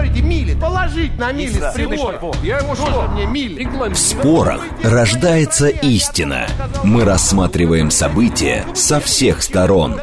говорите, 0.00 0.22
мили, 0.22 0.54
положить 0.54 1.18
на 1.18 1.32
мили 1.32 1.58
с 1.58 1.72
прибора. 1.74 2.20
Я 2.42 2.58
ему 2.58 2.74
что? 2.74 3.08
мне 3.12 3.26
мили? 3.26 3.64
В 3.64 3.96
спорах 3.96 4.62
рождается 4.82 5.68
истина. 5.68 6.46
Мы 6.82 7.04
рассматриваем 7.04 7.90
события 7.90 8.64
со 8.74 9.00
всех 9.00 9.42
сторон. 9.42 10.00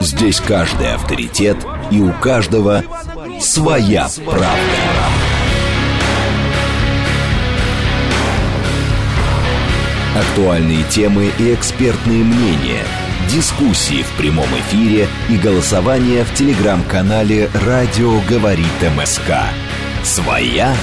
Здесь 0.00 0.40
каждый 0.40 0.94
авторитет, 0.94 1.56
и 1.90 2.00
у 2.00 2.12
каждого 2.12 2.84
своя 3.40 4.08
правда. 4.24 4.48
Актуальные 10.14 10.84
темы 10.84 11.30
и 11.38 11.54
экспертные 11.54 12.24
мнения, 12.24 12.82
дискуссии 13.28 14.02
в 14.02 14.10
прямом 14.16 14.46
эфире 14.46 15.06
и 15.28 15.36
голосование 15.36 16.24
в 16.24 16.34
телеграм-канале 16.34 17.50
«Радио 17.66 18.20
говорит 18.28 18.66
МСК». 18.96 19.30
Своя 20.02 20.74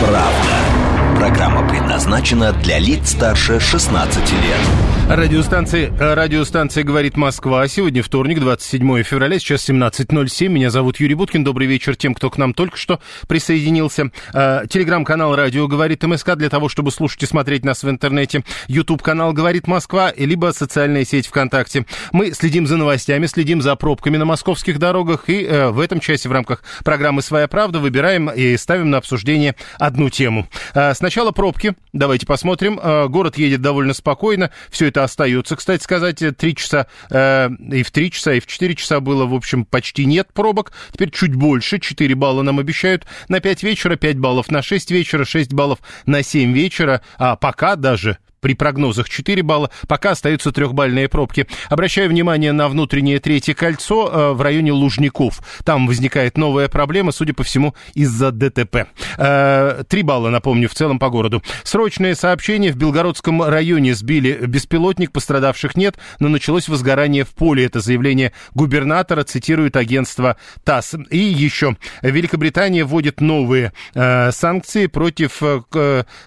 правда. 0.00 0.83
Программа 1.24 1.66
предназначена 1.66 2.52
для 2.52 2.78
лиц 2.78 3.12
старше 3.12 3.58
16 3.58 4.32
лет. 4.32 4.94
Радиостанция, 5.08 5.90
э, 5.90 6.14
радиостанция 6.14 6.82
«Говорит 6.82 7.18
Москва». 7.18 7.68
Сегодня 7.68 8.02
вторник, 8.02 8.40
27 8.40 9.02
февраля, 9.02 9.38
сейчас 9.38 9.68
17.07. 9.68 10.48
Меня 10.48 10.70
зовут 10.70 10.98
Юрий 10.98 11.14
Буткин. 11.14 11.44
Добрый 11.44 11.66
вечер 11.66 11.94
тем, 11.94 12.14
кто 12.14 12.30
к 12.30 12.38
нам 12.38 12.54
только 12.54 12.78
что 12.78 13.00
присоединился. 13.28 14.10
Э, 14.32 14.62
телеграм-канал 14.68 15.36
«Радио 15.36 15.68
говорит 15.68 16.02
МСК» 16.02 16.36
для 16.36 16.48
того, 16.48 16.70
чтобы 16.70 16.90
слушать 16.90 17.22
и 17.22 17.26
смотреть 17.26 17.66
нас 17.66 17.82
в 17.82 17.90
интернете. 17.90 18.44
YouTube-канал 18.66 19.34
«Говорит 19.34 19.66
Москва», 19.66 20.10
либо 20.16 20.52
социальная 20.52 21.04
сеть 21.04 21.26
ВКонтакте. 21.26 21.84
Мы 22.12 22.32
следим 22.32 22.66
за 22.66 22.78
новостями, 22.78 23.26
следим 23.26 23.60
за 23.60 23.76
пробками 23.76 24.16
на 24.16 24.24
московских 24.24 24.78
дорогах. 24.78 25.28
И 25.28 25.44
э, 25.44 25.68
в 25.68 25.80
этом 25.80 26.00
часе 26.00 26.30
в 26.30 26.32
рамках 26.32 26.62
программы 26.82 27.20
«Своя 27.20 27.46
правда» 27.46 27.78
выбираем 27.78 28.30
и 28.30 28.56
ставим 28.56 28.88
на 28.88 28.98
обсуждение 28.98 29.54
одну 29.78 30.08
тему. 30.08 30.48
Сначала 30.72 31.13
пробки. 31.32 31.74
Давайте 31.92 32.26
посмотрим. 32.26 32.80
Город 33.08 33.38
едет 33.38 33.60
довольно 33.60 33.94
спокойно. 33.94 34.50
Все 34.70 34.86
это 34.86 35.04
остается, 35.04 35.56
кстати 35.56 35.82
сказать, 35.82 36.22
три 36.36 36.56
часа, 36.56 36.86
э, 37.10 37.48
и 37.72 37.82
в 37.82 37.90
три 37.90 38.10
часа, 38.10 38.34
и 38.34 38.40
в 38.40 38.46
четыре 38.46 38.74
часа 38.74 39.00
было, 39.00 39.26
в 39.26 39.34
общем, 39.34 39.64
почти 39.64 40.04
нет 40.04 40.32
пробок. 40.32 40.72
Теперь 40.92 41.10
чуть 41.10 41.34
больше, 41.34 41.78
4 41.78 42.14
балла 42.14 42.42
нам 42.42 42.58
обещают 42.58 43.06
на 43.28 43.40
5 43.40 43.62
вечера, 43.62 43.96
5 43.96 44.18
баллов 44.18 44.50
на 44.50 44.62
6 44.62 44.90
вечера, 44.90 45.24
6 45.24 45.52
баллов 45.52 45.78
на 46.06 46.22
7 46.22 46.52
вечера, 46.52 47.02
а 47.18 47.36
пока 47.36 47.76
даже 47.76 48.18
при 48.44 48.52
прогнозах 48.52 49.08
4 49.08 49.42
балла, 49.42 49.70
пока 49.88 50.10
остаются 50.10 50.52
трехбальные 50.52 51.08
пробки. 51.08 51.46
Обращаю 51.70 52.10
внимание 52.10 52.52
на 52.52 52.68
внутреннее 52.68 53.18
третье 53.18 53.54
кольцо 53.54 54.06
э, 54.06 54.32
в 54.32 54.42
районе 54.42 54.70
Лужников. 54.70 55.40
Там 55.64 55.86
возникает 55.86 56.36
новая 56.36 56.68
проблема, 56.68 57.10
судя 57.10 57.32
по 57.32 57.42
всему, 57.42 57.74
из-за 57.94 58.32
ДТП. 58.32 58.88
Э, 59.16 59.82
три 59.88 60.02
балла, 60.02 60.28
напомню, 60.28 60.68
в 60.68 60.74
целом 60.74 60.98
по 60.98 61.08
городу. 61.08 61.42
Срочное 61.62 62.14
сообщение. 62.14 62.70
В 62.70 62.76
Белгородском 62.76 63.42
районе 63.42 63.94
сбили 63.94 64.44
беспилотник, 64.44 65.10
пострадавших 65.10 65.74
нет, 65.74 65.96
но 66.18 66.28
началось 66.28 66.68
возгорание 66.68 67.24
в 67.24 67.30
поле. 67.30 67.64
Это 67.64 67.80
заявление 67.80 68.34
губернатора, 68.52 69.24
цитирует 69.24 69.74
агентство 69.74 70.36
ТАСС. 70.64 70.96
И 71.08 71.16
еще. 71.16 71.78
Великобритания 72.02 72.84
вводит 72.84 73.22
новые 73.22 73.72
э, 73.94 74.32
санкции 74.32 74.86
против, 74.86 75.40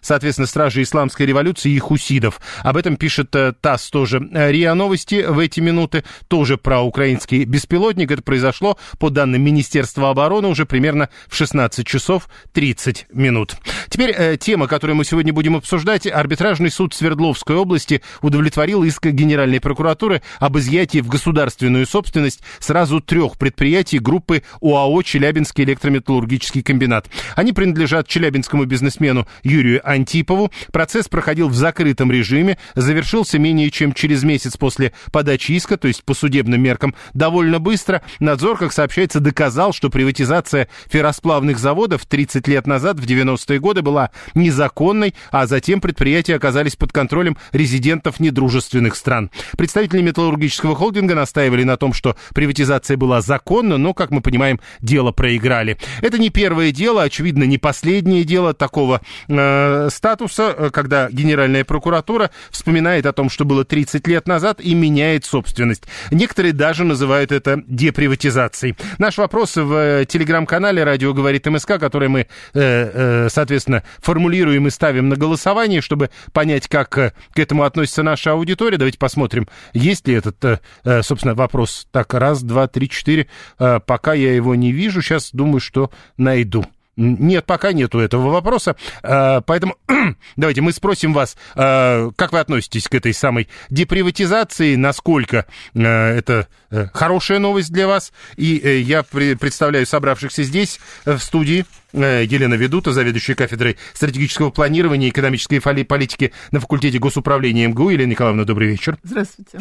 соответственно, 0.01 0.47
стражей 0.47 0.81
исламской 0.81 1.27
революции 1.27 1.69
и 1.69 1.75
их 1.75 1.91
усилий 2.07 2.17
геноцидов.Об 2.17 2.77
этом 2.77 2.97
пишет 2.97 3.35
э, 3.35 3.53
ТАСС 3.59 3.89
тоже. 3.89 4.19
РИА 4.31 4.73
Новости 4.73 5.25
в 5.27 5.39
эти 5.39 5.59
минуты 5.59 6.03
тоже 6.27 6.57
про 6.57 6.81
украинский 6.81 7.43
беспилотник. 7.43 8.11
Это 8.11 8.21
произошло, 8.21 8.77
по 8.99 9.09
данным 9.09 9.41
Министерства 9.41 10.09
обороны, 10.09 10.47
уже 10.47 10.65
примерно 10.65 11.09
в 11.27 11.35
16 11.35 11.85
часов 11.85 12.27
30 12.53 13.07
минут. 13.13 13.55
Теперь 13.89 14.11
э, 14.11 14.37
тема, 14.37 14.67
которую 14.67 14.95
мы 14.95 15.05
сегодня 15.05 15.33
будем 15.33 15.55
обсуждать. 15.55 16.07
Арбитражный 16.07 16.71
суд 16.71 16.93
Свердловской 16.93 17.55
области 17.55 18.01
удовлетворил 18.21 18.83
иск 18.83 19.05
Генеральной 19.05 19.59
прокуратуры 19.59 20.21
об 20.39 20.57
изъятии 20.57 20.99
в 20.99 21.07
государственную 21.07 21.85
собственность 21.85 22.41
сразу 22.59 22.99
трех 23.01 23.37
предприятий 23.37 23.99
группы 23.99 24.43
ОАО 24.61 25.01
«Челябинский 25.03 25.63
электрометаллургический 25.63 26.63
комбинат». 26.63 27.07
Они 27.35 27.53
принадлежат 27.53 28.07
челябинскому 28.07 28.65
бизнесмену 28.65 29.27
Юрию 29.43 29.81
Антипову. 29.87 30.51
Процесс 30.71 31.07
проходил 31.07 31.49
в 31.49 31.55
закрытом 31.55 31.96
закрытом 31.97 32.11
режиме, 32.11 32.57
завершился 32.75 33.39
менее 33.39 33.71
чем 33.71 33.93
через 33.93 34.23
месяц 34.23 34.55
после 34.57 34.93
подачи 35.11 35.53
иска, 35.53 35.77
то 35.77 35.87
есть 35.87 36.03
по 36.03 36.13
судебным 36.13 36.61
меркам, 36.61 36.93
довольно 37.13 37.59
быстро. 37.59 38.01
Надзор, 38.19 38.57
как 38.57 38.71
сообщается, 38.71 39.19
доказал, 39.19 39.73
что 39.73 39.89
приватизация 39.89 40.67
ферросплавных 40.89 41.57
заводов 41.57 42.05
30 42.05 42.47
лет 42.47 42.67
назад, 42.67 42.99
в 42.99 43.05
90-е 43.05 43.59
годы, 43.59 43.81
была 43.81 44.11
незаконной, 44.35 45.15
а 45.31 45.47
затем 45.47 45.81
предприятия 45.81 46.35
оказались 46.35 46.75
под 46.75 46.91
контролем 46.91 47.37
резидентов 47.51 48.19
недружественных 48.19 48.95
стран. 48.95 49.31
Представители 49.57 50.01
металлургического 50.01 50.75
холдинга 50.75 51.15
настаивали 51.15 51.63
на 51.63 51.77
том, 51.77 51.93
что 51.93 52.15
приватизация 52.33 52.97
была 52.97 53.21
законна, 53.21 53.77
но, 53.77 53.93
как 53.93 54.11
мы 54.11 54.21
понимаем, 54.21 54.59
дело 54.81 55.11
проиграли. 55.11 55.77
Это 56.01 56.19
не 56.19 56.29
первое 56.29 56.71
дело, 56.71 57.03
очевидно, 57.03 57.43
не 57.43 57.57
последнее 57.57 58.23
дело 58.23 58.53
такого 58.53 59.01
э, 59.27 59.89
статуса, 59.91 60.53
э, 60.57 60.69
когда 60.71 61.09
Генеральная 61.09 61.63
прокуратура 61.63 61.86
прокуратура 61.87 62.31
вспоминает 62.51 63.05
о 63.05 63.13
том, 63.13 63.29
что 63.29 63.45
было 63.45 63.63
30 63.63 64.05
лет 64.07 64.27
назад 64.27 64.59
и 64.59 64.73
меняет 64.75 65.23
собственность. 65.23 65.83
Некоторые 66.11 66.51
даже 66.51 66.83
называют 66.83 67.31
это 67.31 67.63
деприватизацией. 67.65 68.75
Наш 68.97 69.17
вопрос 69.17 69.55
в 69.55 69.73
э, 69.73 70.05
телеграм-канале 70.05 70.83
«Радио 70.83 71.13
говорит 71.13 71.45
МСК», 71.45 71.79
который 71.79 72.09
мы, 72.09 72.19
э, 72.19 72.25
э, 72.53 73.29
соответственно, 73.29 73.83
формулируем 73.99 74.67
и 74.67 74.69
ставим 74.69 75.07
на 75.07 75.15
голосование, 75.15 75.79
чтобы 75.79 76.09
понять, 76.33 76.67
как 76.67 76.89
к 76.89 77.13
этому 77.35 77.63
относится 77.63 78.03
наша 78.03 78.33
аудитория. 78.33 78.77
Давайте 78.77 78.97
посмотрим, 78.97 79.47
есть 79.73 80.07
ли 80.09 80.15
этот, 80.15 80.61
собственно, 80.83 81.35
вопрос. 81.35 81.87
Так, 81.91 82.13
раз, 82.13 82.43
два, 82.43 82.67
три, 82.67 82.89
четыре. 82.89 83.27
Пока 83.57 84.13
я 84.13 84.35
его 84.35 84.55
не 84.55 84.73
вижу, 84.73 85.01
сейчас 85.01 85.29
думаю, 85.31 85.61
что 85.61 85.89
найду. 86.17 86.65
Нет, 86.97 87.45
пока 87.45 87.73
нету 87.73 87.99
этого 87.99 88.31
вопроса. 88.31 88.75
А, 89.03 89.41
поэтому 89.41 89.77
давайте 90.35 90.61
мы 90.61 90.71
спросим 90.73 91.13
вас, 91.13 91.37
а, 91.55 92.09
как 92.15 92.33
вы 92.33 92.39
относитесь 92.39 92.87
к 92.87 92.95
этой 92.95 93.13
самой 93.13 93.47
деприватизации, 93.69 94.75
насколько 94.75 95.45
а, 95.75 96.15
это 96.15 96.47
э, 96.71 96.87
хорошая 96.93 97.37
новость 97.37 97.71
для 97.71 97.87
вас. 97.87 98.11
И 98.35 98.57
э, 98.57 98.79
я 98.79 99.03
представляю 99.03 99.85
собравшихся 99.85 100.41
здесь 100.41 100.79
э, 101.05 101.15
в 101.15 101.23
студии 101.23 101.65
Э, 101.86 101.86
Елена 101.93 102.55
Ведута, 102.55 102.91
заведующая 102.91 103.35
кафедрой 103.35 103.77
стратегического 103.93 104.49
планирования 104.49 105.07
и 105.07 105.11
экономической 105.11 105.59
политики 105.59 106.33
на 106.51 106.59
факультете 106.59 106.99
госуправления 106.99 107.67
МГУ. 107.67 107.89
Елена 107.89 108.11
Николаевна, 108.11 108.43
добрый 108.43 108.67
вечер. 108.67 108.97
Здравствуйте. 109.03 109.59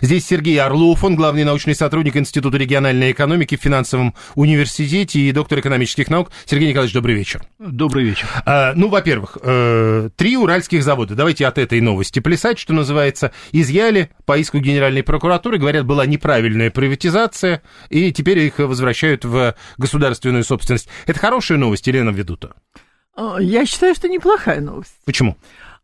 Здесь 0.00 0.26
Сергей 0.26 0.58
Орлов, 0.60 1.04
он 1.04 1.16
главный 1.16 1.44
научный 1.44 1.74
сотрудник 1.74 2.16
Института 2.16 2.56
региональной 2.56 3.12
экономики 3.12 3.56
в 3.56 3.60
финансовом 3.60 4.14
университете 4.34 5.20
и 5.20 5.32
доктор 5.32 5.60
экономических 5.60 6.08
наук. 6.08 6.30
Сергей 6.46 6.70
Николаевич, 6.70 6.94
добрый 6.94 7.14
вечер. 7.14 7.42
Добрый 7.58 8.04
вечер. 8.04 8.28
А, 8.46 8.72
ну, 8.74 8.88
во-первых, 8.88 9.36
э, 9.42 10.10
три 10.16 10.36
уральских 10.36 10.82
завода. 10.82 11.14
Давайте 11.14 11.46
от 11.46 11.58
этой 11.58 11.80
новости 11.80 12.20
плясать, 12.20 12.58
что 12.58 12.72
называется. 12.72 13.32
Изъяли 13.52 14.10
по 14.24 14.38
иску 14.38 14.58
Генеральной 14.58 15.02
прокуратуры. 15.02 15.58
Говорят, 15.58 15.84
была 15.84 16.06
неправильная 16.06 16.70
приватизация, 16.70 17.62
и 17.90 18.12
теперь 18.12 18.38
их 18.38 18.58
возвращают 18.58 19.24
в 19.24 19.54
государственную 19.76 20.44
собственность. 20.44 20.88
Это 21.06 21.18
хорошая 21.18 21.57
новость 21.58 21.86
или 21.88 22.00
на 22.00 22.10
виду-то? 22.10 22.54
А, 23.14 23.38
я 23.38 23.66
считаю, 23.66 23.94
что 23.94 24.08
неплохая 24.08 24.60
новость. 24.60 24.94
Почему? 25.04 25.36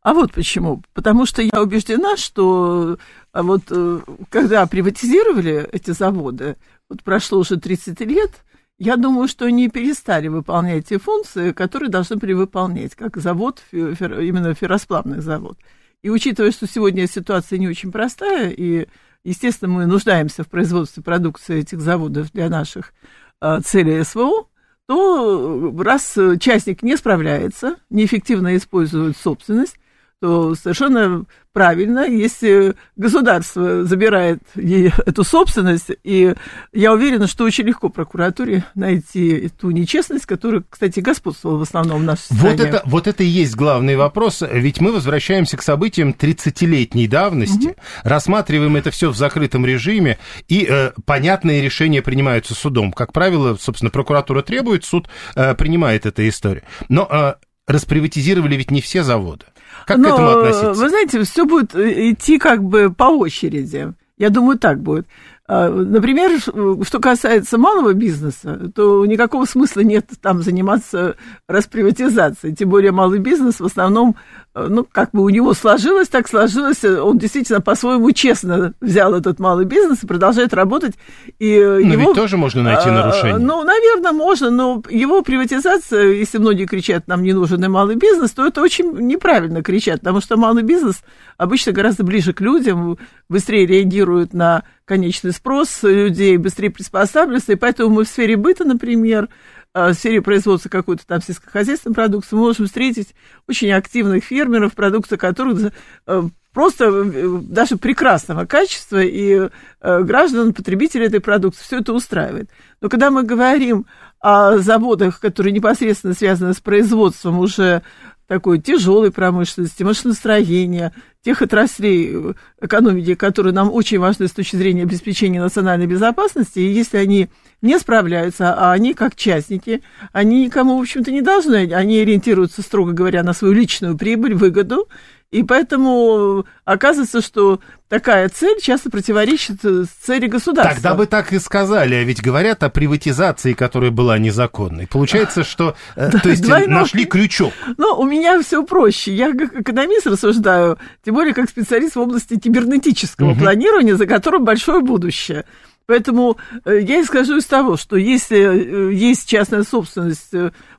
А 0.02 0.12
вот 0.12 0.32
почему. 0.32 0.82
Потому 0.92 1.26
что 1.26 1.42
я 1.42 1.62
убеждена, 1.62 2.16
что 2.16 2.98
а 3.32 3.42
вот 3.42 3.62
э, 3.70 4.00
когда 4.28 4.66
приватизировали 4.66 5.68
эти 5.72 5.92
заводы, 5.92 6.56
вот 6.88 7.02
прошло 7.02 7.38
уже 7.38 7.56
30 7.56 8.00
лет, 8.00 8.30
я 8.78 8.96
думаю, 8.96 9.28
что 9.28 9.46
они 9.46 9.68
перестали 9.68 10.28
выполнять 10.28 10.88
те 10.88 10.99
функции, 10.99 11.52
которые 11.52 11.88
должны 11.88 12.16
были 12.16 12.32
выполнять, 12.32 12.94
как 12.94 13.16
завод, 13.16 13.62
именно 13.72 14.54
ферросплавный 14.54 15.20
завод. 15.20 15.58
И 16.02 16.10
учитывая, 16.10 16.50
что 16.50 16.66
сегодня 16.66 17.06
ситуация 17.06 17.58
не 17.58 17.66
очень 17.66 17.90
простая, 17.90 18.50
и, 18.50 18.88
естественно, 19.25 19.72
мы 19.72 19.87
нуждаемся 19.87 20.44
в 20.44 20.49
производстве 20.49 21.02
продукции 21.02 21.60
этих 21.60 21.81
заводов 21.81 22.31
для 22.32 22.50
наших 22.50 22.93
э, 23.40 23.60
целей 23.64 24.04
СВО, 24.04 24.49
то 24.86 25.75
раз 25.78 26.19
частник 26.40 26.82
не 26.82 26.96
справляется, 26.96 27.76
неэффективно 27.90 28.56
использует 28.56 29.16
собственность, 29.16 29.78
то 30.25 30.55
совершенно 30.55 31.26
правильно, 31.53 32.06
если 32.09 32.76
государство 32.97 33.85
забирает 33.85 34.41
эту 34.55 35.23
собственность, 35.23 35.91
и 36.03 36.35
я 36.73 36.94
уверена, 36.94 37.26
что 37.26 37.44
очень 37.44 37.65
легко 37.65 37.91
прокуратуре 37.91 38.65
найти 38.75 39.50
ту 39.61 39.71
нечестность, 39.71 40.25
которая, 40.25 40.65
кстати, 40.67 41.00
господствовала 41.00 41.59
в 41.59 41.62
основном 41.62 42.00
в 42.00 42.05
нашей 42.05 42.23
стране. 42.23 42.41
Вот 42.43 42.61
это, 42.61 42.82
вот 42.87 43.06
это 43.06 43.23
и 43.23 43.26
есть 43.26 43.55
главный 43.55 43.97
вопрос, 43.97 44.43
ведь 44.50 44.81
мы 44.81 44.93
возвращаемся 44.93 45.59
к 45.59 45.62
событиям 45.62 46.17
30-летней 46.19 47.06
давности, 47.06 47.67
угу. 47.67 47.76
рассматриваем 48.03 48.76
это 48.76 48.91
все 48.91 49.11
в 49.11 49.17
закрытом 49.19 49.67
режиме, 49.67 50.17
и 50.49 50.67
э, 50.67 50.93
понятные 51.05 51.61
решения 51.61 52.00
принимаются 52.00 52.55
судом. 52.55 52.94
Как 52.94 53.12
правило, 53.12 53.59
собственно, 53.61 53.91
прокуратура 53.91 54.41
требует, 54.41 54.87
суд 54.87 55.06
э, 55.37 55.55
принимает 55.55 56.06
эту 56.06 56.26
историю. 56.26 56.62
Но 56.88 57.06
э, 57.11 57.35
расприватизировали 57.67 58.56
ведь 58.56 58.71
не 58.71 58.81
все 58.81 59.03
заводы. 59.03 59.44
Как 59.86 59.98
Но, 59.98 60.10
к 60.10 60.12
этому 60.12 60.28
относиться? 60.31 60.72
Вы 60.72 60.88
знаете, 60.88 61.22
все 61.22 61.44
будет 61.44 61.75
э, 61.75 62.10
идти 62.10 62.38
как 62.38 62.62
бы 62.62 62.92
по 62.92 63.04
очереди. 63.04 63.92
Я 64.16 64.31
думаю, 64.31 64.58
так 64.58 64.81
будет. 64.81 65.06
А, 65.46 65.69
например, 65.69 66.41
что 66.41 67.00
касается 67.00 67.58
малого 67.58 67.93
бизнеса, 67.93 68.73
то 68.75 69.05
никакого 69.05 69.44
смысла 69.44 69.81
нет 69.81 70.06
там 70.23 70.43
заниматься 70.43 71.17
расприватизацией. 71.46 72.55
Тем 72.55 72.70
более 72.70 72.93
малый 72.93 73.19
бизнес 73.19 73.61
в 73.61 73.64
основном, 73.67 74.17
э, 74.55 74.67
ну, 74.70 74.87
как 74.91 75.11
бы 75.12 75.23
у 75.23 75.29
него 75.29 75.52
сложилось, 75.52 76.08
так 76.08 76.29
сложилось. 76.29 76.82
Он 76.82 77.19
действительно 77.19 77.61
по-своему 77.61 78.11
честно 78.12 78.73
взял 78.81 79.12
этот 79.12 79.38
малый 79.38 79.67
бизнес 79.67 80.02
и 80.02 80.06
продолжает 80.06 80.55
работать. 80.55 80.94
И 81.38 81.58
но 81.58 81.79
его, 81.79 82.08
ведь 82.08 82.14
тоже 82.14 82.38
можно 82.38 82.62
найти 82.62 82.88
а, 82.88 82.93
нарушение. 82.93 83.37
Ну, 83.37 83.64
наверное, 83.64 84.12
можно, 84.12 84.49
но 84.50 84.82
его 84.88 85.20
приватизация, 85.20 86.05
если 86.05 86.38
многие 86.38 86.64
кричат, 86.64 87.06
нам 87.06 87.23
не 87.23 87.35
нужен 87.35 87.62
и 87.62 87.69
малый 87.69 87.97
бизнес, 87.97 88.31
то 88.31 88.47
это 88.47 88.62
очень 88.62 88.93
неправильно 89.06 89.62
кричат, 89.62 90.00
потому 90.00 90.23
что 90.23 90.38
малый 90.38 90.62
бизнес 90.62 91.02
обычно 91.37 91.73
гораздо 91.73 92.02
ближе 92.02 92.32
к 92.32 92.40
людям, 92.40 92.97
быстрее 93.29 93.67
реагирует 93.67 94.32
на 94.32 94.62
конечный 94.84 95.32
спрос 95.32 95.82
людей, 95.82 96.36
быстрее 96.36 96.70
приспосабливаются, 96.70 97.52
и 97.52 97.56
поэтому 97.56 97.90
мы 97.90 98.04
в 98.04 98.08
сфере 98.08 98.36
быта, 98.36 98.64
например, 98.64 99.28
э, 99.75 99.90
в 99.90 99.94
сфере 99.94 100.20
производства 100.20 100.69
какой-то 100.69 101.06
там 101.06 101.22
сельскохозяйственной 101.22 101.94
продукции, 101.94 102.36
мы 102.36 102.42
можем 102.42 102.66
встретить 102.66 103.14
очень 103.48 103.72
активных 103.72 104.25
фермеров, 104.25 104.75
продукция 104.75 105.16
которых 105.16 105.72
э, 106.06 106.22
просто 106.52 106.84
э, 106.84 107.38
даже 107.42 107.76
прекрасного 107.76 108.44
качества, 108.44 109.02
и 109.02 109.48
граждан, 109.81 110.54
потребители 110.54 111.06
этой 111.06 111.20
продукции, 111.20 111.62
все 111.62 111.78
это 111.80 111.92
устраивает. 111.92 112.50
Но 112.80 112.88
когда 112.88 113.10
мы 113.10 113.22
говорим 113.22 113.87
о 114.20 114.56
заводах, 114.56 115.20
которые 115.20 115.52
непосредственно 115.52 116.14
связаны 116.14 116.54
с 116.54 116.60
производством 116.60 117.38
уже 117.38 117.82
такой 118.26 118.59
тяжелой 118.59 119.11
промышленности, 119.11 119.82
машиностроения, 119.82 120.93
тех 121.23 121.43
отраслей 121.43 122.11
э, 122.12 122.32
экономики, 122.61 123.15
которые 123.15 123.53
нам 123.53 123.73
очень 123.73 123.99
важны 123.99 124.29
с 124.29 124.32
точки 124.32 124.56
зрения 124.56 124.82
обеспечения 124.82 125.41
национальной 125.41 125.87
безопасности, 125.87 126.59
и 126.59 126.73
если 126.73 126.99
они 126.99 127.29
не 127.62 127.79
справляются, 127.79 128.55
а 128.55 128.73
они 128.73 128.94
как 128.94 129.17
частники, 129.17 129.82
они 130.12 130.44
никому, 130.44 130.79
в 130.79 130.82
общем-то, 130.82 131.11
не 131.11 131.23
должны, 131.23 131.73
они 131.73 131.99
ориентируются, 131.99 132.62
строго 132.62 132.93
говоря, 132.93 133.23
на 133.23 133.32
свою 133.32 133.55
личную 133.55 133.97
прибыль, 133.97 134.35
выгоду, 134.35 134.88
и 135.34 135.42
поэтому 135.42 136.46
оказывается, 136.64 137.20
что 137.20 137.58
такая 137.88 138.28
цель 138.28 138.60
часто 138.60 138.88
противоречит 138.88 139.64
э, 139.64 139.82
цели 140.00 140.28
государства. 140.28 140.75
Тогда 140.76 140.94
бы 140.94 141.06
так 141.06 141.32
и 141.32 141.40
сказали, 141.40 141.96
а 141.96 142.04
ведь 142.04 142.22
говорят 142.22 142.62
о 142.62 142.70
приватизации, 142.70 143.52
которая 143.52 143.90
была 143.90 144.16
незаконной. 144.16 144.86
Получается, 144.86 145.42
что 145.42 145.75
э, 145.96 146.08
то 146.22 146.28
есть 146.28 146.42
Двойной... 146.42 146.69
нашли 146.69 147.04
крючок. 147.04 147.52
Ну, 147.78 147.96
у 147.98 148.04
меня 148.04 148.40
все 148.42 148.62
проще. 148.62 149.12
Я 149.12 149.32
как 149.32 149.62
экономист 149.62 150.06
рассуждаю, 150.06 150.78
тем 151.04 151.16
более 151.16 151.34
как 151.34 151.50
специалист 151.50 151.96
в 151.96 152.00
области 152.00 152.38
кибернетического 152.38 153.32
угу. 153.32 153.40
планирования, 153.40 153.96
за 153.96 154.06
которым 154.06 154.44
большое 154.44 154.82
будущее. 154.82 155.46
Поэтому 155.87 156.37
э, 156.64 156.78
я 156.80 157.02
исхожу 157.02 157.38
из 157.38 157.46
того, 157.46 157.76
что 157.76 157.96
если 157.96 158.94
есть 158.94 159.28
частная 159.28 159.64
собственность 159.64 160.30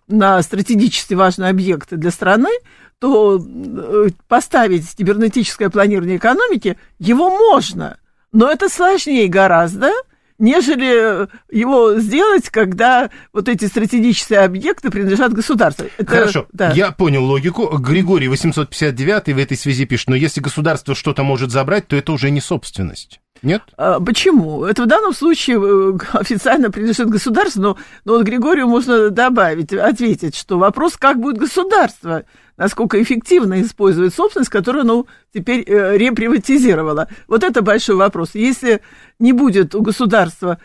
на 0.08 0.42
стратегически 0.42 1.13
важные 1.13 1.50
объекты 1.50 1.98
для 1.98 2.12
страны, 2.12 2.51
то 3.00 3.38
э, 3.40 4.10
поставить 4.28 4.96
кибернетическое 4.96 5.70
планирование 5.70 6.18
экономики, 6.18 6.78
его 7.00 7.30
можно, 7.30 7.98
но 8.32 8.50
это 8.50 8.70
сложнее 8.70 9.28
гораздо, 9.28 9.92
нежели 10.40 11.28
его 11.54 12.00
сделать, 12.00 12.50
когда 12.50 13.10
вот 13.34 13.48
эти 13.48 13.66
стратегические 13.66 14.40
объекты 14.40 14.90
принадлежат 14.90 15.34
государству. 15.34 15.88
Это, 15.98 16.10
Хорошо, 16.10 16.48
да. 16.52 16.72
я 16.72 16.92
понял 16.92 17.24
логику. 17.24 17.78
Григорий 17.78 18.28
859 18.28 19.34
в 19.34 19.38
этой 19.38 19.58
связи 19.58 19.86
пишет, 19.86 20.10
но 20.10 20.16
если 20.16 20.42
государство 20.42 20.96
что-то 20.96 21.24
может 21.24 21.52
забрать, 21.52 21.88
то 21.88 21.96
это 21.96 22.12
уже 22.12 22.32
не 22.32 22.42
собственность. 22.42 23.22
Нет? 23.46 23.62
А, 23.78 24.00
почему? 24.00 24.66
Это 24.66 24.84
в 24.84 24.88
данном 24.88 25.14
случае 25.14 25.58
э, 25.62 25.98
официально 26.18 26.72
принадлежит 26.72 27.08
государству, 27.10 27.62
но, 27.62 27.78
но 28.04 28.14
вот 28.14 28.24
Григорию 28.24 28.68
можно 28.68 29.12
добавить, 29.12 29.72
ответить, 29.72 30.36
что 30.36 30.58
вопрос, 30.58 30.98
как 30.98 31.20
будет 31.20 31.38
государство, 31.38 32.24
насколько 32.58 33.02
эффективно 33.02 33.62
использует 33.62 34.16
собственность, 34.16 34.50
которую 34.50 34.82
оно 34.82 35.06
теперь 35.32 35.64
э, 35.68 35.96
реприватизировало. 35.96 37.08
Вот 37.28 37.44
это 37.44 37.62
большой 37.62 37.98
вопрос. 37.98 38.32
Если 38.34 38.82
не 39.20 39.32
будет 39.32 39.76
у 39.76 39.82
государства 39.82 40.60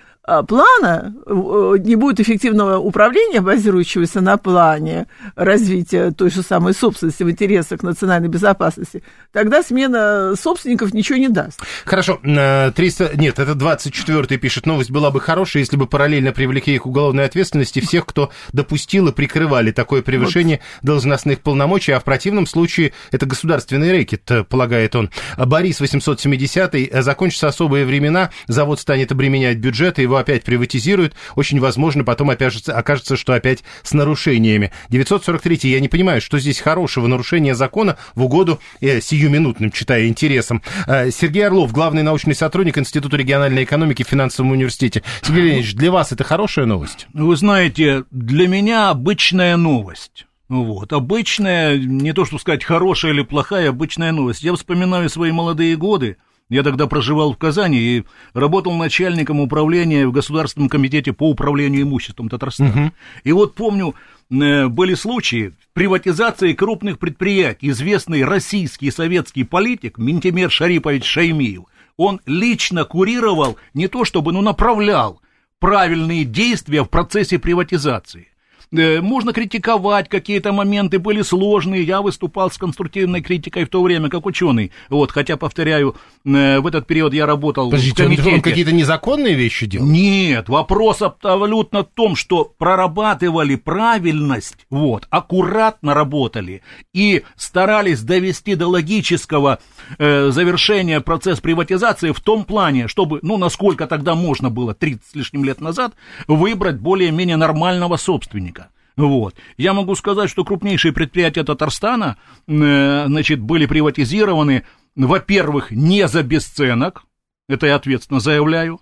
плана, 0.47 1.15
э, 1.27 1.75
не 1.81 1.97
будет 1.97 2.21
эффективного 2.21 2.79
управления, 2.79 3.41
базирующегося 3.41 4.21
на 4.21 4.37
плане 4.37 5.07
развития 5.35 6.13
той 6.13 6.31
же 6.31 6.43
самой 6.43 6.73
собственности 6.73 7.25
в 7.25 7.31
интересах 7.31 7.83
национальной 7.83 8.29
безопасности, 8.29 9.03
тогда 9.33 9.63
смена 9.63 10.35
собственников 10.41 10.95
ничего 10.95 11.19
не 11.19 11.29
даст. 11.29 11.61
Хорошо, 11.85 12.21
300, 12.23 12.73
э, 13.05 13.17
нет, 13.17 13.39
это 13.39 13.53
24-й 13.53 14.39
пишет, 14.39 14.67
новость 14.67 14.91
была 14.91 15.11
бы 15.11 15.21
хорошая, 15.21 15.63
если 15.63 15.77
бы 15.77 15.87
параллельно 15.87 16.33
привлекли 16.33 16.79
к 16.79 16.87
уголовной 16.87 17.25
ответственности 17.25 17.81
всех, 17.81 18.07
кто 18.07 18.31
допустил 18.53 19.09
и 19.09 19.13
прикрывали 19.13 19.73
такое 19.73 20.03
превышение 20.03 20.61
вот. 20.81 20.87
должностных 20.87 21.41
полномочий, 21.41 21.93
а 21.93 21.99
в 21.99 22.05
противном 22.05 22.47
случае 22.47 22.93
это 23.11 23.27
государственный 23.27 23.91
рэкет, 23.91 24.31
э, 24.31 24.45
полагает 24.45 24.95
он. 24.95 25.11
Борис 25.37 25.81
870-й, 25.81 27.03
закончатся 27.03 27.49
особые 27.49 27.85
времена, 27.85 28.31
завод 28.47 28.79
станет 28.79 29.11
обременять 29.11 29.59
бюджет, 29.59 29.99
и 29.99 30.03
его 30.03 30.20
опять 30.21 30.45
приватизируют, 30.45 31.15
очень 31.37 31.61
возможно, 31.61 32.05
потом 32.05 32.31
опять 32.31 32.69
окажется, 32.69 33.17
что 33.17 33.33
опять 33.33 33.65
с 33.83 33.93
нарушениями. 33.93 34.73
943 34.89 35.71
я 35.71 35.81
не 35.81 35.89
понимаю, 35.89 36.21
что 36.21 36.39
здесь 36.39 36.61
хорошего 36.61 37.07
нарушения 37.07 37.55
закона 37.55 37.97
в 38.15 38.25
угоду 38.25 38.61
э, 38.81 39.01
сиюминутным, 39.01 39.71
читая 39.71 40.07
интересам. 40.07 40.63
Э, 40.87 41.11
Сергей 41.11 41.47
Орлов, 41.47 41.73
главный 41.73 42.03
научный 42.03 42.35
сотрудник 42.35 42.79
Института 42.79 43.17
региональной 43.17 43.65
экономики 43.65 44.03
в 44.03 44.09
финансовом 44.09 44.53
университете. 44.53 45.03
Сергей 45.23 45.45
Леонидович, 45.45 45.75
для 45.75 45.91
вас 45.91 46.13
это 46.13 46.25
хорошая 46.25 46.67
новость? 46.67 47.07
Вы 47.13 47.37
знаете, 47.37 48.05
для 48.11 48.49
меня 48.49 48.91
обычная 48.91 49.57
новость. 49.57 50.27
Вот, 50.49 50.93
обычная, 50.93 51.79
не 51.79 52.13
то 52.13 52.25
что 52.25 52.39
сказать 52.39 52.65
хорошая 52.65 53.13
или 53.13 53.23
плохая, 53.23 53.69
обычная 53.69 54.11
новость. 54.11 54.43
Я 54.43 54.53
вспоминаю 54.55 55.09
свои 55.09 55.31
молодые 55.31 55.77
годы, 55.77 56.17
я 56.51 56.63
тогда 56.63 56.87
проживал 56.87 57.33
в 57.33 57.39
Казани 57.39 57.79
и 57.79 58.05
работал 58.35 58.77
начальником 58.77 59.41
управления 59.41 60.07
в 60.07 60.13
Государственном 60.13 60.69
комитете 60.69 61.13
по 61.13 61.31
управлению 61.31 61.83
имуществом 61.83 62.29
Татарстана. 62.29 62.71
Угу. 62.71 62.93
И 63.25 63.33
вот 63.33 63.55
помню, 63.55 63.95
э, 64.31 64.67
были 64.67 64.95
случаи 64.95 65.53
приватизации 65.73 66.53
крупных 66.53 66.99
предприятий. 66.99 67.71
Известный 67.71 68.25
российский 68.25 68.91
советский 68.91 69.45
политик 69.45 69.97
Ментимер 69.97 70.51
Шарипович 70.51 71.05
Шаймиев, 71.05 71.63
он 71.97 72.21
лично 72.27 72.85
курировал, 72.85 73.57
не 73.73 73.87
то 73.87 74.05
чтобы, 74.05 74.33
но 74.33 74.43
направлял 74.43 75.21
правильные 75.61 76.25
действия 76.25 76.83
в 76.83 76.89
процессе 76.89 77.39
приватизации. 77.39 78.30
Э, 78.73 79.01
можно 79.01 79.33
критиковать, 79.33 80.09
какие-то 80.09 80.53
моменты 80.53 81.01
были 81.01 81.23
сложные, 81.23 81.83
я 81.83 82.03
выступал 82.03 82.53
с 82.53 82.59
конструктивной 82.59 83.21
критикой 83.21 83.65
в 83.65 83.69
то 83.69 83.83
время, 83.83 84.09
как 84.09 84.27
ученый, 84.27 84.71
вот, 84.89 85.11
хотя, 85.11 85.37
повторяю, 85.37 85.97
э, 86.25 86.61
в 86.61 86.67
этот 86.67 86.87
период 86.87 87.13
я 87.13 87.27
работал 87.27 87.71
Подождите, 87.71 88.05
в 88.05 88.07
комитете. 88.07 88.31
он 88.31 88.43
какие-то 88.43 88.71
незаконные 88.71 89.35
вещи 89.35 89.67
делал? 89.67 89.87
Нет, 89.87 90.49
вопрос 90.49 91.03
абсолютно 91.03 91.83
в 91.83 91.89
том, 91.95 92.15
что 92.15 92.45
прорабатывали 92.59 93.57
правильность, 93.57 94.67
вот, 94.71 95.09
аккуратно 95.11 95.93
работали 95.93 96.63
и 96.93 97.25
старались 97.35 98.03
довести 98.03 98.55
до 98.55 98.69
логического 98.69 99.59
э, 99.99 100.31
завершения 100.31 101.01
процесс 101.01 101.41
приватизации 101.41 102.13
в 102.13 102.21
том 102.21 102.45
плане, 102.45 102.87
чтобы, 102.87 103.19
ну, 103.23 103.37
насколько 103.37 103.89
тогда 103.89 104.15
можно 104.15 104.49
было 104.49 104.75
30 104.75 105.05
с 105.05 105.15
лишним 105.17 105.45
лет 105.45 105.61
назад, 105.61 105.95
выбрать 106.29 106.77
более-менее 106.77 107.37
нормального 107.37 107.97
собственника. 107.97 108.60
Вот. 109.01 109.35
Я 109.57 109.73
могу 109.73 109.95
сказать, 109.95 110.31
что 110.31 110.45
крупнейшие 110.45 110.93
предприятия 110.93 111.43
Татарстана, 111.45 112.19
э, 112.47 113.05
значит, 113.07 113.41
были 113.41 113.67
приватизированы, 113.67 114.65
во-первых, 114.95 115.71
не 115.71 116.07
за 116.09 116.23
бесценок, 116.23 117.05
это 117.49 117.67
я 117.67 117.77
ответственно 117.77 118.21
заявляю, 118.21 118.81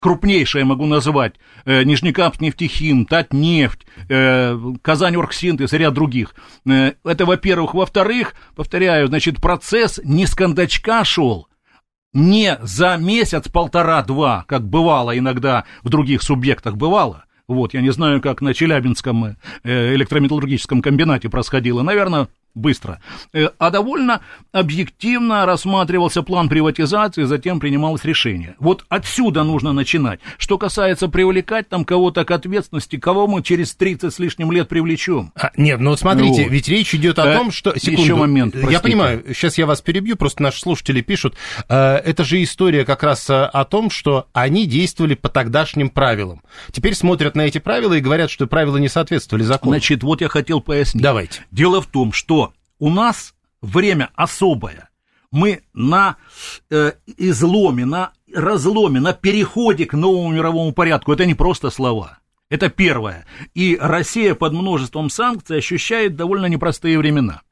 крупнейшие 0.00 0.64
могу 0.64 0.86
назвать, 0.86 1.34
э, 1.64 1.84
Нижнекамск 1.84 2.40
нефтехим, 2.40 3.06
Татнефть, 3.06 3.86
э, 4.08 4.58
Казань 4.82 5.16
Оргсинтез 5.16 5.72
и 5.72 5.78
ряд 5.78 5.94
других. 5.94 6.34
Э, 6.66 6.92
это, 7.04 7.24
во-первых. 7.26 7.74
Во-вторых, 7.74 8.34
повторяю, 8.56 9.06
значит, 9.06 9.40
процесс 9.40 10.00
не 10.02 10.26
с 10.26 10.34
кондачка 10.34 11.04
шел, 11.04 11.48
не 12.12 12.58
за 12.62 12.96
месяц, 12.96 13.48
полтора-два, 13.48 14.44
как 14.48 14.66
бывало 14.68 15.16
иногда 15.16 15.64
в 15.82 15.88
других 15.88 16.22
субъектах 16.22 16.76
бывало. 16.76 17.24
Вот, 17.52 17.74
я 17.74 17.80
не 17.80 17.90
знаю, 17.90 18.20
как 18.20 18.40
на 18.40 18.54
Челябинском 18.54 19.36
э, 19.62 19.94
электрометаллургическом 19.94 20.82
комбинате 20.82 21.28
происходило. 21.28 21.82
Наверное, 21.82 22.28
быстро, 22.54 23.00
э, 23.32 23.48
а 23.58 23.70
довольно 23.70 24.20
объективно 24.52 25.46
рассматривался 25.46 26.22
план 26.22 26.48
приватизации, 26.48 27.24
затем 27.24 27.60
принималось 27.60 28.04
решение. 28.04 28.56
Вот 28.58 28.84
отсюда 28.88 29.42
нужно 29.44 29.72
начинать. 29.72 30.20
Что 30.38 30.58
касается 30.58 31.08
привлекать 31.08 31.68
там 31.68 31.84
кого-то 31.84 32.24
к 32.24 32.30
ответственности, 32.30 32.96
кого 32.96 33.26
мы 33.26 33.42
через 33.42 33.74
30 33.74 34.12
с 34.12 34.18
лишним 34.18 34.52
лет 34.52 34.68
привлечем? 34.68 35.32
А, 35.34 35.50
нет, 35.56 35.80
ну 35.80 35.96
смотрите, 35.96 36.44
вот. 36.44 36.52
ведь 36.52 36.68
речь 36.68 36.94
идет 36.94 37.18
о 37.18 37.32
а, 37.32 37.38
том, 37.38 37.50
что... 37.50 37.78
Секунду, 37.78 38.02
еще 38.02 38.14
момент, 38.14 38.52
простите. 38.52 38.72
Я 38.72 38.80
понимаю, 38.80 39.24
сейчас 39.28 39.58
я 39.58 39.66
вас 39.66 39.80
перебью, 39.80 40.16
просто 40.16 40.42
наши 40.42 40.60
слушатели 40.60 41.00
пишут. 41.00 41.36
Э, 41.68 41.96
это 41.96 42.24
же 42.24 42.42
история 42.42 42.84
как 42.84 43.02
раз 43.02 43.28
э, 43.30 43.44
о 43.44 43.64
том, 43.64 43.90
что 43.90 44.26
они 44.32 44.66
действовали 44.66 45.14
по 45.14 45.28
тогдашним 45.28 45.88
правилам. 45.90 46.42
Теперь 46.70 46.94
смотрят 46.94 47.34
на 47.34 47.42
эти 47.42 47.58
правила 47.58 47.94
и 47.94 48.00
говорят, 48.00 48.30
что 48.30 48.46
правила 48.46 48.76
не 48.76 48.88
соответствовали 48.88 49.42
закону. 49.42 49.72
Значит, 49.72 50.02
вот 50.02 50.20
я 50.20 50.28
хотел 50.28 50.60
пояснить. 50.60 51.02
Давайте. 51.02 51.46
Дело 51.50 51.80
в 51.80 51.86
том, 51.86 52.12
что 52.12 52.41
у 52.82 52.90
нас 52.90 53.34
время 53.60 54.10
особое. 54.16 54.90
Мы 55.30 55.60
на 55.72 56.16
э, 56.68 56.94
изломе, 57.16 57.84
на 57.84 58.10
разломе, 58.34 58.98
на 58.98 59.12
переходе 59.12 59.86
к 59.86 59.94
новому 59.94 60.32
мировому 60.32 60.72
порядку. 60.72 61.12
Это 61.12 61.24
не 61.24 61.34
просто 61.34 61.70
слова. 61.70 62.18
Это 62.50 62.70
первое. 62.70 63.24
И 63.54 63.78
Россия 63.80 64.34
под 64.34 64.52
множеством 64.52 65.10
санкций 65.10 65.58
ощущает 65.58 66.16
довольно 66.16 66.46
непростые 66.46 66.98
времена. 66.98 67.42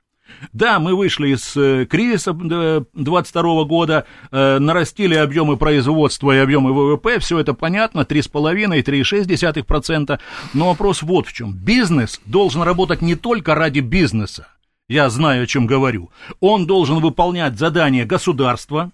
Да, 0.53 0.81
мы 0.81 0.97
вышли 0.97 1.29
из 1.29 1.57
э, 1.57 1.87
кризиса 1.87 2.33
22 2.33 3.65
года, 3.67 4.07
э, 4.33 4.59
нарастили 4.59 5.15
объемы 5.15 5.57
производства 5.57 6.33
и 6.33 6.39
объемы 6.39 6.73
ВВП, 6.73 7.21
все 7.21 7.39
это 7.39 7.55
понятно, 7.55 8.01
3,5 8.01 8.79
и 8.79 8.83
3,6%, 8.83 10.19
но 10.55 10.69
вопрос 10.69 11.03
вот 11.03 11.29
в 11.29 11.33
чем. 11.33 11.53
Бизнес 11.53 12.21
должен 12.27 12.63
работать 12.63 13.01
не 13.01 13.15
только 13.15 13.55
ради 13.55 13.79
бизнеса, 13.79 14.49
я 14.91 15.09
знаю, 15.09 15.45
о 15.45 15.47
чем 15.47 15.67
говорю, 15.67 16.11
он 16.41 16.67
должен 16.67 16.99
выполнять 16.99 17.57
задания 17.57 18.05
государства, 18.05 18.91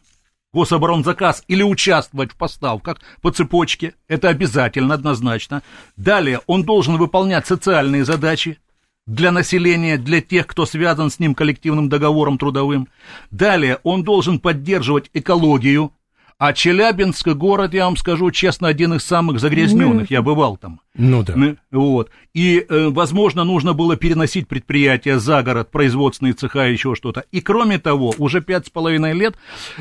гособоронзаказ 0.53 1.43
или 1.49 1.63
участвовать 1.63 2.33
в 2.33 2.37
поставках 2.37 2.99
по 3.23 3.31
цепочке, 3.31 3.95
это 4.07 4.29
обязательно, 4.29 4.93
однозначно. 4.93 5.63
Далее 5.97 6.41
он 6.47 6.65
должен 6.65 6.99
выполнять 6.99 7.47
социальные 7.47 8.05
задачи 8.05 8.59
для 9.07 9.33
населения, 9.33 9.97
для 9.97 10.21
тех, 10.21 10.47
кто 10.47 10.67
связан 10.67 11.11
с 11.11 11.19
ним 11.19 11.35
коллективным 11.35 11.89
договором 11.89 12.37
трудовым. 12.37 12.89
Далее 13.31 13.79
он 13.83 14.03
должен 14.03 14.39
поддерживать 14.39 15.09
экологию, 15.15 15.93
а 16.39 16.53
Челябинск 16.53 17.29
город, 17.29 17.73
я 17.73 17.87
вам 17.87 17.97
скажу 17.97 18.31
честно, 18.31 18.69
один 18.69 18.95
из 18.95 19.05
самых 19.05 19.41
загрязненных. 19.41 20.11
Я 20.11 20.21
бывал 20.21 20.59
там. 20.59 20.81
Ну 20.95 21.23
да. 21.23 21.35
Вот. 21.71 22.11
И, 22.35 22.65
э, 22.69 22.89
возможно, 22.89 23.45
нужно 23.45 23.73
было 23.73 23.97
переносить 23.97 24.47
предприятия 24.47 25.19
за 25.19 25.43
город, 25.43 25.71
производственные 25.71 26.35
цеха, 26.35 26.67
еще 26.67 26.95
что-то. 26.95 27.25
И, 27.33 27.41
кроме 27.41 27.79
того, 27.79 28.15
уже 28.19 28.43
пять 28.43 28.67
с 28.67 28.71
половиной 28.71 29.15
лет 29.15 29.37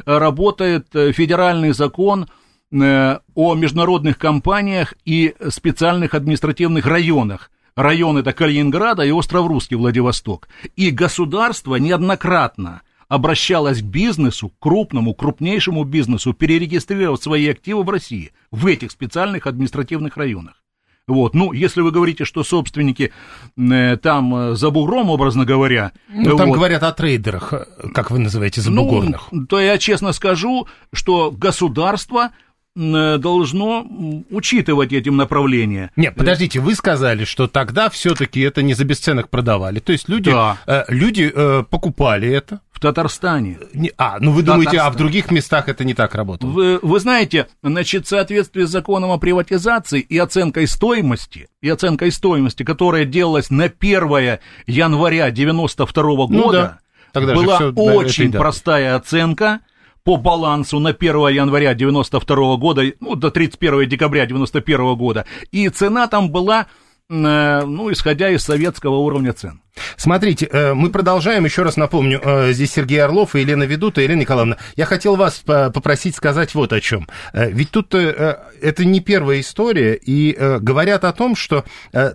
э, 0.06 0.18
работает 0.18 0.88
э, 0.96 1.12
федеральный 1.12 1.74
закон 1.74 2.28
о 2.72 3.56
международных 3.56 4.18
компаниях 4.18 4.96
и 5.06 5.34
специальных 5.50 6.14
административных 6.14 6.86
районах. 6.88 7.52
Район 7.76 8.18
это 8.18 8.34
Калининграда 8.34 9.04
и 9.04 9.12
остров 9.12 9.48
Русский, 9.48 9.76
Владивосток. 9.76 10.50
И 10.76 10.90
государство 10.90 11.76
неоднократно 11.76 12.82
обращалась 13.08 13.82
к 13.82 13.86
бизнесу, 13.86 14.52
крупному, 14.60 15.14
крупнейшему 15.14 15.84
бизнесу, 15.84 16.34
перерегистрировать 16.34 17.22
свои 17.22 17.48
активы 17.48 17.84
в 17.84 17.90
России, 17.90 18.32
в 18.52 18.66
этих 18.68 18.92
специальных 18.92 19.48
административных 19.48 20.18
районах. 20.18 20.62
Вот, 21.08 21.36
ну, 21.36 21.52
если 21.52 21.82
вы 21.82 21.92
говорите, 21.92 22.26
что 22.26 22.44
собственники 22.44 23.14
э, 23.58 23.98
там 23.98 24.36
э, 24.36 24.56
за 24.56 24.72
бугром, 24.72 25.12
образно 25.12 25.46
говоря... 25.46 25.92
Ну, 26.10 26.36
там 26.36 26.50
говорят 26.50 26.82
о 26.82 26.92
трейдерах, 26.92 27.54
э, 27.54 27.66
как 27.94 28.10
вы 28.10 28.18
называете, 28.18 28.62
за 28.62 28.72
бугорных. 28.72 29.28
Ну, 29.32 29.46
то 29.46 29.60
я 29.60 29.78
честно 29.78 30.14
скажу, 30.14 30.68
что 30.92 31.30
государство 31.30 32.32
должно 32.76 33.88
учитывать 34.30 34.92
этим 34.92 35.16
направления. 35.16 35.92
Нет, 35.96 36.16
подождите, 36.16 36.60
вы 36.60 36.76
сказали, 36.76 37.24
что 37.24 37.48
тогда 37.48 37.90
все-таки 37.90 38.42
это 38.42 38.62
не 38.62 38.74
за 38.74 38.84
бесценок 38.84 39.30
продавали. 39.30 39.80
То 39.80 39.94
есть 39.94 40.10
люди, 40.10 40.32
да. 40.32 40.58
э, 40.68 40.84
люди 40.90 41.32
э, 41.34 41.64
покупали 41.70 42.30
это. 42.30 42.60
В 42.72 42.82
Татарстане. 42.82 43.58
Не, 43.74 43.94
а, 43.98 44.18
ну 44.20 44.34
вы 44.34 44.44
думаете, 44.44 44.80
а 44.80 44.90
в 44.90 44.98
других 44.98 45.32
местах 45.32 45.70
это 45.70 45.86
не 45.86 45.94
так 45.94 46.14
работало? 46.14 46.50
Вы, 46.50 46.80
вы 46.82 47.00
знаете, 47.00 47.48
значит, 47.64 48.06
в 48.06 48.10
соответствии 48.10 48.64
с 48.66 48.70
законом 48.70 49.12
о 49.12 49.18
приватизации 49.18 50.02
и 50.02 50.18
оценкой 50.18 50.68
стоимости, 50.68 51.48
и 51.62 51.70
оценкой 51.70 52.12
стоимости, 52.12 52.64
которая 52.64 53.06
делалась 53.06 53.50
на 53.50 53.66
1 53.66 54.40
января 54.68 55.32
92 55.32 56.04
-го 56.04 56.28
ну, 56.30 56.44
года, 56.44 56.60
да. 56.60 56.80
Тогда 57.14 57.34
была 57.34 57.58
очень 57.94 58.34
простая 58.34 58.98
оценка– 58.98 59.62
по 60.06 60.18
балансу 60.18 60.80
на 60.80 60.92
1 60.92 61.16
января 61.30 61.74
92 61.74 62.58
года, 62.58 62.84
ну, 63.00 63.16
до 63.16 63.32
31 63.32 63.90
декабря 63.90 64.26
91 64.26 64.96
года, 64.96 65.26
и 65.52 65.68
цена 65.70 66.08
там 66.08 66.30
была 66.30 66.68
э, 67.10 67.62
ну, 67.66 67.92
исходя 67.92 68.30
из 68.30 68.44
советского 68.44 68.98
уровня 68.98 69.34
цен. 69.34 69.62
Смотрите, 69.98 70.46
э, 70.46 70.76
мы 70.76 70.92
продолжаем, 70.92 71.44
еще 71.46 71.64
раз 71.64 71.76
напомню, 71.76 72.22
э, 72.24 72.54
здесь 72.54 72.72
Сергей 72.72 73.02
Орлов 73.02 73.36
и 73.36 73.40
Елена 73.40 73.64
Ведута. 73.64 74.02
Елена 74.02 74.20
Николаевна, 74.20 74.58
я 74.76 74.86
хотел 74.86 75.16
вас 75.16 75.40
попросить 75.40 76.16
сказать 76.16 76.54
вот 76.54 76.72
о 76.72 76.80
чем. 76.80 77.08
Ведь 77.34 77.72
тут 77.72 77.96
это 77.96 78.86
не 78.86 79.00
первая 79.00 79.40
история, 79.40 79.96
и 79.96 80.38
говорят 80.60 81.04
о 81.04 81.14
том, 81.14 81.36
что 81.36 81.66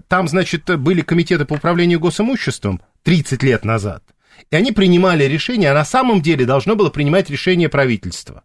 там, 0.07 0.29
значит, 0.29 0.79
были 0.79 1.03
комитеты 1.03 1.45
по 1.45 1.55
управлению 1.55 1.99
госимуществом 1.99 2.81
30 3.03 3.43
лет 3.43 3.65
назад– 3.65 4.05
и 4.51 4.57
они 4.57 4.73
принимали 4.73 5.25
решение, 5.25 5.71
а 5.71 5.75
на 5.75 5.85
самом 5.85 6.23
деле 6.23 6.45
должно 6.45 6.77
было 6.77 6.91
принимать 6.91 7.31
решение 7.31 7.69
правительства. 7.69 8.45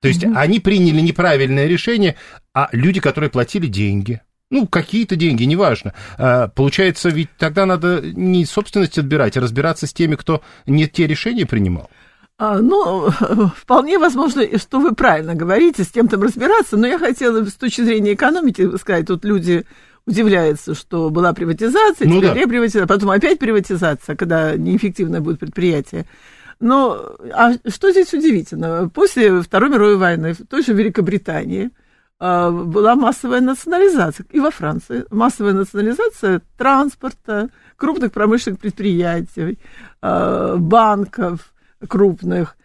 То 0.00 0.08
есть 0.08 0.24
mm 0.24 0.36
они 0.36 0.60
приняли 0.60 1.00
неправильное 1.00 1.66
решение, 1.66 2.16
а 2.54 2.68
люди, 2.72 3.00
которые 3.00 3.30
платили 3.30 3.66
деньги, 3.66 4.22
ну, 4.50 4.66
какие-то 4.66 5.16
деньги, 5.16 5.44
неважно. 5.44 5.94
А, 6.18 6.48
получается, 6.48 7.08
ведь 7.08 7.28
тогда 7.38 7.66
надо 7.66 8.00
не 8.02 8.44
собственность 8.44 8.98
отбирать, 8.98 9.36
а 9.36 9.40
разбираться 9.40 9.86
с 9.86 9.92
теми, 9.92 10.16
кто 10.16 10.42
не 10.66 10.88
те 10.88 11.06
решения 11.06 11.46
принимал. 11.46 11.88
А, 12.36 12.58
ну, 12.58 13.10
вполне 13.56 13.98
возможно, 13.98 14.58
что 14.58 14.80
вы 14.80 14.94
правильно 14.94 15.34
говорите, 15.34 15.84
с 15.84 15.88
тем 15.88 16.08
там 16.08 16.22
разбираться, 16.22 16.76
но 16.76 16.86
я 16.86 16.98
хотела 16.98 17.44
с 17.44 17.54
точки 17.54 17.82
зрения 17.82 18.14
экономики 18.14 18.76
сказать, 18.78 19.06
тут 19.06 19.24
люди 19.24 19.66
удивляется, 20.10 20.74
что 20.74 21.10
была 21.10 21.32
приватизация, 21.32 22.06
ну, 22.08 22.18
теперь 22.18 22.34
да. 22.34 22.34
реприватизация, 22.34 22.86
потом 22.86 23.10
опять 23.10 23.38
приватизация, 23.38 24.16
когда 24.16 24.56
неэффективное 24.56 25.20
будет 25.20 25.40
предприятие. 25.40 26.06
Но 26.60 27.16
а 27.32 27.52
что 27.68 27.90
здесь 27.90 28.12
удивительно? 28.12 28.90
После 28.92 29.40
Второй 29.40 29.70
мировой 29.70 29.96
войны 29.96 30.34
в 30.34 30.46
той 30.46 30.62
же 30.62 30.74
Великобритании 30.74 31.70
а, 32.18 32.50
была 32.50 32.96
массовая 32.96 33.40
национализация. 33.40 34.26
И 34.30 34.40
во 34.40 34.50
Франции 34.50 35.06
массовая 35.10 35.54
национализация 35.54 36.42
транспорта, 36.58 37.48
крупных 37.76 38.12
промышленных 38.12 38.60
предприятий, 38.60 39.58
а, 40.02 40.56
банков 40.56 41.54
крупных, 41.88 42.56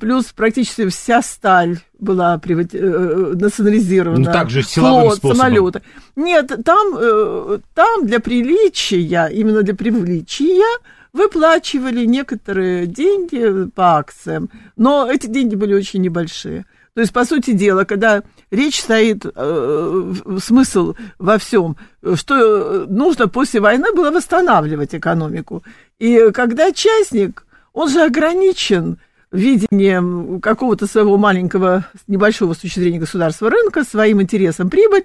плюс 0.00 0.32
практически 0.32 0.88
вся 0.88 1.22
сталь 1.22 1.78
была 1.98 2.38
привати... 2.38 2.78
Э, 2.78 2.80
э, 2.80 3.34
национализирована. 3.36 4.26
Ну, 4.26 4.32
также 4.32 4.62
силовым 4.62 5.02
Флот, 5.02 5.16
способом. 5.18 5.36
самолеты. 5.36 5.82
Нет, 6.16 6.52
там, 6.64 6.96
э, 6.98 7.58
там 7.74 8.06
для 8.06 8.20
приличия, 8.20 9.28
именно 9.28 9.62
для 9.62 9.74
привлечения 9.74 10.78
выплачивали 11.12 12.06
некоторые 12.06 12.86
деньги 12.86 13.70
по 13.70 13.98
акциям, 13.98 14.50
но 14.76 15.08
эти 15.10 15.26
деньги 15.26 15.54
были 15.54 15.74
очень 15.74 16.00
небольшие. 16.02 16.64
То 16.94 17.00
есть, 17.00 17.12
по 17.12 17.24
сути 17.24 17.52
дела, 17.52 17.84
когда 17.84 18.22
речь 18.50 18.80
стоит, 18.80 19.24
э, 19.24 20.14
смысл 20.42 20.94
во 21.18 21.38
всем, 21.38 21.76
что 22.14 22.86
нужно 22.88 23.28
после 23.28 23.60
войны 23.60 23.92
было 23.94 24.10
восстанавливать 24.10 24.94
экономику. 24.94 25.62
И 25.98 26.30
когда 26.34 26.72
частник, 26.72 27.46
он 27.72 27.88
же 27.88 28.02
ограничен 28.02 28.98
видением 29.32 30.40
какого-то 30.40 30.86
своего 30.86 31.16
маленького, 31.16 31.86
небольшого 32.06 32.54
с 32.54 32.58
точки 32.58 32.78
зрения 32.78 32.98
государства 32.98 33.50
рынка, 33.50 33.84
своим 33.84 34.22
интересом 34.22 34.70
прибыль, 34.70 35.04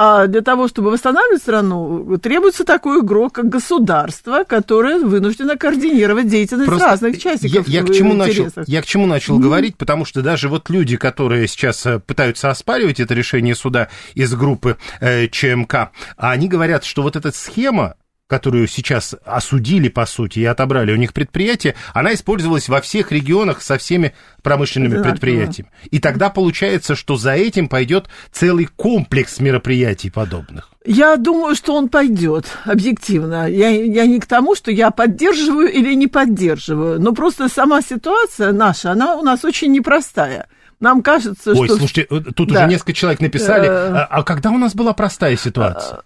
А 0.00 0.28
для 0.28 0.42
того, 0.42 0.68
чтобы 0.68 0.92
восстанавливать 0.92 1.42
страну, 1.42 2.16
требуется 2.18 2.64
такой 2.64 3.00
игрок, 3.00 3.32
как 3.32 3.48
государство, 3.48 4.44
которое 4.44 5.00
вынуждено 5.00 5.56
координировать 5.56 6.28
деятельность 6.28 6.68
Просто 6.68 6.86
разных 6.86 7.18
частников. 7.18 7.66
Я, 7.66 7.80
я, 7.80 7.84
к 7.84 7.92
чему 7.92 8.14
начал, 8.14 8.46
я 8.68 8.80
к 8.80 8.86
чему 8.86 9.06
начал 9.06 9.36
mm-hmm. 9.36 9.42
говорить, 9.42 9.76
потому 9.76 10.04
что 10.04 10.22
даже 10.22 10.48
вот 10.48 10.70
люди, 10.70 10.96
которые 10.96 11.48
сейчас 11.48 11.84
э, 11.84 11.98
пытаются 11.98 12.48
оспаривать 12.48 13.00
это 13.00 13.12
решение 13.12 13.56
суда 13.56 13.88
из 14.14 14.32
группы 14.34 14.76
э, 15.00 15.26
ЧМК, 15.26 15.90
они 16.16 16.46
говорят, 16.46 16.84
что 16.84 17.02
вот 17.02 17.16
эта 17.16 17.32
схема, 17.32 17.96
которую 18.28 18.68
сейчас 18.68 19.16
осудили, 19.24 19.88
по 19.88 20.06
сути, 20.06 20.40
и 20.40 20.44
отобрали 20.44 20.92
у 20.92 20.96
них 20.96 21.12
предприятие, 21.14 21.74
она 21.94 22.12
использовалась 22.12 22.68
во 22.68 22.80
всех 22.80 23.10
регионах 23.10 23.62
со 23.62 23.78
всеми 23.78 24.14
промышленными 24.42 24.92
Одинаково. 24.92 25.10
предприятиями. 25.12 25.70
И 25.90 25.98
тогда 25.98 26.28
получается, 26.28 26.94
что 26.94 27.16
за 27.16 27.32
этим 27.32 27.68
пойдет 27.68 28.08
целый 28.30 28.66
комплекс 28.66 29.40
мероприятий 29.40 30.10
подобных. 30.10 30.70
Я 30.84 31.16
думаю, 31.16 31.56
что 31.56 31.74
он 31.74 31.88
пойдет, 31.88 32.44
объективно. 32.64 33.48
Я, 33.48 33.70
я 33.70 34.06
не 34.06 34.20
к 34.20 34.26
тому, 34.26 34.54
что 34.54 34.70
я 34.70 34.90
поддерживаю 34.90 35.72
или 35.72 35.94
не 35.94 36.06
поддерживаю, 36.06 37.00
но 37.00 37.12
просто 37.12 37.48
сама 37.48 37.80
ситуация 37.80 38.52
наша, 38.52 38.92
она 38.92 39.16
у 39.16 39.22
нас 39.22 39.44
очень 39.44 39.72
непростая. 39.72 40.48
Нам 40.80 41.02
кажется, 41.02 41.50
Ой, 41.50 41.66
что... 41.66 41.74
Ой, 41.74 41.78
слушайте, 41.78 42.04
тут 42.04 42.52
да. 42.52 42.60
уже 42.60 42.68
несколько 42.68 42.92
человек 42.92 43.20
написали. 43.20 43.66
Э, 43.66 43.70
а, 43.70 44.06
а 44.10 44.22
когда 44.22 44.50
у 44.50 44.58
нас 44.58 44.74
была 44.74 44.92
простая 44.92 45.36
ситуация? 45.36 46.02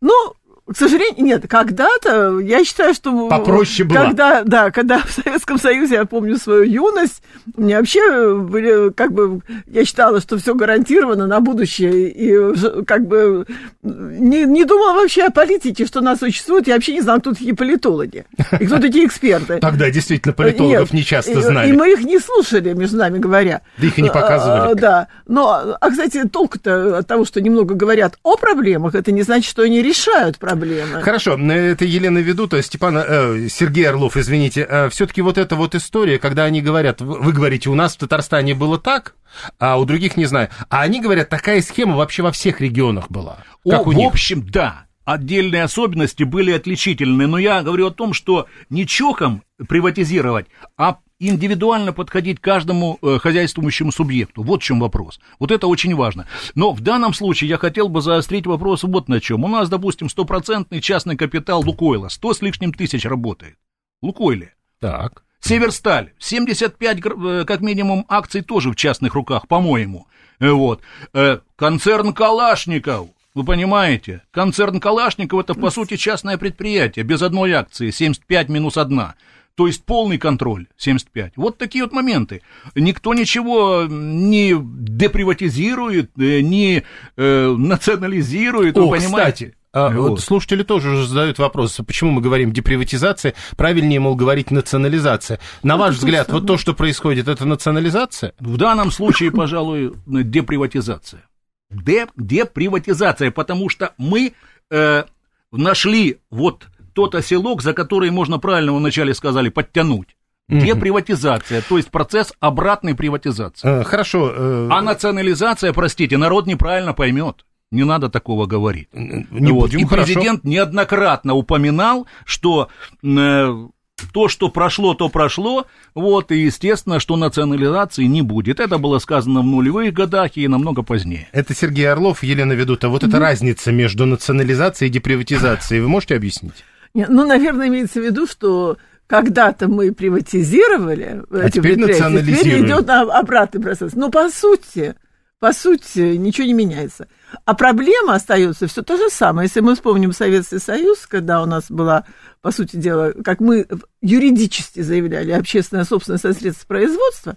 Ну, 0.00 0.34
к 0.68 0.76
сожалению, 0.76 1.24
нет, 1.24 1.44
когда-то, 1.48 2.40
я 2.40 2.64
считаю, 2.64 2.92
что... 2.92 3.28
Попроще 3.28 3.88
было. 3.88 3.98
Когда, 3.98 4.42
да, 4.42 4.72
когда 4.72 4.98
в 4.98 5.12
Советском 5.12 5.58
Союзе, 5.58 5.94
я 5.94 6.04
помню 6.06 6.38
свою 6.38 6.64
юность, 6.64 7.22
у 7.54 7.62
меня 7.62 7.78
вообще 7.78 8.34
были, 8.34 8.90
как 8.90 9.12
бы, 9.12 9.42
я 9.68 9.84
считала, 9.84 10.20
что 10.20 10.36
все 10.38 10.56
гарантировано 10.56 11.28
на 11.28 11.38
будущее, 11.38 12.08
и 12.08 12.84
как 12.84 13.06
бы 13.06 13.46
не, 13.84 14.42
не 14.42 14.64
думала 14.64 14.94
вообще 14.94 15.26
о 15.26 15.30
политике, 15.30 15.86
что 15.86 16.00
нас 16.00 16.18
существует, 16.18 16.66
я 16.66 16.74
вообще 16.74 16.94
не 16.94 17.00
знала, 17.00 17.20
кто 17.20 17.30
такие 17.30 17.54
политологи, 17.54 18.24
и 18.58 18.66
кто 18.66 18.80
такие 18.80 19.06
эксперты. 19.06 19.58
Тогда 19.60 19.88
действительно 19.90 20.34
политологов 20.34 20.92
не 20.92 21.04
часто 21.04 21.42
знали. 21.42 21.70
И 21.70 21.72
мы 21.74 21.92
их 21.92 22.00
не 22.00 22.18
слушали, 22.18 22.72
между 22.72 22.96
нами 22.96 23.18
говоря. 23.18 23.62
Да 23.78 23.86
их 23.86 23.96
и 24.00 24.02
не 24.02 24.10
показывали. 24.10 24.72
А, 24.72 24.74
да, 24.74 25.08
но, 25.28 25.76
а, 25.80 25.90
кстати, 25.90 26.26
толк-то 26.26 26.98
от 26.98 27.06
того, 27.06 27.24
что 27.24 27.40
немного 27.40 27.76
говорят 27.76 28.18
о 28.24 28.36
проблемах, 28.36 28.96
это 28.96 29.12
не 29.12 29.22
значит, 29.22 29.48
что 29.48 29.62
они 29.62 29.80
решают 29.80 30.38
проблемы 30.38 30.55
проблемы. 30.58 31.02
Хорошо, 31.02 31.36
это 31.36 31.84
Елена 31.84 32.18
Ведута, 32.18 32.62
Степан, 32.62 32.96
э, 32.98 33.48
Сергей 33.48 33.88
Орлов, 33.88 34.16
извините. 34.16 34.66
Э, 34.68 34.88
все-таки 34.88 35.22
вот 35.22 35.38
эта 35.38 35.56
вот 35.56 35.74
история, 35.74 36.18
когда 36.18 36.44
они 36.44 36.60
говорят, 36.62 37.00
вы 37.00 37.32
говорите, 37.32 37.70
у 37.70 37.74
нас 37.74 37.94
в 37.94 37.98
Татарстане 37.98 38.54
было 38.54 38.78
так, 38.78 39.14
а 39.58 39.78
у 39.78 39.84
других 39.84 40.16
не 40.16 40.26
знаю. 40.26 40.48
А 40.68 40.82
они 40.82 41.00
говорят, 41.00 41.28
такая 41.28 41.60
схема 41.62 41.96
вообще 41.96 42.22
во 42.22 42.32
всех 42.32 42.60
регионах 42.60 43.10
была. 43.10 43.38
Как 43.68 43.86
О, 43.86 43.90
у 43.90 43.92
них. 43.92 44.04
В 44.04 44.12
общем, 44.12 44.46
да. 44.48 44.86
Отдельные 45.04 45.62
особенности 45.62 46.24
были 46.24 46.50
отличительны, 46.50 47.28
но 47.28 47.38
я 47.38 47.62
говорю 47.62 47.86
о 47.86 47.90
том, 47.92 48.12
что 48.12 48.46
не 48.70 48.86
чоком 48.88 49.44
приватизировать, 49.68 50.46
а 50.76 50.98
индивидуально 51.18 51.92
подходить 51.92 52.40
к 52.40 52.44
каждому 52.44 52.98
э, 53.00 53.18
хозяйствующему 53.18 53.92
субъекту. 53.92 54.42
Вот 54.42 54.62
в 54.62 54.64
чем 54.64 54.80
вопрос. 54.80 55.18
Вот 55.38 55.50
это 55.50 55.66
очень 55.66 55.94
важно. 55.94 56.26
Но 56.54 56.72
в 56.72 56.80
данном 56.80 57.14
случае 57.14 57.50
я 57.50 57.58
хотел 57.58 57.88
бы 57.88 58.00
заострить 58.02 58.46
вопрос 58.46 58.82
вот 58.82 59.08
на 59.08 59.20
чем. 59.20 59.44
У 59.44 59.48
нас, 59.48 59.68
допустим, 59.68 60.08
стопроцентный 60.08 60.80
частный 60.80 61.16
капитал 61.16 61.62
Лукойла, 61.64 62.08
100 62.08 62.34
с 62.34 62.42
лишним 62.42 62.72
тысяч 62.72 63.04
работает. 63.04 63.56
Лукойле. 64.02 64.54
Так. 64.80 65.24
Северсталь, 65.40 66.12
75 66.18 66.98
э, 67.04 67.44
как 67.46 67.60
минимум 67.60 68.04
акций 68.08 68.42
тоже 68.42 68.70
в 68.70 68.76
частных 68.76 69.14
руках, 69.14 69.48
по-моему. 69.48 70.06
Э, 70.38 70.50
вот. 70.50 70.82
Э, 71.14 71.38
концерн 71.56 72.12
Калашников, 72.12 73.08
вы 73.34 73.44
понимаете? 73.44 74.22
Концерн 74.32 74.80
Калашников 74.80 75.40
это, 75.40 75.54
по 75.54 75.70
сути, 75.70 75.96
частное 75.96 76.36
предприятие, 76.36 77.04
без 77.04 77.22
одной 77.22 77.52
акции, 77.52 77.90
75 77.90 78.48
минус 78.48 78.76
одна. 78.76 79.14
То 79.56 79.66
есть 79.66 79.84
полный 79.84 80.18
контроль 80.18 80.66
75. 80.76 81.32
Вот 81.36 81.56
такие 81.56 81.82
вот 81.82 81.92
моменты. 81.92 82.42
Никто 82.74 83.14
ничего 83.14 83.86
не 83.88 84.54
деприватизирует, 84.54 86.10
э, 86.18 86.40
не 86.40 86.82
э, 87.16 87.54
национализирует. 87.56 88.76
О, 88.76 88.90
кстати, 88.90 89.54
а, 89.72 89.90
вот. 89.90 90.10
вот 90.10 90.20
слушатели 90.20 90.62
тоже 90.62 90.90
уже 90.90 91.06
задают 91.06 91.38
вопрос, 91.38 91.80
почему 91.86 92.10
мы 92.10 92.20
говорим 92.20 92.52
деприватизация, 92.52 93.34
правильнее, 93.56 94.00
мол, 94.00 94.14
говорить 94.14 94.50
национализация. 94.50 95.38
На 95.62 95.76
ну, 95.76 95.80
ваш 95.80 95.96
взгляд, 95.96 96.30
вот 96.30 96.46
то, 96.46 96.58
что 96.58 96.74
происходит, 96.74 97.28
это 97.28 97.46
национализация? 97.46 98.34
В 98.38 98.58
данном 98.58 98.90
случае, 98.90 99.30
пожалуй, 99.30 99.94
деприватизация. 100.06 101.22
Деп, 101.70 102.10
деприватизация, 102.16 103.30
потому 103.30 103.68
что 103.68 103.92
мы 103.98 104.34
э, 104.70 105.04
нашли 105.50 106.18
вот 106.30 106.68
тот 106.96 107.14
оселок, 107.14 107.62
за 107.62 107.74
который 107.74 108.10
можно 108.10 108.38
правильно 108.38 108.72
вначале 108.72 109.14
сказали 109.14 109.50
подтянуть. 109.50 110.16
Деприватизация, 110.48 111.60
то 111.60 111.76
есть 111.76 111.90
процесс 111.90 112.32
обратной 112.40 112.94
приватизации. 112.94 113.80
Э, 113.80 113.84
хорошо. 113.84 114.32
Э... 114.34 114.68
А 114.70 114.80
национализация, 114.80 115.72
простите, 115.72 116.16
народ 116.16 116.46
неправильно 116.46 116.94
поймет. 116.94 117.44
Не 117.72 117.84
надо 117.84 118.08
такого 118.08 118.46
говорить. 118.46 118.88
Не 118.92 119.50
вот. 119.50 119.72
будем, 119.72 119.80
И 119.80 119.84
президент 119.84 120.42
хорошо. 120.42 120.48
неоднократно 120.48 121.34
упоминал, 121.34 122.06
что 122.24 122.68
э, 123.02 123.66
то, 124.12 124.28
что 124.28 124.48
прошло, 124.50 124.94
то 124.94 125.08
прошло, 125.08 125.66
вот, 125.96 126.30
и 126.30 126.36
естественно, 126.42 127.00
что 127.00 127.16
национализации 127.16 128.04
не 128.04 128.22
будет. 128.22 128.60
Это 128.60 128.78
было 128.78 129.00
сказано 129.00 129.40
в 129.40 129.44
нулевых 129.44 129.92
годах 129.92 130.36
и 130.36 130.46
намного 130.46 130.82
позднее. 130.84 131.28
Это 131.32 131.54
Сергей 131.54 131.90
Орлов, 131.90 132.22
Елена 132.22 132.52
Ведута. 132.52 132.88
Вот 132.88 133.02
mm-hmm. 133.02 133.08
эта 133.08 133.18
разница 133.18 133.72
между 133.72 134.06
национализацией 134.06 134.90
и 134.90 134.92
деприватизацией, 134.92 135.80
вы 135.80 135.88
можете 135.88 136.14
объяснить? 136.14 136.64
Ну, 137.08 137.26
наверное, 137.26 137.68
имеется 137.68 138.00
в 138.00 138.04
виду, 138.04 138.26
что 138.26 138.78
когда-то 139.06 139.68
мы 139.68 139.92
приватизировали 139.92 141.22
а 141.30 141.46
эти 141.46 141.54
теперь 141.54 141.78
национализируем. 141.78 142.38
Теперь 142.38 142.66
идет 142.66 142.90
обратный 142.90 143.60
процесс. 143.60 143.94
Но 143.94 144.10
по 144.10 144.28
сути, 144.30 144.96
по 145.38 145.52
сути, 145.52 146.16
ничего 146.16 146.46
не 146.46 146.54
меняется. 146.54 147.08
А 147.44 147.54
проблема 147.54 148.14
остается 148.14 148.66
все 148.66 148.82
то 148.82 148.96
же 148.96 149.10
самое. 149.10 149.46
Если 149.46 149.60
мы 149.60 149.74
вспомним 149.74 150.12
Советский 150.12 150.58
Союз, 150.58 151.06
когда 151.06 151.42
у 151.42 151.46
нас 151.46 151.70
была, 151.70 152.04
по 152.40 152.50
сути 152.50 152.76
дела, 152.76 153.12
как 153.24 153.40
мы 153.40 153.66
юридически 154.00 154.80
заявляли, 154.80 155.32
общественная 155.32 155.84
собственность 155.84 156.22
со 156.22 156.32
средств 156.32 156.66
производства, 156.66 157.36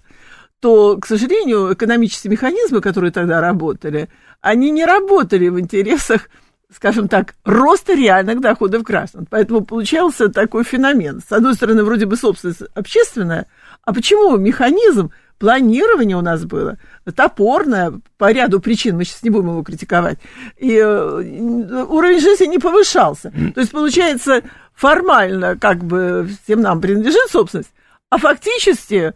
то, 0.60 0.98
к 0.98 1.06
сожалению, 1.06 1.74
экономические 1.74 2.32
механизмы, 2.32 2.82
которые 2.82 3.12
тогда 3.12 3.42
работали, 3.42 4.10
они 4.42 4.72
не 4.72 4.86
работали 4.86 5.50
в 5.50 5.60
интересах 5.60 6.30
скажем 6.74 7.08
так, 7.08 7.36
роста 7.44 7.94
реальных 7.94 8.42
доходов 8.42 8.84
граждан. 8.84 9.28
Поэтому 9.30 9.62
получался 9.62 10.30
такой 10.30 10.64
феномен. 10.64 11.22
С 11.28 11.32
одной 11.32 11.56
стороны, 11.56 11.84
вроде 11.84 12.06
бы 12.06 12.16
собственность 12.16 12.62
общественная, 12.76 13.48
а 13.84 13.94
почему 13.94 14.38
механизм 14.38 15.12
планирования 15.40 16.18
у 16.18 16.22
нас 16.22 16.44
было 16.44 16.78
топорное 17.16 17.94
по 18.18 18.32
ряду 18.32 18.60
причин, 18.60 18.98
мы 18.98 19.06
сейчас 19.06 19.24
не 19.24 19.30
будем 19.30 19.50
его 19.50 19.64
критиковать, 19.64 20.20
и 20.58 20.76
э, 20.76 21.84
уровень 21.88 22.20
жизни 22.20 22.46
не 22.46 22.60
повышался. 22.60 23.32
То 23.56 23.62
есть, 23.62 23.72
получается, 23.72 24.42
формально 24.76 25.58
как 25.58 25.84
бы 25.84 26.30
всем 26.44 26.62
нам 26.62 26.82
принадлежит 26.82 27.32
собственность, 27.32 27.72
а 28.10 28.18
фактически 28.18 29.14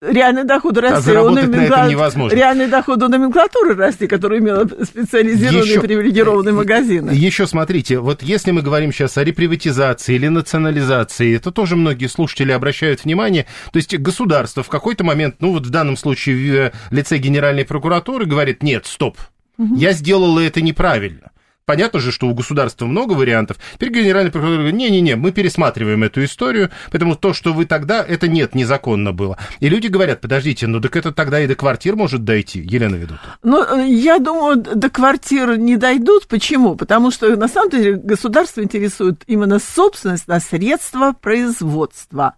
реальные 0.00 0.44
доходы 0.44 0.80
а 0.80 0.90
росли. 0.90 1.14
А 1.14 1.22
у 1.22 1.30
номенкла... 1.30 1.88
невозможно. 1.88 2.34
Реальные 2.34 2.68
доходы 2.68 3.06
у 3.06 3.08
номенклатуры 3.08 3.74
росли, 3.74 4.06
которая 4.06 4.40
имела 4.40 4.66
специализированные 4.66 5.70
еще, 5.70 5.80
привилегированные 5.80 6.54
магазины. 6.54 7.10
Еще 7.10 7.46
смотрите, 7.46 7.98
вот 7.98 8.22
если 8.22 8.50
мы 8.50 8.62
говорим 8.62 8.92
сейчас 8.92 9.18
о 9.18 9.24
реприватизации 9.24 10.14
или 10.14 10.28
национализации, 10.28 11.36
это 11.36 11.50
тоже 11.50 11.76
многие 11.76 12.06
слушатели 12.06 12.52
обращают 12.52 13.04
внимание. 13.04 13.46
То 13.72 13.76
есть 13.76 13.96
государство 13.98 14.62
в 14.62 14.68
какой-то 14.68 15.04
момент, 15.04 15.36
ну 15.40 15.52
вот 15.52 15.66
в 15.66 15.70
данном 15.70 15.96
случае 15.96 16.36
в 16.36 16.54
э, 16.54 16.72
лице 16.90 17.18
Генеральной 17.18 17.64
прокуратуры 17.64 18.26
говорит, 18.26 18.62
нет, 18.62 18.86
стоп, 18.86 19.18
угу. 19.58 19.74
я 19.76 19.92
сделала 19.92 20.40
это 20.40 20.60
неправильно. 20.62 21.30
Понятно 21.70 22.00
же, 22.00 22.10
что 22.10 22.26
у 22.26 22.34
государства 22.34 22.84
много 22.84 23.12
вариантов. 23.12 23.56
Теперь 23.74 23.92
генеральный 23.92 24.32
прокурор 24.32 24.56
говорит, 24.56 24.74
не-не-не, 24.74 25.14
мы 25.14 25.30
пересматриваем 25.30 26.02
эту 26.02 26.24
историю, 26.24 26.70
потому 26.90 27.12
что 27.12 27.20
то, 27.20 27.32
что 27.32 27.52
вы 27.52 27.64
тогда, 27.64 28.04
это 28.04 28.26
нет, 28.26 28.56
незаконно 28.56 29.12
было. 29.12 29.38
И 29.60 29.68
люди 29.68 29.86
говорят, 29.86 30.20
подождите, 30.20 30.66
ну 30.66 30.80
так 30.80 30.96
это 30.96 31.12
тогда 31.12 31.38
и 31.38 31.46
до 31.46 31.54
квартир 31.54 31.94
может 31.94 32.24
дойти, 32.24 32.58
Елена 32.58 32.96
Ведут. 32.96 33.20
Ну, 33.44 33.86
я 33.86 34.18
думаю, 34.18 34.56
до 34.56 34.90
квартир 34.90 35.58
не 35.58 35.76
дойдут. 35.76 36.26
Почему? 36.26 36.74
Потому 36.74 37.12
что, 37.12 37.36
на 37.36 37.46
самом 37.46 37.70
деле, 37.70 37.92
государство 37.92 38.64
интересует 38.64 39.22
именно 39.28 39.60
собственность 39.60 40.26
на 40.26 40.40
средства 40.40 41.12
производства 41.12 42.34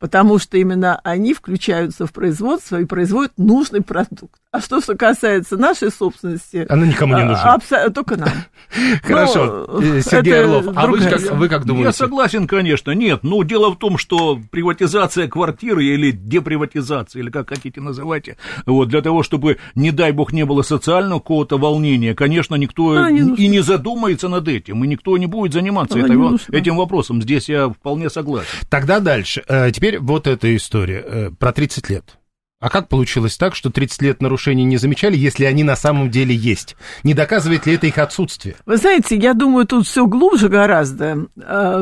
потому 0.00 0.38
что 0.38 0.58
именно 0.58 1.00
они 1.02 1.32
включаются 1.32 2.06
в 2.06 2.12
производство 2.12 2.78
и 2.78 2.84
производят 2.84 3.32
нужный 3.38 3.80
продукт. 3.80 4.38
А 4.54 4.60
что, 4.60 4.80
что 4.80 4.94
касается 4.94 5.56
нашей 5.56 5.90
собственности... 5.90 6.64
Она 6.68 6.86
никому 6.86 7.16
не 7.16 7.22
а, 7.22 7.26
нужна. 7.26 7.56
абсо- 7.56 7.90
только 7.90 8.16
нам. 8.16 8.28
Хорошо, 9.02 9.66
Ну, 9.68 9.82
э, 9.82 10.00
Сергей 10.00 10.44
Орлов, 10.44 10.66
а 10.76 10.86
вы 10.86 11.00
как, 11.00 11.20
вы 11.32 11.48
как 11.48 11.62
Я 11.62 11.66
думаете? 11.66 11.92
согласен, 11.92 12.46
конечно, 12.46 12.92
нет. 12.92 13.24
Но 13.24 13.42
дело 13.42 13.70
в 13.70 13.78
том, 13.78 13.98
что 13.98 14.38
приватизация 14.52 15.26
квартиры 15.26 15.84
или 15.84 16.12
деприватизация, 16.12 17.18
или 17.22 17.30
как 17.30 17.48
хотите 17.48 17.80
называйте, 17.80 18.36
вот, 18.64 18.90
для 18.90 19.02
того, 19.02 19.24
чтобы, 19.24 19.58
не 19.74 19.90
дай 19.90 20.12
бог, 20.12 20.32
не 20.32 20.44
было 20.44 20.62
социального 20.62 21.18
какого-то 21.18 21.58
волнения, 21.58 22.14
конечно, 22.14 22.54
никто 22.54 22.92
Она 22.92 23.10
не 23.10 23.34
и 23.34 23.48
не 23.48 23.60
задумается 23.60 24.28
над 24.28 24.46
этим, 24.46 24.84
и 24.84 24.86
никто 24.86 25.18
не 25.18 25.26
будет 25.26 25.52
заниматься 25.52 25.98
Она 25.98 26.14
нужна. 26.14 26.56
этим 26.56 26.76
вопросом. 26.76 27.20
Здесь 27.20 27.48
я 27.48 27.70
вполне 27.70 28.08
согласен. 28.08 28.46
Тогда 28.70 29.00
дальше. 29.00 29.42
Э, 29.48 29.72
Теперь 29.72 29.98
вот 29.98 30.28
эта 30.28 30.54
история 30.54 31.04
э, 31.04 31.30
про 31.36 31.52
30 31.52 31.90
лет. 31.90 32.18
А 32.64 32.70
как 32.70 32.88
получилось 32.88 33.36
так, 33.36 33.54
что 33.54 33.68
30 33.68 34.00
лет 34.00 34.22
нарушений 34.22 34.64
не 34.64 34.78
замечали, 34.78 35.18
если 35.18 35.44
они 35.44 35.62
на 35.62 35.76
самом 35.76 36.10
деле 36.10 36.34
есть? 36.34 36.76
Не 37.02 37.12
доказывает 37.12 37.66
ли 37.66 37.74
это 37.74 37.86
их 37.86 37.98
отсутствие? 37.98 38.56
Вы 38.64 38.78
знаете, 38.78 39.18
я 39.18 39.34
думаю, 39.34 39.66
тут 39.66 39.86
все 39.86 40.06
глубже 40.06 40.48
гораздо. 40.48 41.26
А, 41.42 41.78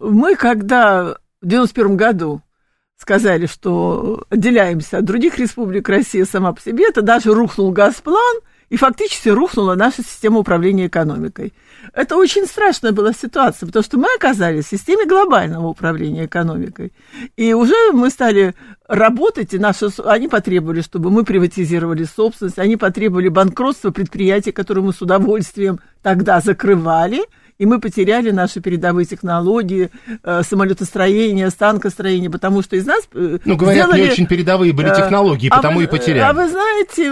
Мы, 0.00 0.34
когда 0.36 1.16
в 1.42 1.46
91 1.46 1.98
году 1.98 2.40
сказали, 2.96 3.44
что 3.44 4.24
отделяемся 4.30 4.96
от 4.96 5.04
других 5.04 5.38
республик 5.38 5.86
России 5.90 6.22
сама 6.22 6.54
по 6.54 6.62
себе, 6.62 6.88
это 6.88 7.02
даже 7.02 7.34
рухнул 7.34 7.70
Газплан, 7.70 8.40
и 8.70 8.78
фактически 8.78 9.28
рухнула 9.28 9.74
наша 9.74 10.02
система 10.02 10.38
управления 10.38 10.86
экономикой. 10.86 11.52
Это 11.94 12.16
очень 12.16 12.46
страшная 12.46 12.92
была 12.92 13.12
ситуация, 13.12 13.66
потому 13.66 13.82
что 13.82 13.98
мы 13.98 14.08
оказались 14.16 14.66
в 14.66 14.70
системе 14.70 15.04
глобального 15.04 15.68
управления 15.68 16.24
экономикой. 16.24 16.92
И 17.36 17.52
уже 17.52 17.92
мы 17.92 18.08
стали 18.08 18.54
работать, 18.88 19.52
и 19.52 19.58
наши, 19.58 19.88
они 20.04 20.28
потребовали, 20.28 20.80
чтобы 20.80 21.10
мы 21.10 21.24
приватизировали 21.24 22.04
собственность, 22.04 22.58
они 22.58 22.76
потребовали 22.76 23.28
банкротства 23.28 23.90
предприятий, 23.90 24.52
которые 24.52 24.84
мы 24.84 24.94
с 24.94 25.02
удовольствием 25.02 25.80
тогда 26.02 26.40
закрывали, 26.40 27.24
и 27.58 27.66
мы 27.66 27.80
потеряли 27.80 28.30
наши 28.30 28.60
передовые 28.60 29.04
технологии, 29.06 29.90
э, 30.22 30.42
самолетостроение, 30.42 31.50
станкостроение, 31.50 32.30
потому 32.30 32.62
что 32.62 32.76
из 32.76 32.86
нас... 32.86 33.02
э, 33.14 33.38
Ну, 33.44 33.56
говорят, 33.56 33.84
сделали, 33.86 34.04
не 34.04 34.10
очень 34.10 34.26
передовые 34.26 34.72
были 34.72 34.90
э, 34.90 34.96
технологии, 34.96 35.48
а 35.50 35.56
потому 35.56 35.78
вы- 35.78 35.84
и 35.84 35.86
потеряли. 35.86 36.18
А 36.20 36.32
вы 36.32 36.48
знаете, 36.48 37.02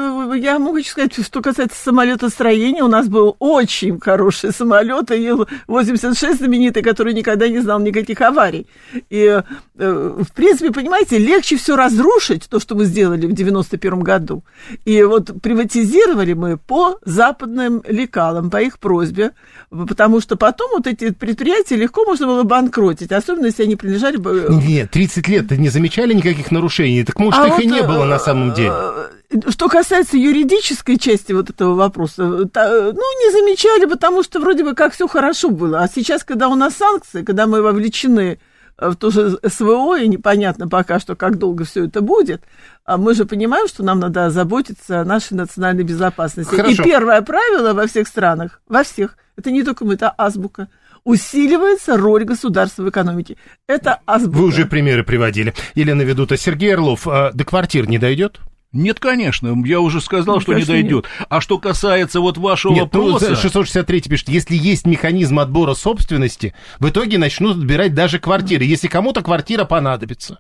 я 0.43 0.59
могу 0.59 0.81
сказать, 0.83 1.15
что 1.25 1.41
касается 1.43 1.77
самолетостроения, 1.83 2.83
у 2.85 2.89
нас 2.89 3.09
был 3.09 3.37
очень 3.39 4.01
хороший 4.01 4.53
самолет, 4.53 5.11
Ил-86 5.11 6.37
знаменитый, 6.39 6.83
который 6.83 7.15
никогда 7.15 7.49
не 7.49 7.61
знал 7.61 7.79
никаких 7.81 8.21
аварий. 8.21 8.67
И, 9.11 9.43
э, 9.79 10.13
в 10.19 10.33
принципе, 10.35 10.73
понимаете, 10.73 11.19
легче 11.19 11.57
все 11.57 11.77
разрушить, 11.77 12.49
то, 12.49 12.61
что 12.61 12.75
мы 12.75 12.85
сделали 12.85 13.27
в 13.27 13.33
91 13.33 14.01
году. 14.01 14.43
И 14.85 15.03
вот 15.03 15.31
приватизировали 15.43 16.33
мы 16.35 16.57
по 16.57 16.99
западным 17.05 17.83
лекалам, 17.87 18.51
по 18.51 18.61
их 18.61 18.79
просьбе, 18.79 19.33
потому 19.71 20.21
что 20.21 20.30
потом 20.37 20.71
вот 20.73 20.87
эти 20.87 21.11
предприятия 21.11 21.77
легко 21.77 22.05
можно 22.05 22.27
было 22.27 22.43
банкротить, 22.43 23.13
особенно 23.13 23.47
если 23.47 23.65
они 23.65 23.77
принадлежали 23.77 24.17
бы 24.17 24.47
Нет, 24.49 24.91
30 24.91 25.29
лет 25.29 25.51
не 25.51 25.69
замечали 25.69 26.13
никаких 26.15 26.51
нарушений, 26.51 27.05
так 27.05 27.19
может 27.19 27.41
а 27.41 27.49
их 27.49 27.61
и 27.61 27.69
вот, 27.69 27.77
не 27.77 27.83
было 27.83 28.05
на 28.05 28.19
самом 28.19 28.53
э, 28.53 28.57
деле. 28.57 29.51
Что 29.51 29.69
касается 29.69 30.17
юридической 30.17 30.99
части 30.99 31.33
вот 31.33 31.51
этого 31.51 31.75
вопроса, 31.75 32.23
ну, 32.25 32.47
не 32.47 33.33
замечали, 33.33 33.85
потому 33.87 34.23
что 34.23 34.41
вроде 34.41 34.65
бы 34.65 34.75
как 34.75 34.93
все 34.95 35.07
хорошо 35.07 35.51
было. 35.51 35.81
А 35.81 35.89
сейчас, 35.89 36.25
когда 36.25 36.49
у 36.49 36.55
нас 36.55 36.75
санкции, 36.75 37.23
когда 37.23 37.47
мы 37.47 37.63
вовлечены 37.63 38.39
э, 38.39 38.50
в 38.81 38.97
то 38.97 39.11
же 39.11 39.39
СВО, 39.47 39.99
и 39.99 40.09
непонятно 40.09 40.69
пока 40.69 40.99
что, 40.99 41.15
как 41.15 41.39
долго 41.39 41.65
все 41.65 41.85
это 41.85 42.01
будет, 42.01 42.43
а 42.85 42.97
мы 42.97 43.15
же 43.15 43.27
понимаем, 43.27 43.69
что 43.69 43.83
нам 43.83 44.01
надо 44.01 44.31
заботиться 44.31 45.01
о 45.01 45.05
нашей 45.05 45.35
национальной 45.35 45.85
безопасности. 45.85 46.55
Хорошо. 46.55 46.83
И 46.83 46.85
первое 46.85 47.21
правило 47.23 47.75
во 47.75 47.87
всех 47.87 48.09
странах, 48.09 48.63
во 48.69 48.83
всех, 48.83 49.17
это 49.37 49.51
не 49.51 49.63
только 49.63 49.85
мы, 49.85 49.95
это 49.95 50.13
азбука, 50.17 50.69
усиливается 51.05 51.97
роль 51.97 52.25
государства 52.25 52.83
в 52.83 52.89
экономике. 52.89 53.37
Это 53.67 54.01
азбука. 54.07 54.39
Вы 54.39 54.45
уже 54.47 54.67
примеры 54.67 55.05
приводили. 55.05 55.55
Елена 55.75 56.03
Ведута, 56.03 56.37
Сергей 56.37 56.75
Орлов, 56.75 57.07
а 57.07 57.33
до 57.33 57.45
квартир 57.45 57.89
не 57.89 57.99
дойдет? 57.99 58.41
Нет, 58.73 59.01
конечно, 59.01 59.53
я 59.65 59.81
уже 59.81 60.01
сказал, 60.01 60.37
Ну, 60.37 60.41
что 60.41 60.55
не 60.55 60.65
дойдет. 60.65 61.07
А 61.29 61.41
что 61.41 61.59
касается 61.59 62.21
вот 62.21 62.39
вашего 62.39 62.73
Нет, 62.73 62.91
ну, 62.93 63.13
вопроса... 63.13 63.35
663 63.35 64.03
пишет, 64.03 64.29
если 64.29 64.55
есть 64.55 64.87
механизм 64.87 65.41
отбора 65.41 65.75
собственности, 65.75 66.55
в 66.79 66.89
итоге 66.89 67.19
начнут 67.19 67.57
отбирать 67.57 67.95
даже 67.95 68.21
квартиры, 68.21 68.65
если 68.65 68.87
кому-то 68.87 69.23
квартира 69.23 69.65
понадобится. 69.65 70.39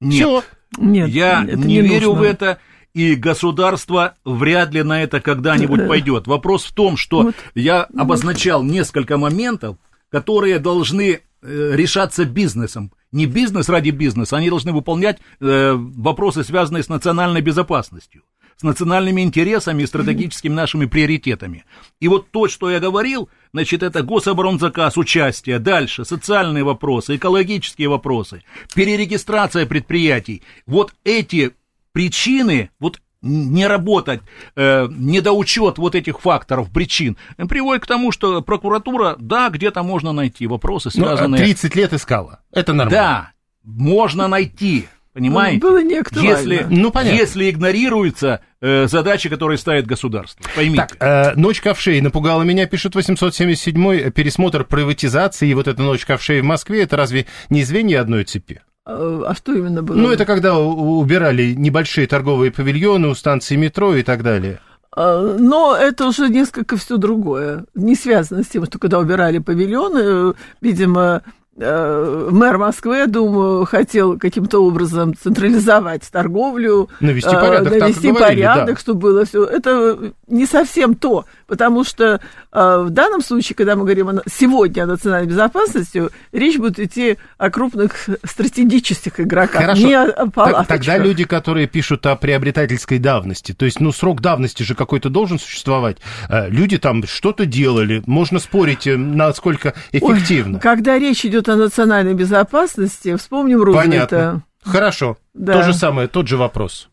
Нет. 0.00 0.14
Всё. 0.14 0.44
Нет, 0.78 1.08
Я 1.10 1.44
это 1.44 1.56
не, 1.58 1.80
верю 1.80 2.08
нужно. 2.08 2.20
в 2.20 2.22
это, 2.24 2.58
и 2.92 3.14
государство 3.14 4.14
вряд 4.24 4.72
ли 4.72 4.82
на 4.82 5.02
это 5.02 5.20
когда-нибудь 5.20 5.80
Да. 5.80 5.86
пойдет. 5.86 6.26
Вопрос 6.26 6.64
в 6.64 6.72
том, 6.74 6.96
что 6.96 7.22
Вот. 7.22 7.34
я 7.54 7.82
обозначал 7.96 8.62
несколько 8.64 9.16
моментов, 9.16 9.76
которые 10.10 10.58
должны 10.58 11.20
э, 11.42 11.70
решаться 11.74 12.24
бизнесом. 12.24 12.92
Не 13.12 13.26
бизнес 13.26 13.68
ради 13.68 13.90
бизнеса, 13.90 14.36
они 14.36 14.48
должны 14.48 14.72
выполнять 14.72 15.18
э, 15.40 15.72
вопросы, 15.74 16.44
связанные 16.44 16.82
с 16.82 16.88
национальной 16.88 17.40
безопасностью 17.40 18.22
с 18.60 18.62
национальными 18.62 19.22
интересами 19.22 19.84
и 19.84 19.86
стратегическими 19.86 20.52
нашими 20.52 20.84
приоритетами. 20.84 21.64
И 21.98 22.08
вот 22.08 22.30
то, 22.30 22.46
что 22.46 22.70
я 22.70 22.78
говорил, 22.78 23.30
значит, 23.54 23.82
это 23.82 24.02
гособоронзаказ, 24.02 24.98
участие, 24.98 25.58
дальше 25.58 26.04
социальные 26.04 26.62
вопросы, 26.62 27.16
экологические 27.16 27.88
вопросы, 27.88 28.42
перерегистрация 28.74 29.64
предприятий. 29.64 30.42
Вот 30.66 30.92
эти 31.04 31.52
причины, 31.92 32.68
вот 32.78 33.00
не 33.22 33.66
работать, 33.66 34.20
э, 34.56 34.88
недоучет 34.90 35.78
вот 35.78 35.94
этих 35.94 36.20
факторов, 36.20 36.70
причин, 36.70 37.16
э, 37.36 37.44
приводит 37.46 37.82
к 37.84 37.86
тому, 37.86 38.12
что 38.12 38.40
прокуратура, 38.42 39.16
да, 39.18 39.50
где-то 39.50 39.82
можно 39.82 40.12
найти 40.12 40.46
вопросы, 40.46 40.90
Ну, 40.94 41.06
а 41.06 41.16
связанные... 41.16 41.42
30 41.44 41.74
лет 41.74 41.92
искала. 41.92 42.40
Это 42.52 42.72
нормально. 42.72 42.90
Да, 42.98 43.30
можно 43.62 44.26
найти, 44.26 44.88
понимаете? 45.12 45.60
Было 45.60 45.82
не 45.82 45.98
актуально. 45.98 46.28
Если, 46.28 46.66
Ну, 46.70 46.90
понятно. 46.90 47.16
если 47.16 47.50
игнорируются 47.50 48.40
э, 48.62 48.86
задачи, 48.86 49.28
которые 49.28 49.58
ставит 49.58 49.86
государство. 49.86 50.42
Поймите. 50.56 50.86
Так, 50.86 50.96
э, 51.00 51.34
ночь 51.36 51.60
ковшей 51.60 52.00
напугала 52.00 52.42
меня, 52.42 52.66
пишет 52.66 52.94
877-й, 52.96 54.10
пересмотр 54.12 54.64
приватизации, 54.64 55.48
и 55.50 55.54
вот 55.54 55.68
эта 55.68 55.82
ночь 55.82 56.06
ковшей 56.06 56.40
в 56.40 56.44
Москве, 56.44 56.82
это 56.84 56.96
разве 56.96 57.26
не 57.50 57.64
звенья 57.64 58.00
одной 58.00 58.24
цепи? 58.24 58.62
А 58.90 59.30
а 59.30 59.34
что 59.34 59.54
именно 59.54 59.82
было? 59.82 59.96
Ну, 59.96 60.10
это 60.10 60.24
когда 60.24 60.58
убирали 60.58 61.54
небольшие 61.54 62.06
торговые 62.06 62.50
павильоны 62.50 63.08
у 63.08 63.14
станции 63.14 63.56
метро 63.56 63.94
и 63.94 64.02
так 64.02 64.22
далее. 64.22 64.60
А, 64.92 65.36
Но 65.38 65.76
это 65.76 66.06
уже 66.06 66.28
несколько 66.28 66.76
все 66.76 66.96
другое. 66.96 67.64
Не 67.74 67.94
связано 67.94 68.42
с 68.42 68.48
тем, 68.48 68.66
что 68.66 68.78
когда 68.78 68.98
убирали 68.98 69.38
павильоны, 69.38 70.00
э, 70.02 70.32
видимо, 70.60 71.22
э, 71.56 72.28
мэр 72.30 72.58
Москвы, 72.58 72.96
я 72.96 73.06
думаю, 73.06 73.64
хотел 73.66 74.18
каким-то 74.18 74.58
образом 74.58 75.14
централизовать 75.16 76.02
торговлю, 76.10 76.88
Навести 76.98 77.34
э, 77.34 77.40
порядок, 77.40 77.78
навести 77.78 78.08
говорили, 78.08 78.42
порядок, 78.42 78.74
да. 78.74 78.80
чтобы 78.80 79.00
было 79.00 79.24
все. 79.24 79.44
Это 79.44 80.12
не 80.26 80.46
совсем 80.46 80.96
то, 80.96 81.24
потому 81.50 81.82
что 81.82 82.20
э, 82.52 82.82
в 82.86 82.90
данном 82.90 83.22
случае, 83.22 83.56
когда 83.56 83.74
мы 83.74 83.82
говорим 83.82 84.08
о, 84.08 84.22
сегодня 84.30 84.84
о 84.84 84.86
национальной 84.86 85.28
безопасности, 85.28 86.04
речь 86.30 86.56
будет 86.56 86.78
идти 86.78 87.18
о 87.38 87.50
крупных 87.50 88.08
стратегических 88.24 89.18
игроках, 89.18 89.62
Хорошо. 89.62 89.82
не 89.82 89.94
о, 89.94 90.04
о 90.04 90.30
палаточках. 90.30 90.68
Тогда 90.68 90.96
люди, 90.96 91.24
которые 91.24 91.66
пишут 91.66 92.06
о 92.06 92.14
приобретательской 92.14 93.00
давности, 93.00 93.52
то 93.52 93.64
есть, 93.64 93.80
ну, 93.80 93.90
срок 93.90 94.20
давности 94.20 94.62
же 94.62 94.76
какой-то 94.76 95.10
должен 95.10 95.40
существовать. 95.40 95.98
Э, 96.28 96.48
Люди 96.48 96.78
там 96.78 97.04
что-то 97.04 97.46
делали, 97.46 98.00
можно 98.06 98.38
спорить, 98.38 98.86
э, 98.86 98.96
насколько 98.96 99.74
Ой, 99.92 99.98
эффективно. 99.98 100.60
когда 100.60 101.00
речь 101.00 101.26
идет 101.26 101.48
о 101.48 101.56
национальной 101.56 102.14
безопасности, 102.14 103.16
вспомним 103.16 103.60
Рузвельта. 103.60 103.88
Понятно. 103.88 104.42
Хорошо. 104.62 105.18
Да. 105.34 105.54
То 105.54 105.62
же 105.64 105.74
самое, 105.74 106.06
тот 106.06 106.28
же 106.28 106.36
вопрос. 106.36 106.88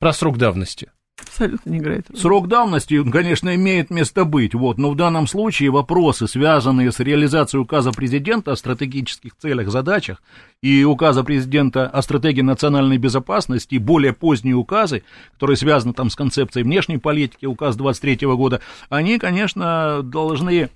Про 0.00 0.14
срок 0.14 0.38
давности. 0.38 0.88
Абсолютно 1.20 1.70
не 1.70 1.78
играет. 1.78 2.06
Срок 2.14 2.48
давности, 2.48 2.94
он, 2.94 3.12
конечно, 3.12 3.54
имеет 3.54 3.90
место 3.90 4.24
быть, 4.24 4.54
вот, 4.54 4.78
но 4.78 4.90
в 4.90 4.96
данном 4.96 5.28
случае 5.28 5.70
вопросы, 5.70 6.26
связанные 6.26 6.90
с 6.90 6.98
реализацией 6.98 7.60
указа 7.60 7.92
президента 7.92 8.52
о 8.52 8.56
стратегических 8.56 9.36
целях, 9.36 9.68
задачах 9.68 10.22
и 10.60 10.82
указа 10.82 11.22
президента 11.22 11.88
о 11.88 12.02
стратегии 12.02 12.42
национальной 12.42 12.98
безопасности 12.98 13.76
и 13.76 13.78
более 13.78 14.12
поздние 14.12 14.56
указы, 14.56 15.04
которые 15.32 15.56
связаны 15.56 15.94
там 15.94 16.10
с 16.10 16.16
концепцией 16.16 16.64
внешней 16.64 16.98
политики, 16.98 17.46
указ 17.46 17.76
23 17.76 18.26
года, 18.34 18.60
они, 18.88 19.18
конечно, 19.18 20.02
должны 20.02 20.68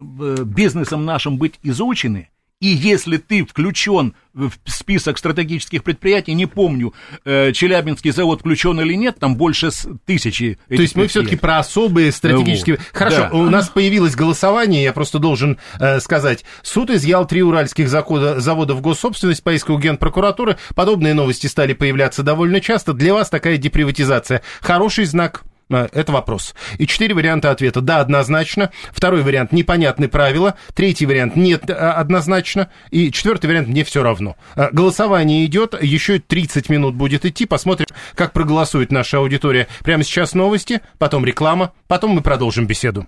э, 0.00 0.36
бизнесом 0.44 1.04
нашим 1.04 1.38
быть 1.38 1.58
изучены 1.64 2.28
И 2.62 2.68
если 2.68 3.16
ты 3.16 3.44
включен 3.44 4.14
в 4.34 4.52
список 4.66 5.18
стратегических 5.18 5.82
предприятий, 5.82 6.32
не 6.32 6.46
помню, 6.46 6.94
э, 7.24 7.50
Челябинский 7.52 8.12
завод 8.12 8.38
включен 8.38 8.80
или 8.80 8.94
нет, 8.94 9.18
там 9.18 9.34
больше 9.34 9.70
тысячи. 10.06 10.60
То 10.68 10.80
есть 10.80 10.94
мы 10.94 11.08
все-таки 11.08 11.34
про 11.34 11.58
особые 11.58 12.12
стратегические... 12.12 12.76
Вот. 12.76 12.86
Хорошо, 12.92 13.28
да. 13.32 13.36
у 13.36 13.50
нас 13.50 13.68
появилось 13.68 14.14
голосование, 14.14 14.84
я 14.84 14.92
просто 14.92 15.18
должен 15.18 15.58
э, 15.80 15.98
сказать. 15.98 16.44
Суд 16.62 16.90
изъял 16.90 17.26
три 17.26 17.42
уральских 17.42 17.88
закода, 17.88 18.38
завода 18.38 18.74
в 18.74 18.80
госсобственность 18.80 19.42
по 19.42 19.52
иску 19.52 19.76
Генпрокуратуры. 19.76 20.56
Подобные 20.76 21.14
новости 21.14 21.48
стали 21.48 21.72
появляться 21.72 22.22
довольно 22.22 22.60
часто. 22.60 22.92
Для 22.92 23.12
вас 23.12 23.28
такая 23.28 23.56
деприватизация 23.56 24.40
хороший 24.60 25.06
знак 25.06 25.42
это 25.76 26.12
вопрос. 26.12 26.54
И 26.78 26.86
четыре 26.86 27.14
варианта 27.14 27.50
ответа. 27.50 27.80
Да, 27.80 28.00
однозначно. 28.00 28.70
Второй 28.92 29.22
вариант– 29.22 29.52
непонятны 29.52 30.08
правила. 30.08 30.54
Третий 30.74 31.06
вариант– 31.06 31.34
нет, 31.36 31.68
э, 31.68 31.72
однозначно. 31.72 32.68
И 32.90 33.10
четвертый 33.10 33.46
вариант– 33.46 33.68
мне 33.68 33.84
все 33.84 34.02
равно. 34.02 34.36
Э, 34.56 34.68
голосование 34.72 35.44
идет, 35.46 35.80
еще 35.80 36.18
30 36.18 36.68
минут 36.68 36.94
будет 36.94 37.24
идти. 37.24 37.46
Посмотрим, 37.46 37.86
как 38.14 38.32
проголосует 38.32 38.92
наша 38.92 39.18
аудитория. 39.18 39.68
Прямо 39.84 40.04
сейчас 40.04 40.34
новости, 40.34 40.80
потом 40.98 41.24
реклама, 41.24 41.72
потом 41.88 42.12
мы 42.12 42.20
продолжим 42.22 42.66
беседу. 42.66 43.06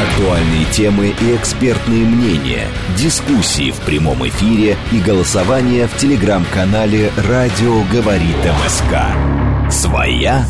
Актуальные 0.00 0.64
темы 0.72 1.14
и 1.20 1.36
экспертные 1.36 2.06
мнения, 2.06 2.66
дискуссии 2.96 3.70
в 3.70 3.78
прямом 3.80 4.26
эфире 4.26 4.76
и 4.92 4.98
голосование 4.98 5.86
в 5.88 5.96
телеграм-канале 5.98 7.12
«Радио 7.28 7.82
говорит 7.92 8.36
МСК». 8.64 9.70
Своя 9.70 10.46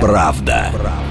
Правда. 0.00 1.09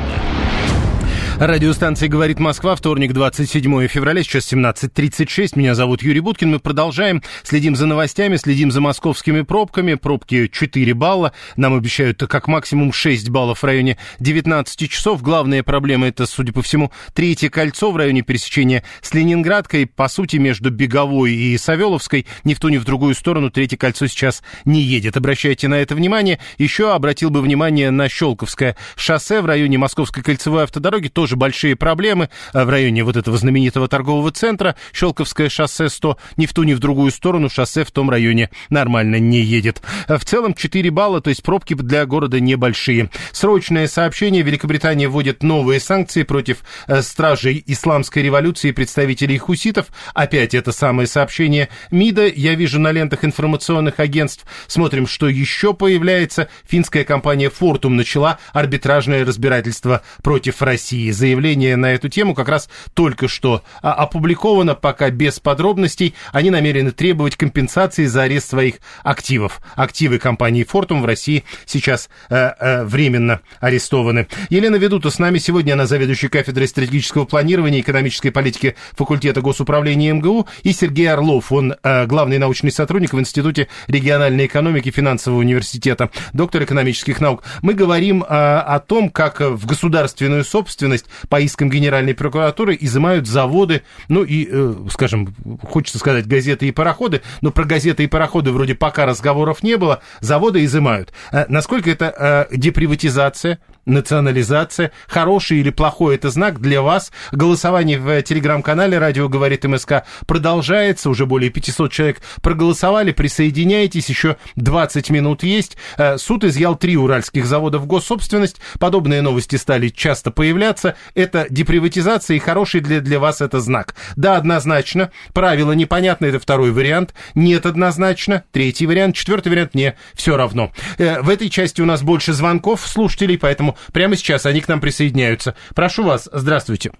Радиостанция 1.39 2.09
«Говорит 2.09 2.37
Москва», 2.37 2.75
вторник, 2.75 3.13
27 3.13 3.87
февраля, 3.87 4.23
сейчас 4.23 4.51
17.36. 4.51 5.51
Меня 5.55 5.73
зовут 5.73 6.03
Юрий 6.03 6.19
Буткин. 6.19 6.51
Мы 6.51 6.59
продолжаем, 6.59 7.23
следим 7.43 7.77
за 7.77 7.85
новостями, 7.85 8.35
следим 8.35 8.71
за 8.71 8.81
московскими 8.81 9.43
пробками. 9.43 9.93
Пробки 9.93 10.49
4 10.51 10.93
балла. 10.95 11.31
Нам 11.55 11.75
обещают 11.75 12.19
как 12.19 12.49
максимум 12.49 12.91
6 12.91 13.29
баллов 13.29 13.59
в 13.59 13.63
районе 13.63 13.97
19 14.19 14.91
часов. 14.91 15.21
Главная 15.21 15.63
проблема 15.63 16.09
это, 16.09 16.25
судя 16.25 16.51
по 16.51 16.61
всему, 16.61 16.91
третье 17.13 17.47
кольцо 17.47 17.89
в 17.89 17.95
районе 17.95 18.21
пересечения 18.21 18.83
с 19.01 19.13
Ленинградкой. 19.13 19.85
По 19.85 20.09
сути, 20.09 20.35
между 20.35 20.71
Беговой 20.71 21.31
и 21.31 21.57
Савеловской 21.57 22.27
ни 22.43 22.53
в 22.53 22.59
ту, 22.59 22.67
ни 22.67 22.75
в 22.75 22.83
другую 22.83 23.15
сторону 23.15 23.49
третье 23.49 23.77
кольцо 23.77 24.07
сейчас 24.07 24.43
не 24.65 24.81
едет. 24.81 25.15
Обращайте 25.15 25.69
на 25.69 25.75
это 25.75 25.95
внимание. 25.95 26.37
Еще 26.57 26.93
обратил 26.93 27.29
бы 27.29 27.41
внимание 27.41 27.91
на 27.91 28.09
Щелковское 28.09 28.75
шоссе 28.97 29.39
в 29.39 29.45
районе 29.45 29.77
Московской 29.77 30.21
кольцевой 30.21 30.63
автодороги. 30.63 31.07
Тоже 31.07 31.28
тоже 31.29 31.35
большие 31.35 31.75
проблемы 31.75 32.29
э, 32.53 32.63
в 32.63 32.69
районе 32.69 33.03
вот 33.03 33.15
этого 33.15 33.37
знаменитого 33.37 33.87
торгового 33.87 34.31
центра. 34.31 34.75
Щелковское 34.93 35.49
шоссе 35.49 35.87
100 35.87 36.17
ни 36.37 36.47
в 36.47 36.53
ту, 36.53 36.63
ни 36.63 36.73
в 36.73 36.79
другую 36.79 37.11
сторону 37.11 37.49
шоссе 37.49 37.83
в 37.83 37.91
том 37.91 38.09
районе 38.09 38.49
нормально 38.69 39.19
не 39.19 39.41
едет. 39.41 39.81
Э, 40.07 40.17
в 40.17 40.25
целом 40.25 40.55
4 40.55 40.89
балла, 40.89 41.21
то 41.21 41.29
есть 41.29 41.43
пробки 41.43 41.75
для 41.75 42.05
города 42.07 42.39
небольшие. 42.39 43.11
Срочное 43.31 43.87
сообщение. 43.87 44.41
Великобритания 44.41 45.07
вводит 45.07 45.43
новые 45.43 45.79
санкции 45.79 46.23
против 46.23 46.63
э, 46.87 47.03
стражей 47.03 47.63
исламской 47.67 48.23
революции 48.23 48.69
и 48.69 48.71
представителей 48.71 49.37
хуситов. 49.37 49.87
Опять 50.15 50.55
это 50.55 50.71
самое 50.71 51.07
сообщение 51.07 51.69
МИДа. 51.91 52.27
Я 52.27 52.55
вижу 52.55 52.79
на 52.79 52.91
лентах 52.91 53.23
информационных 53.23 53.99
агентств. 53.99 54.45
Смотрим, 54.65 55.05
что 55.05 55.29
еще 55.29 55.75
появляется. 55.75 56.49
Финская 56.67 57.03
компания 57.03 57.51
Fortum 57.51 57.89
начала 57.89 58.39
арбитражное 58.51 59.23
разбирательство 59.23 60.01
против 60.23 60.63
России 60.63 61.11
заявление 61.19 61.75
на 61.75 61.93
эту 61.93 62.09
тему 62.09 62.33
как 62.33 62.49
раз 62.49 62.69
только 62.95 63.27
что 63.27 63.61
а, 63.81 63.93
опубликовано, 63.93 64.73
пока 64.73 65.11
без 65.11 65.39
подробностей. 65.39 66.15
Они 66.31 66.49
намерены 66.49 66.91
требовать 66.91 67.35
компенсации 67.35 68.05
за 68.05 68.23
арест 68.23 68.49
своих 68.49 68.75
активов. 69.03 69.61
Активы 69.75 70.17
компании 70.17 70.65
Fortum 70.65 71.01
в 71.01 71.05
России 71.05 71.43
сейчас 71.65 72.09
э, 72.29 72.35
э, 72.35 72.83
временно 72.85 73.41
арестованы. 73.59 74.27
Елена 74.49 74.77
Ведута 74.77 75.09
с 75.09 75.19
нами 75.19 75.37
сегодня, 75.37 75.73
она 75.73 75.85
заведующая 75.85 76.29
кафедрой 76.29 76.67
стратегического 76.67 77.25
планирования 77.25 77.79
и 77.79 77.81
экономической 77.81 78.29
политики 78.29 78.75
факультета 78.93 79.41
госуправления 79.41 80.13
МГУ, 80.13 80.47
и 80.63 80.73
Сергей 80.73 81.11
Орлов, 81.11 81.51
он 81.51 81.75
э, 81.83 82.05
главный 82.05 82.37
научный 82.37 82.71
сотрудник 82.71 83.13
в 83.13 83.19
Институте 83.19 83.67
региональной 83.87 84.45
экономики 84.45 84.89
финансового 84.89 85.39
университета, 85.39 86.09
доктор 86.33 86.63
экономических 86.63 87.19
наук. 87.19 87.43
Мы 87.61 87.73
говорим 87.73 88.23
э, 88.23 88.25
о 88.27 88.79
том, 88.79 89.09
как 89.09 89.41
в 89.41 89.65
государственную 89.65 90.45
собственность 90.45 91.05
по 91.29 91.39
искам 91.39 91.69
Генеральной 91.69 92.13
прокуратуры 92.13 92.77
изымают 92.79 93.27
заводы, 93.27 93.83
ну 94.07 94.23
и, 94.23 94.47
э, 94.49 94.75
скажем, 94.91 95.33
хочется 95.63 95.99
сказать 95.99 96.27
газеты 96.27 96.67
и 96.67 96.71
пароходы, 96.71 97.21
но 97.41 97.51
про 97.51 97.65
газеты 97.65 98.03
и 98.03 98.07
пароходы 98.07 98.51
вроде 98.51 98.75
пока 98.75 99.05
разговоров 99.05 99.63
не 99.63 99.77
было, 99.77 100.01
заводы 100.19 100.63
изымают. 100.65 101.13
Э, 101.31 101.45
насколько 101.49 101.89
это 101.89 102.47
э, 102.51 102.55
деприватизация? 102.55 103.59
Национализация. 103.85 104.91
Хороший 105.07 105.59
или 105.59 105.69
плохой 105.69 106.15
это 106.15 106.29
знак 106.29 106.59
для 106.59 106.81
вас. 106.81 107.11
Голосование 107.31 107.99
в 107.99 108.21
телеграм-канале 108.21 108.97
«Радио 108.97 109.27
говорит 109.29 109.63
МСК» 109.65 110.03
продолжается. 110.27 111.09
Уже 111.09 111.25
более 111.25 111.49
500 111.49 111.91
человек 111.91 112.21
проголосовали. 112.41 113.11
Присоединяйтесь. 113.11 114.09
Еще 114.09 114.37
20 114.55 115.09
минут 115.09 115.43
есть. 115.43 115.77
Э, 115.97 116.17
суд 116.17 116.43
изъял 116.43 116.75
три 116.75 116.97
уральских 116.97 117.45
завода 117.45 117.79
в 117.79 117.85
госсобственность. 117.85 118.57
Подобные 118.79 119.21
новости 119.21 119.55
стали 119.55 119.89
часто 119.89 120.31
появляться. 120.31 120.95
Это 121.15 121.47
деприватизация 121.49 122.37
и 122.37 122.39
хороший 122.39 122.81
для, 122.81 123.01
для 123.01 123.19
вас 123.19 123.41
это 123.41 123.59
знак. 123.59 123.95
Да, 124.15 124.37
однозначно. 124.37 125.11
Правило 125.33 125.71
непонятно. 125.71 126.25
Это 126.25 126.39
второй 126.39 126.71
вариант. 126.71 127.13
Нет, 127.35 127.65
однозначно. 127.65 128.43
Третий 128.51 128.85
вариант. 128.85 129.15
Четвертый 129.15 129.49
вариант. 129.49 129.73
Не, 129.73 129.95
все 130.13 130.37
равно. 130.37 130.71
Э, 130.97 131.21
в 131.21 131.29
этой 131.29 131.49
части 131.49 131.81
у 131.81 131.85
нас 131.85 132.01
больше 132.01 132.33
звонков 132.33 132.87
слушателей, 132.87 133.37
поэтому 133.37 133.68
прямо 133.93 134.15
сейчас 134.15 134.45
они 134.45 134.61
к 134.61 134.67
нам 134.67 134.81
присоединяются. 134.81 135.55
Прошу 135.75 136.03
вас, 136.03 136.29
здравствуйте. 136.31 136.91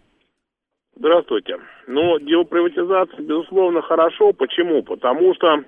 Здравствуйте. 0.96 1.56
Ну, 1.88 2.20
деприватизация, 2.20 3.22
безусловно, 3.22 3.82
хорошо. 3.82 4.34
Почему? 4.34 4.84
Потому 4.84 5.34
что 5.36 5.64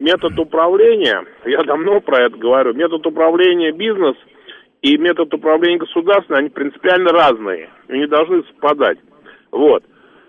метод 0.00 0.38
управления, 0.38 1.24
я 1.44 1.62
давно 1.62 2.00
про 2.00 2.26
это 2.26 2.36
говорю, 2.36 2.74
метод 2.74 3.06
управления 3.06 3.70
бизнес 3.70 4.16
и 4.82 4.98
метод 4.98 5.32
управления 5.32 5.78
государством, 5.78 6.38
они 6.38 6.48
принципиально 6.48 7.10
разные. 7.10 7.70
И 7.88 7.98
не 7.98 8.08
должны 8.08 8.42
совпадать. 8.44 8.98
Вот. 9.52 9.84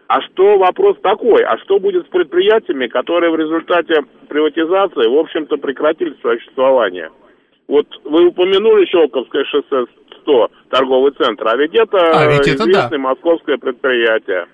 А 0.08 0.22
что 0.22 0.60
вопрос 0.60 0.98
такой? 1.02 1.44
А 1.44 1.58
что 1.60 1.80
будет 1.80 2.06
с 2.06 2.10
предприятиями, 2.10 2.86
которые 2.86 3.32
в 3.32 3.36
результате 3.36 4.04
приватизации, 4.30 5.10
в 5.10 5.18
общем-то, 5.18 5.58
прекратили 5.58 6.16
существование? 6.22 7.10
Вот 7.68 7.88
вы 8.04 8.28
упомянули 8.28 8.86
Щелковское 8.86 9.46
шоссе 9.46 9.86
100, 10.24 10.50
торговый 10.70 11.14
центр, 11.14 11.48
а 11.48 11.56
ведь 11.56 11.76
это, 11.76 11.98
а 11.98 12.28
ведь 12.28 12.48
это 12.48 12.64
известное 12.64 12.90
да. 12.90 12.98
московское 12.98 13.58
предприятие. 13.58 14.48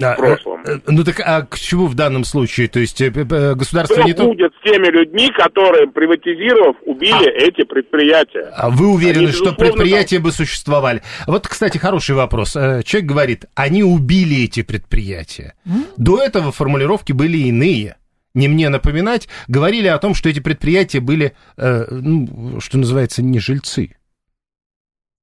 Да, 0.00 0.14
в 0.14 0.16
прошлом. 0.16 0.62
Э, 0.64 0.78
ну 0.86 1.04
так 1.04 1.20
а 1.20 1.42
к 1.42 1.58
чему 1.58 1.86
в 1.86 1.94
данном 1.94 2.24
случае? 2.24 2.68
То 2.68 2.80
есть 2.80 3.00
э, 3.02 3.10
государство 3.10 3.98
Что 3.98 4.06
не 4.06 4.14
то... 4.14 4.24
будет 4.24 4.52
с 4.54 4.62
теми 4.64 4.86
людьми, 4.86 5.30
которые, 5.36 5.88
приватизировав, 5.88 6.76
убили 6.86 7.28
а, 7.28 7.48
эти 7.48 7.64
предприятия? 7.64 8.50
А 8.56 8.70
вы 8.70 8.88
уверены, 8.88 9.24
они, 9.24 9.32
что 9.32 9.52
предприятия 9.52 10.16
там... 10.16 10.24
бы 10.24 10.32
существовали? 10.32 11.02
Вот, 11.26 11.46
кстати, 11.46 11.76
хороший 11.76 12.14
вопрос. 12.14 12.56
Э, 12.56 12.82
человек 12.82 13.10
говорит, 13.10 13.44
они 13.54 13.84
убили 13.84 14.44
эти 14.44 14.62
предприятия. 14.62 15.52
Mm? 15.66 15.84
До 15.98 16.22
этого 16.22 16.50
формулировки 16.50 17.12
были 17.12 17.36
иные 17.36 17.96
не 18.32 18.48
мне 18.48 18.68
напоминать, 18.68 19.28
говорили 19.48 19.88
о 19.88 19.98
том, 19.98 20.14
что 20.14 20.28
эти 20.28 20.40
предприятия 20.40 21.00
были, 21.00 21.34
э, 21.56 21.84
ну, 21.90 22.60
что 22.60 22.78
называется, 22.78 23.22
не 23.22 23.40
жильцы. 23.40 23.96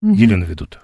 Угу. 0.02 0.14
Елена 0.14 0.44
Ведута. 0.44 0.80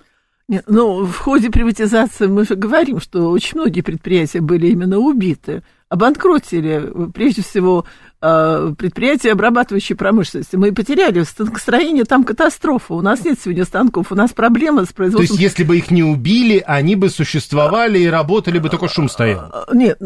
Нет, 0.48 0.66
ну, 0.68 1.06
в 1.06 1.18
ходе 1.18 1.50
приватизации 1.50 2.28
мы 2.28 2.46
же 2.46 2.56
говорим, 2.56 3.00
что 3.00 3.30
очень 3.30 3.58
многие 3.58 3.82
предприятия 3.82 4.42
были 4.42 4.68
именно 4.68 5.00
убиты, 5.00 5.64
обанкротили, 5.94 6.92
прежде 7.14 7.44
всего, 7.44 7.86
а, 8.20 8.74
предприятия 8.74 9.32
обрабатывающей 9.32 9.96
промышленности. 9.96 10.56
Мы 10.56 10.72
потеряли 10.72 11.22
станкостроение, 11.22 12.04
там 12.04 12.24
катастрофа. 12.24 12.96
У 12.96 13.02
нас 13.02 13.24
нет 13.24 13.38
сегодня 13.40 13.64
станков, 13.64 14.12
у 14.12 14.16
нас 14.16 14.32
проблема 14.32 14.86
с 14.86 14.92
производством... 14.92 15.38
То 15.38 15.42
есть, 15.44 15.56
если 15.56 15.64
бы 15.64 15.78
их 15.78 15.92
не 15.92 16.04
убили, 16.04 16.64
они 16.66 16.96
бы 16.96 17.10
существовали 17.10 18.00
и 18.00 18.08
работали 18.08 18.58
бы, 18.58 18.70
только 18.70 18.88
шум 18.88 19.08
стоял? 19.08 19.52
А, 19.54 19.68
нет, 19.72 20.00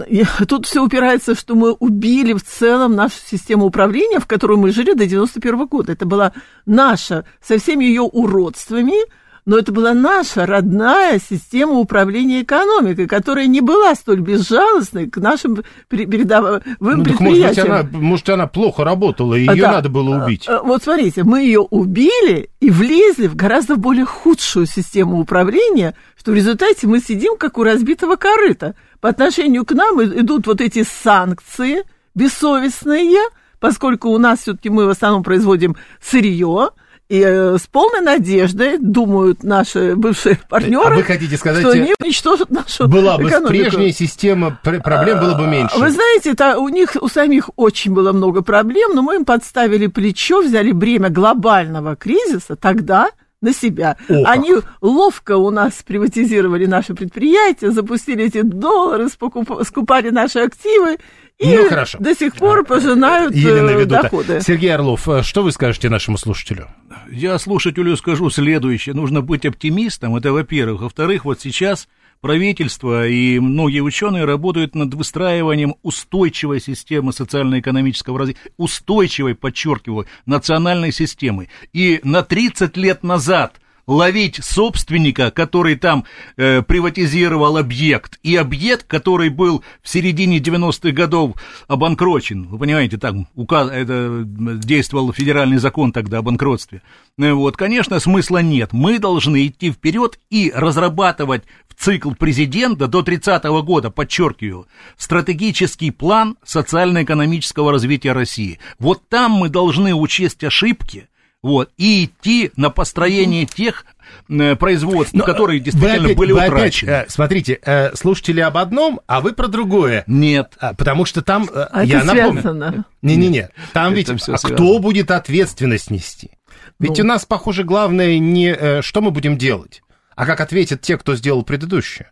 тут 0.49 0.65
все 0.65 0.83
упирается, 0.83 1.35
что 1.35 1.55
мы 1.55 1.71
убили 1.71 2.33
в 2.33 2.43
целом 2.43 2.95
нашу 2.95 3.15
систему 3.25 3.65
управления, 3.65 4.19
в 4.19 4.27
которой 4.27 4.57
мы 4.57 4.71
жили 4.71 4.91
до 4.91 5.05
91 5.05 5.67
года. 5.67 5.93
Это 5.93 6.05
была 6.05 6.33
наша, 6.65 7.23
со 7.41 7.57
всеми 7.57 7.85
ее 7.85 8.01
уродствами, 8.01 9.05
но 9.47 9.57
это 9.57 9.71
была 9.71 9.93
наша 9.93 10.45
родная 10.45 11.19
система 11.19 11.75
управления 11.75 12.41
экономикой, 12.41 13.07
которая 13.07 13.47
не 13.47 13.61
была 13.61 13.95
столь 13.95 14.19
безжалостной 14.19 15.09
к 15.09 15.15
нашим 15.17 15.63
передовым 15.87 16.61
ну, 16.81 17.03
предприятиям. 17.05 17.69
может, 17.69 17.85
быть, 17.85 17.95
она, 17.95 18.03
может, 18.03 18.29
она 18.29 18.47
плохо 18.47 18.83
работала, 18.83 19.35
и 19.35 19.39
ее 19.39 19.55
да. 19.55 19.71
надо 19.71 19.87
было 19.87 20.21
убить. 20.21 20.49
А, 20.49 20.61
вот 20.61 20.83
смотрите, 20.83 21.23
мы 21.23 21.43
ее 21.43 21.61
убили 21.61 22.49
и 22.59 22.69
влезли 22.69 23.27
в 23.27 23.37
гораздо 23.37 23.77
более 23.77 24.03
худшую 24.03 24.65
систему 24.65 25.17
управления, 25.17 25.95
что 26.19 26.31
в 26.31 26.35
результате 26.35 26.85
мы 26.85 26.99
сидим 26.99 27.37
как 27.37 27.57
у 27.57 27.63
разбитого 27.63 28.17
корыта. 28.17 28.75
по 28.99 29.07
отношению 29.07 29.63
к 29.63 29.71
нам 29.71 30.03
идут 30.03 30.45
вот 30.45 30.59
эти 30.59 30.83
санкции 30.83 31.83
бессовестные, 32.15 33.17
поскольку 33.61 34.09
у 34.09 34.17
нас 34.17 34.41
все-таки 34.41 34.69
мы 34.69 34.87
в 34.87 34.89
основном 34.89 35.23
производим 35.23 35.77
сырье, 36.01 36.71
и 37.09 37.21
э, 37.25 37.57
с 37.57 37.67
полной 37.67 38.01
надеждой 38.01 38.77
думают 38.79 39.43
наши 39.43 39.95
бывшие 39.95 40.39
партнеры, 40.49 40.93
а 40.93 40.95
вы 40.95 41.03
хотите 41.03 41.37
сказать, 41.37 41.61
что 41.61 41.71
они 41.71 41.93
уничтожат 41.99 42.49
нашу 42.49 42.87
Была 42.87 43.17
бы 43.17 43.29
экономику. 43.29 43.47
прежняя 43.49 43.91
система, 43.91 44.59
проблем 44.61 45.19
было 45.19 45.35
бы 45.35 45.47
меньше. 45.47 45.77
Вы 45.77 45.89
знаете, 45.89 46.31
это, 46.31 46.57
у 46.57 46.67
них 46.67 46.97
у 46.99 47.07
самих 47.07 47.49
очень 47.55 47.93
было 47.93 48.11
много 48.11 48.41
проблем, 48.41 48.91
но 48.93 49.01
мы 49.01 49.15
им 49.15 49.25
подставили 49.25 49.87
плечо, 49.87 50.41
взяли 50.41 50.71
бремя 50.71 51.09
глобального 51.09 51.95
кризиса 51.95 52.55
тогда 52.55 53.09
на 53.41 53.53
себя. 53.53 53.97
О, 54.09 54.23
как. 54.23 54.33
Они 54.33 54.53
ловко 54.81 55.37
у 55.37 55.51
нас 55.51 55.83
приватизировали 55.85 56.65
наши 56.65 56.93
предприятия, 56.95 57.71
запустили 57.71 58.25
эти 58.25 58.41
доллары, 58.41 59.05
спокуп- 59.05 59.63
скупали 59.63 60.09
наши 60.09 60.39
активы 60.39 60.97
и 61.37 61.55
Ну, 61.55 61.69
хорошо. 61.69 61.99
до 61.99 62.15
сих 62.15 62.35
пор 62.35 62.65
пожинают 62.65 63.35
Елена 63.35 63.69
э, 63.69 63.79
Ведута. 63.81 64.01
доходы. 64.03 64.41
Сергей 64.41 64.73
Орлов, 64.73 65.07
э, 65.07 65.21
что 65.21 65.43
вы 65.43 65.51
скажете 65.51 65.87
нашему 65.89 66.17
слушателю? 66.17 66.67
Я 67.11 67.37
слушателю 67.37 67.95
скажу 67.95 68.29
следующее. 68.31 68.95
Нужно 68.95 69.21
быть 69.21 69.45
оптимистом, 69.45 70.15
это 70.15 70.33
во-первых. 70.33 70.81
Во-вторых, 70.81 71.25
вот 71.25 71.39
сейчас 71.39 71.87
правительство 72.21 73.07
и 73.07 73.39
многие 73.39 73.81
ученые 73.81 74.25
работают 74.25 74.75
над 74.75 74.93
выстраиванием 74.93 75.75
устойчивой 75.83 76.59
системы 76.59 77.13
социально-экономического 77.13 78.19
развития, 78.19 78.39
устойчивой, 78.57 79.35
подчеркиваю, 79.35 80.07
национальной 80.25 80.91
системы. 80.91 81.49
И 81.73 81.99
на 82.03 82.23
30 82.23 82.77
лет 82.77 83.03
назад 83.03 83.59
ловить 83.87 84.43
собственника, 84.43 85.31
который 85.31 85.75
там 85.75 86.03
э, 86.35 86.61
приватизировал 86.61 87.57
объект, 87.57 88.19
и 88.21 88.35
объект, 88.35 88.85
который 88.85 89.29
был 89.29 89.63
в 89.81 89.89
середине 89.89 90.39
90-х 90.39 90.91
годов 90.91 91.35
обанкрочен. 91.67 92.47
Вы 92.47 92.59
понимаете, 92.59 92.97
там 92.97 93.27
указ, 93.35 93.71
это 93.71 94.23
действовал 94.25 95.13
федеральный 95.13 95.57
закон 95.57 95.93
тогда 95.93 96.19
о 96.19 96.21
банкротстве. 96.21 96.81
Э, 97.17 97.31
Вот, 97.31 97.55
конечно, 97.55 97.99
смысла 97.99 98.39
нет. 98.39 98.73
Мы 98.73 98.99
должны 98.99 99.47
идти 99.47 99.71
вперед 99.71 100.19
и 100.29 100.51
разрабатывать 100.53 101.43
в 101.69 101.75
цикл 101.81 102.11
президента 102.11 102.87
до 102.87 102.99
30-го 102.99 103.63
года, 103.63 103.89
подчеркиваю, 103.89 104.67
стратегический 104.97 105.91
план 105.91 106.37
социально-экономического 106.43 107.71
развития 107.71 108.11
России. 108.11 108.59
Вот 108.79 109.07
там 109.07 109.31
мы 109.31 109.49
должны 109.49 109.93
учесть 109.93 110.43
ошибки, 110.43 111.07
вот, 111.43 111.69
и 111.77 112.05
идти 112.05 112.51
на 112.55 112.69
построение 112.69 113.45
тех 113.45 113.85
э, 114.29 114.55
производств, 114.55 115.13
Но, 115.13 115.23
которые 115.23 115.59
вы 115.59 115.65
действительно 115.65 116.05
опять- 116.05 116.17
были 116.17 116.31
вы 116.31 116.39
опять, 116.39 116.51
утрачены. 116.53 116.89
э, 116.89 117.05
смотрите, 117.09 117.59
э, 117.63 117.95
слушатели 117.95 118.39
об 118.41 118.57
одном, 118.57 119.01
а 119.07 119.21
вы 119.21 119.33
про 119.33 119.47
другое. 119.47 120.03
Нет. 120.07 120.53
А, 120.59 120.73
Потому 120.73 121.05
что 121.05 121.21
там, 121.21 121.47
э, 121.53 121.67
А 121.71 121.83
я 121.83 121.97
это 121.99 122.07
напомню, 122.07 122.41
связано. 122.41 122.85
Не-не-не, 123.01 123.49
там 123.73 123.93
Это 123.93 124.13
ведь, 124.13 124.29
а 124.29 124.37
кто 124.37 124.79
будет 124.79 125.11
ответственность 125.11 125.91
нести? 125.91 126.31
Ведь 126.79 126.97
Ну. 126.97 127.03
у 127.03 127.07
нас, 127.07 127.25
похоже, 127.25 127.63
главное 127.63 128.17
не 128.19 128.47
э, 128.51 128.81
что 128.81 129.01
мы 129.01 129.11
будем 129.11 129.37
делать, 129.37 129.81
а 130.15 130.25
как 130.25 130.41
ответят 130.41 130.81
те, 130.81 130.97
кто 130.97 131.15
сделал 131.15 131.43
предыдущее. 131.43 132.09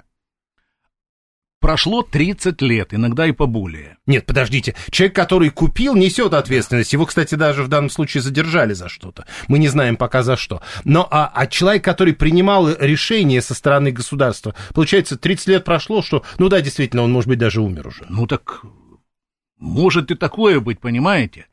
Прошло 1.59 2.03
30 2.03 2.61
лет, 2.61 2.93
иногда 2.93 3.25
и 3.25 3.31
поболее. 3.31 3.97
Нет, 4.05 4.25
подождите. 4.25 4.75
Человек, 4.91 5.15
который 5.15 5.49
купил, 5.49 5.95
несет 5.95 6.33
ответственность. 6.33 6.93
Его, 6.93 7.05
кстати, 7.05 7.35
даже 7.35 7.63
в 7.63 7.67
данном 7.67 7.89
случае 7.89 8.21
задержали 8.21 8.73
за 8.73 8.87
что-то. 8.87 9.25
Мы 9.47 9.57
не 9.57 9.67
знаем 9.67 9.97
пока 9.97 10.21
за 10.21 10.35
что. 10.37 10.61
Но 10.83 11.07
а, 11.09 11.31
а 11.33 11.47
человек, 11.47 11.83
который 11.83 12.13
принимал 12.13 12.69
решение 12.69 13.41
со 13.41 13.55
стороны 13.55 13.91
государства, 13.91 14.53
получается, 14.73 15.17
30 15.17 15.47
лет 15.47 15.63
прошло, 15.63 16.01
что, 16.01 16.23
ну 16.37 16.49
да, 16.49 16.61
действительно, 16.61 17.03
он, 17.03 17.11
может 17.11 17.29
быть, 17.29 17.39
даже 17.39 17.61
умер 17.61 17.87
уже. 17.87 18.05
Ну 18.09 18.27
так 18.27 18.63
может 19.57 20.11
и 20.11 20.15
такое 20.15 20.59
быть, 20.59 20.79
понимаете? 20.79 21.47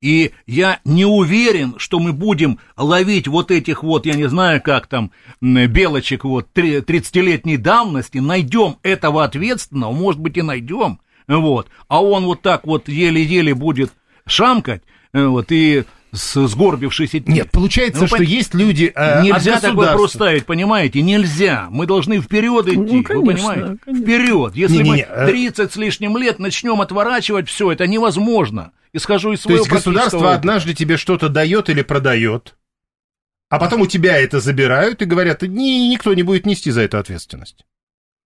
И 0.00 0.32
я 0.46 0.80
не 0.84 1.06
уверен, 1.06 1.74
что 1.78 1.98
мы 1.98 2.12
будем 2.12 2.58
ловить 2.76 3.26
вот 3.26 3.50
этих 3.50 3.82
вот, 3.82 4.04
я 4.06 4.14
не 4.14 4.28
знаю, 4.28 4.60
как 4.62 4.86
там, 4.86 5.12
белочек 5.40 6.24
вот 6.24 6.52
три- 6.52 6.80
30-летней 6.80 7.56
давности, 7.56 8.18
найдем 8.18 8.76
этого 8.82 9.24
ответственного, 9.24 9.92
может 9.92 10.20
быть 10.20 10.36
и 10.36 10.42
найдем, 10.42 11.00
вот, 11.26 11.68
а 11.88 12.02
он 12.04 12.24
вот 12.24 12.42
так 12.42 12.66
вот 12.66 12.88
еле-еле 12.88 13.54
будет 13.54 13.92
шамкать, 14.26 14.82
э, 15.14 15.24
вот, 15.24 15.50
и 15.50 15.84
с 16.14 16.46
сгорбившись 16.46 17.14
идти. 17.14 17.30
Нет, 17.30 17.50
получается, 17.50 18.02
Ну, 18.02 18.06
что 18.06 18.16
пон- 18.18 18.24
есть 18.24 18.54
люди 18.54 18.92
э, 18.94 19.22
Нельзя 19.22 19.56
от 19.56 19.62
так 19.62 19.74
вопрос 19.74 20.12
ставить, 20.14 20.46
понимаете? 20.46 21.02
Нельзя. 21.02 21.66
Мы 21.70 21.86
должны 21.86 22.20
вперед 22.20 22.66
идти, 22.68 22.76
Ну, 22.76 22.86
вы 22.98 23.02
конечно, 23.04 23.32
понимаете? 23.32 23.78
конечно. 23.84 24.02
Вперед. 24.04 24.56
Если 24.56 24.76
Не-не-не, 24.76 25.06
мы 25.10 25.22
э, 25.22 25.26
30 25.26 25.72
с 25.72 25.76
лишним 25.76 26.16
лет 26.16 26.38
начнем 26.38 26.80
отворачивать 26.80 27.48
все, 27.48 27.72
это 27.72 27.86
невозможно. 27.86 28.72
Исхожу 28.92 29.32
из 29.32 29.38
То 29.40 29.44
своего 29.48 29.58
есть 29.64 29.70
государство 29.70 30.32
однажды 30.32 30.72
тебе 30.72 30.96
что-то 30.96 31.28
дает 31.28 31.68
или 31.68 31.82
продает, 31.82 32.54
а 33.50 33.58
потом 33.58 33.80
у 33.82 33.86
тебя 33.86 34.16
это 34.18 34.40
забирают 34.40 35.02
и 35.02 35.04
говорят, 35.04 35.42
ни, 35.42 35.88
никто 35.90 36.14
не 36.14 36.22
будет 36.22 36.46
нести 36.46 36.70
за 36.70 36.82
это 36.82 36.98
ответственность. 37.00 37.64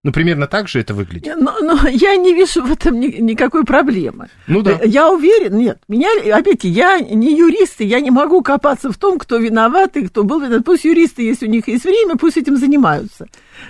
Ну, 0.09 0.13
примерно 0.13 0.47
так 0.47 0.69
же 0.69 0.81
это 0.81 0.95
выглядит. 0.95 1.37
Но, 1.39 1.59
но 1.61 1.87
я 1.87 2.17
не 2.17 2.33
вижу 2.33 2.65
в 2.65 2.73
этом 2.73 2.99
ни- 2.99 3.21
никакой 3.21 3.65
проблемы. 3.65 4.31
Ну 4.47 4.63
да. 4.63 4.81
Я 4.83 5.11
уверен, 5.11 5.59
нет, 5.59 5.81
меня, 5.87 6.09
опять 6.35 6.65
я 6.65 6.99
не 6.99 7.37
юрист, 7.37 7.83
и 7.83 7.85
я 7.85 8.01
не 8.01 8.11
могу 8.11 8.41
копаться 8.41 8.91
в 8.91 8.97
том, 8.97 9.19
кто 9.19 9.37
виноват 9.37 9.99
и 9.99 10.07
кто 10.07 10.25
был 10.25 10.41
виноват. 10.41 10.65
Пусть 10.65 10.87
юристы, 10.87 11.25
если 11.25 11.47
у 11.47 11.51
них 11.51 11.69
есть 11.69 11.85
время, 11.85 12.17
пусть 12.17 12.39
этим 12.39 12.57
занимаются. 12.57 13.27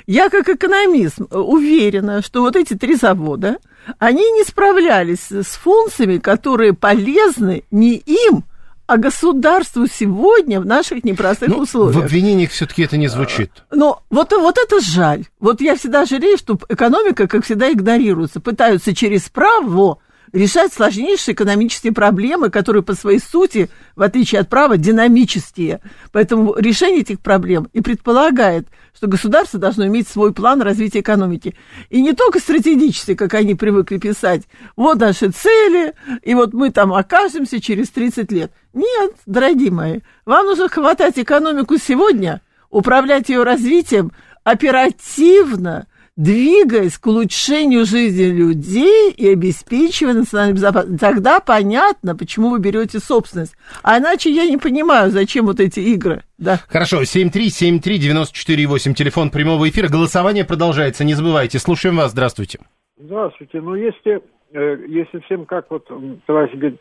Я 0.06 0.28
как 0.28 0.48
экономист 0.48 1.18
уверена, 1.32 2.22
что 2.22 2.42
вот 2.42 2.54
эти 2.54 2.74
три 2.74 2.94
завода, 2.94 3.58
они 3.98 4.30
не 4.30 4.44
справлялись 4.44 5.32
с 5.32 5.56
функциями, 5.56 6.18
которые 6.18 6.72
полезны 6.72 7.64
не 7.72 7.96
им, 7.96 8.44
а 8.88 8.96
государству 8.96 9.86
сегодня 9.86 10.60
в 10.60 10.66
наших 10.66 11.04
непростых 11.04 11.50
Ну, 11.50 11.58
в 11.58 11.60
условиях. 11.60 12.04
обвинениях 12.04 12.50
все-таки 12.50 12.82
это 12.82 12.96
не 12.96 13.06
звучит. 13.08 13.50
Но 13.70 14.02
вот, 14.08 14.32
вот 14.32 14.56
это 14.56 14.80
жаль. 14.80 15.26
Вот 15.40 15.60
я 15.60 15.76
всегда 15.76 16.06
жалею, 16.06 16.38
что 16.38 16.58
экономика, 16.70 17.28
как 17.28 17.44
всегда, 17.44 17.70
игнорируется. 17.70 18.40
Пытаются 18.40 18.94
через 18.94 19.28
право 19.28 19.98
решать 20.32 20.72
сложнейшие 20.72 21.34
экономические 21.34 21.92
проблемы, 21.92 22.48
которые 22.48 22.82
по 22.82 22.94
своей 22.94 23.20
сути, 23.20 23.68
в 23.94 24.00
отличие 24.02 24.40
от 24.40 24.48
права, 24.48 24.78
динамические. 24.78 25.80
Поэтому 26.10 26.54
решение 26.56 27.02
этих 27.02 27.20
проблем 27.20 27.68
и 27.74 27.82
предполагает, 27.82 28.68
что 28.94 29.06
государство 29.06 29.58
должно 29.58 29.86
иметь 29.86 30.08
свой 30.08 30.32
план 30.32 30.62
развития 30.62 31.00
экономики. 31.00 31.54
И 31.90 32.00
не 32.02 32.12
только 32.12 32.40
стратегически, 32.40 33.14
как 33.14 33.34
они 33.34 33.54
привыкли 33.54 33.98
писать, 33.98 34.42
вот 34.76 34.98
наши 34.98 35.30
цели, 35.30 35.94
и 36.22 36.34
вот 36.34 36.52
мы 36.52 36.70
там 36.70 36.92
окажемся 36.92 37.60
через 37.60 37.90
30 37.90 38.32
лет. 38.32 38.52
Нет, 38.72 39.12
дорогие 39.26 39.70
мои, 39.70 40.00
вам 40.24 40.46
нужно 40.46 40.68
хватать 40.68 41.18
экономику 41.18 41.78
сегодня, 41.78 42.42
управлять 42.70 43.28
ее 43.28 43.42
развитием 43.42 44.12
оперативно, 44.44 45.86
двигаясь 46.18 46.98
к 46.98 47.06
улучшению 47.06 47.86
жизни 47.86 48.24
людей 48.24 49.12
и 49.12 49.32
обеспечивая 49.32 50.14
национальную 50.14 50.56
безопасность. 50.56 51.00
Тогда 51.00 51.38
понятно, 51.40 52.16
почему 52.16 52.50
вы 52.50 52.58
берете 52.58 52.98
собственность. 52.98 53.54
А 53.84 53.98
иначе 53.98 54.28
я 54.30 54.44
не 54.44 54.56
понимаю, 54.56 55.10
зачем 55.10 55.46
вот 55.46 55.60
эти 55.60 55.78
игры. 55.78 56.24
Да. 56.36 56.58
Хорошо, 56.68 57.02
7373948, 57.02 58.94
телефон 58.94 59.30
прямого 59.30 59.68
эфира. 59.68 59.88
Голосование 59.88 60.44
продолжается, 60.44 61.04
не 61.04 61.14
забывайте. 61.14 61.60
Слушаем 61.60 61.96
вас, 61.96 62.10
здравствуйте. 62.10 62.58
Здравствуйте. 62.98 63.60
Ну, 63.60 63.76
если, 63.76 64.20
э, 64.52 64.76
если 64.88 65.20
всем, 65.20 65.46
как 65.46 65.70
вот 65.70 65.86
товарищ 66.26 66.50
говорит, 66.52 66.80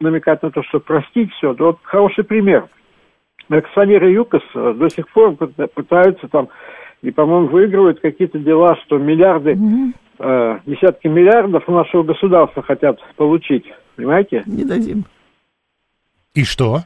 намекать 0.00 0.42
на 0.42 0.50
то, 0.50 0.62
что 0.62 0.80
простить 0.80 1.30
все, 1.34 1.52
то 1.52 1.66
вот 1.66 1.78
хороший 1.82 2.24
пример. 2.24 2.68
Акционеры 3.50 4.12
ЮКОС 4.12 4.42
э, 4.54 4.74
до 4.78 4.88
сих 4.88 5.06
пор 5.12 5.32
пыта- 5.32 5.68
пытаются 5.68 6.26
там, 6.28 6.48
и, 7.02 7.10
по-моему, 7.10 7.48
выигрывают 7.48 8.00
какие-то 8.00 8.38
дела, 8.38 8.76
что 8.84 8.98
миллиарды, 8.98 9.56
э, 10.18 10.58
десятки 10.66 11.06
миллиардов 11.06 11.64
у 11.68 11.72
нашего 11.72 12.02
государства 12.02 12.62
хотят 12.62 12.98
получить. 13.16 13.64
Понимаете? 13.96 14.42
Не 14.46 14.64
дадим. 14.64 15.04
И 16.34 16.44
что? 16.44 16.80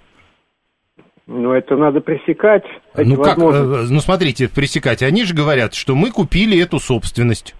Ну, 1.27 1.53
это 1.53 1.77
надо 1.77 2.01
пресекать. 2.01 2.65
эти 2.95 3.09
Ну 3.09 3.23
как, 3.23 3.39
э, 3.39 3.87
ну 3.89 4.01
смотрите, 4.01 4.49
пресекать. 4.49 5.03
Они 5.03 5.25
же 5.25 5.35
говорят, 5.35 5.75
что 5.75 5.95
мы 5.95 6.11
купили 6.11 6.61
эту 6.61 6.79
собственность. 6.79 7.55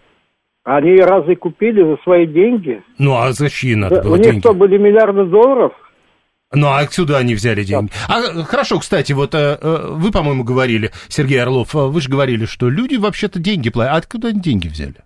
Они 0.65 0.97
разве 0.97 1.37
купили 1.37 1.83
за 1.83 1.97
свои 2.03 2.27
деньги? 2.27 2.83
Ну 2.99 3.17
а 3.17 3.33
зачем 3.33 3.81
надо 3.81 3.97
Да, 3.97 4.03
было 4.03 4.15
у 4.15 4.17
них 4.17 4.27
деньги? 4.27 4.41
что, 4.41 4.55
были 4.55 4.79
миллиарды 4.79 5.25
долларов? 5.25 5.73
Ну, 6.55 6.69
а 6.69 6.81
отсюда 6.81 7.19
они 7.19 7.35
взяли 7.35 7.65
деньги? 7.65 7.91
А, 8.09 8.45
хорошо, 8.45 8.79
кстати, 8.79 9.13
вот 9.13 9.35
э, 9.35 9.59
э, 9.61 9.89
вы, 9.91 10.11
по-моему, 10.11 10.45
говорили, 10.45 10.93
Сергей 11.09 11.43
Орлов, 11.43 11.75
э, 11.75 11.79
вы 11.79 12.01
же 12.01 12.09
говорили, 12.09 12.45
что 12.45 12.69
люди 12.69 12.97
вообще-то 12.97 13.39
деньги 13.39 13.71
платят. 13.71 13.95
А 13.95 13.97
откуда 13.97 14.29
они 14.29 14.41
деньги 14.41 14.69
взяли? 14.69 14.97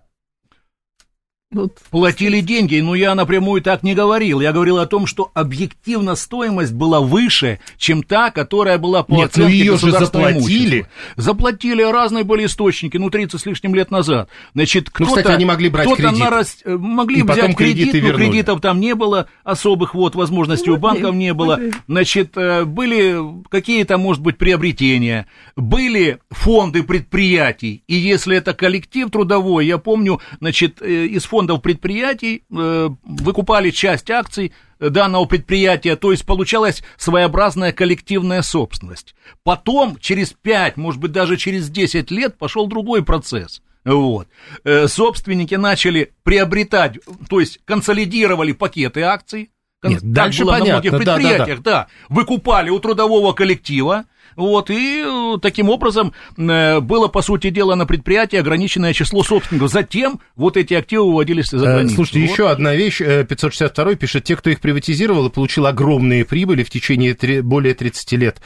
Вот. 1.49 1.77
Платили 1.91 2.41
деньги, 2.41 2.77
но 2.81 2.93
я 2.93 3.15
напрямую 3.15 3.61
так 3.61 3.81
не 3.81 3.95
говорил. 3.95 4.41
Я 4.41 4.51
говорил 4.51 4.79
о 4.79 4.85
том, 4.85 5.07
что 5.07 5.31
объективно 5.33 6.15
стоимость 6.15 6.73
была 6.73 6.99
выше, 6.99 7.61
чем 7.77 8.03
та, 8.03 8.31
которая 8.31 8.77
была 8.77 9.03
по 9.03 9.13
Нет, 9.13 9.29
оценке 9.29 9.47
ну 9.47 9.53
ее 9.53 9.77
же 9.77 9.91
заплатили. 9.91 10.79
Имущества. 10.79 10.91
Заплатили, 11.15 11.81
разные 11.83 12.25
были 12.25 12.45
источники, 12.47 12.97
ну 12.97 13.09
30 13.09 13.39
с 13.39 13.45
лишним 13.45 13.75
лет 13.75 13.91
назад. 13.91 14.27
Значит, 14.55 14.89
ну, 14.99 15.05
кстати, 15.05 15.27
они 15.27 15.45
могли 15.45 15.69
брать 15.69 15.87
кредит. 15.95 16.19
Нарас... 16.19 16.57
Э, 16.65 16.75
могли 16.75 17.21
и 17.21 17.23
взять 17.23 17.55
кредит, 17.55 17.93
но 17.93 17.99
вернули. 17.99 18.25
кредитов 18.25 18.59
там 18.59 18.81
не 18.81 18.93
было, 18.93 19.29
особых 19.45 19.95
вот 19.95 20.15
возможностей 20.15 20.69
вот 20.69 20.77
у 20.77 20.81
банков 20.81 21.15
не 21.15 21.33
было. 21.33 21.61
Значит, 21.87 22.33
э, 22.35 22.65
были 22.65 23.15
какие-то, 23.49 23.97
может 23.97 24.21
быть, 24.21 24.37
приобретения, 24.37 25.27
были 25.55 26.19
фонды 26.29 26.83
предприятий, 26.83 27.83
и 27.87 27.95
если 27.95 28.35
это 28.35 28.53
коллектив 28.53 29.09
трудовой, 29.09 29.65
я 29.65 29.77
помню, 29.77 30.19
значит, 30.41 30.81
э, 30.81 31.05
из 31.05 31.23
фонда 31.23 31.36
фондов 31.37 31.61
предприятий 31.61 32.43
э, 32.49 32.89
выкупали 33.03 33.69
часть 33.69 34.09
акций 34.09 34.53
данного 34.79 35.25
предприятия, 35.25 35.95
то 35.95 36.11
есть 36.11 36.25
получалась 36.25 36.81
своеобразная 36.97 37.71
коллективная 37.73 38.41
собственность. 38.41 39.13
Потом, 39.43 39.99
через 39.99 40.33
5, 40.33 40.77
может 40.77 40.99
быть, 40.99 41.11
даже 41.11 41.37
через 41.37 41.69
10 41.69 42.09
лет 42.09 42.39
пошел 42.39 42.65
другой 42.65 43.03
процесс. 43.03 43.61
Вот. 43.85 44.27
Э, 44.63 44.87
собственники 44.87 45.53
начали 45.53 46.11
приобретать, 46.23 46.97
то 47.29 47.39
есть 47.39 47.59
консолидировали 47.65 48.51
пакеты 48.53 49.03
акций, 49.03 49.51
Нет, 49.83 50.01
дальше 50.01 50.41
было 50.41 50.53
понятно, 50.53 50.73
на 50.73 50.79
многих 50.79 50.91
предприятиях, 50.97 51.59
да, 51.59 51.71
да, 51.71 51.71
да. 51.71 51.87
да, 52.09 52.15
выкупали 52.15 52.71
у 52.71 52.79
трудового 52.79 53.33
коллектива, 53.33 54.05
вот, 54.37 54.69
и 54.69 55.03
э, 55.03 55.39
таким 55.41 55.69
образом 55.69 56.13
э, 56.37 56.79
было, 56.79 57.07
по 57.07 57.23
сути 57.23 57.49
дела, 57.49 57.73
на 57.73 57.87
предприятии 57.87 58.37
ограниченное 58.37 58.93
число 58.93 59.23
собственников. 59.23 59.71
Затем 59.71 60.19
вот 60.35 60.57
эти 60.57 60.75
активы 60.75 61.07
выводились 61.07 61.49
за 61.49 61.57
э, 61.57 61.73
границу. 61.73 61.95
Слушайте, 61.95 62.21
вот. 62.21 62.29
еще 62.29 62.49
одна 62.49 62.75
вещь. 62.75 62.99
562 62.99 63.95
пишет, 63.95 64.25
те, 64.25 64.35
кто 64.35 64.51
их 64.51 64.61
приватизировал 64.61 65.25
и 65.27 65.31
получил 65.31 65.65
огромные 65.65 66.23
прибыли 66.23 66.63
в 66.63 66.69
течение 66.69 67.15
более 67.41 67.73
30 67.73 68.11
лет, 68.13 68.37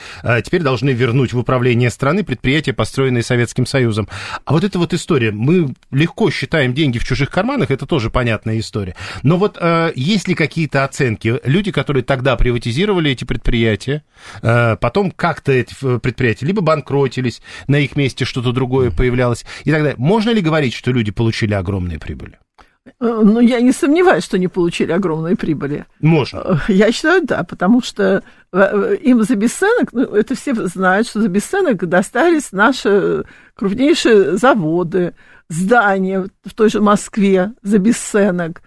теперь 0.46 0.62
должны 0.62 0.92
вернуть 0.92 1.34
в 1.34 1.40
управление 1.40 1.90
страны 1.90 2.24
предприятия, 2.24 2.72
построенные 2.72 3.24
Советским 3.24 3.66
Союзом. 3.66 4.08
А 4.46 4.54
вот 4.54 4.64
эта 4.64 4.80
вот 4.80 4.94
история, 4.94 5.32
мы 5.32 5.74
легко 5.92 6.32
считаем 6.32 6.74
деньги 6.74 7.00
в 7.00 7.04
чужих 7.04 7.30
карманах, 7.30 7.70
это 7.70 7.86
тоже 7.86 8.10
понятная 8.10 8.60
история. 8.60 8.96
Но 9.24 9.36
вот 9.36 9.60
есть 9.96 10.30
ли 10.30 10.36
какие-то 10.36 10.86
оценки? 10.86 11.40
Люди, 11.44 11.72
которые 11.72 12.04
тогда 12.04 12.38
приватизировали 12.38 13.12
эти 13.12 13.26
предприятия, 13.26 14.04
потом 14.42 15.12
как-то 15.12 15.52
эти 15.52 15.74
предприятия 15.82 16.46
либо 16.46 16.62
банкротились, 16.62 17.42
на 17.68 17.78
их 17.78 17.96
месте 17.96 18.26
что-то 18.26 18.52
другое 18.52 18.92
появлялось 18.92 19.46
и 19.64 19.72
так 19.72 19.82
далее. 19.82 19.96
Можно 19.98 20.32
ли 20.32 20.42
говорить, 20.42 20.74
что 20.74 20.92
люди 20.92 21.12
получили 21.12 21.54
огромные 21.54 22.00
прибыли? 22.00 22.40
Э, 22.86 22.90
ну, 23.00 23.40
я 23.40 23.62
не 23.62 23.72
сомневаюсь, 23.72 24.24
что 24.24 24.38
они 24.38 24.48
получили 24.48 24.92
огромные 24.92 25.36
прибыли. 25.36 25.86
Можно. 26.00 26.62
Э, 26.68 26.72
я 26.72 26.92
считаю, 26.92 27.26
да, 27.26 27.44
потому 27.44 27.82
что 27.82 28.24
э, 28.52 28.98
им 29.02 29.24
за 29.24 29.36
бесценок, 29.36 29.94
ну, 29.94 30.02
это 30.02 30.36
все 30.36 30.54
знают, 30.68 31.08
что 31.08 31.22
за 31.22 31.28
бесценок 31.28 31.88
достались 31.88 32.52
наши 32.52 33.26
крупнейшие 33.56 34.38
заводы, 34.38 35.14
здания 35.50 36.28
в 36.44 36.54
той 36.54 36.70
же 36.70 36.82
Москве 36.82 37.54
за 37.62 37.78
бесценок. 37.78 38.62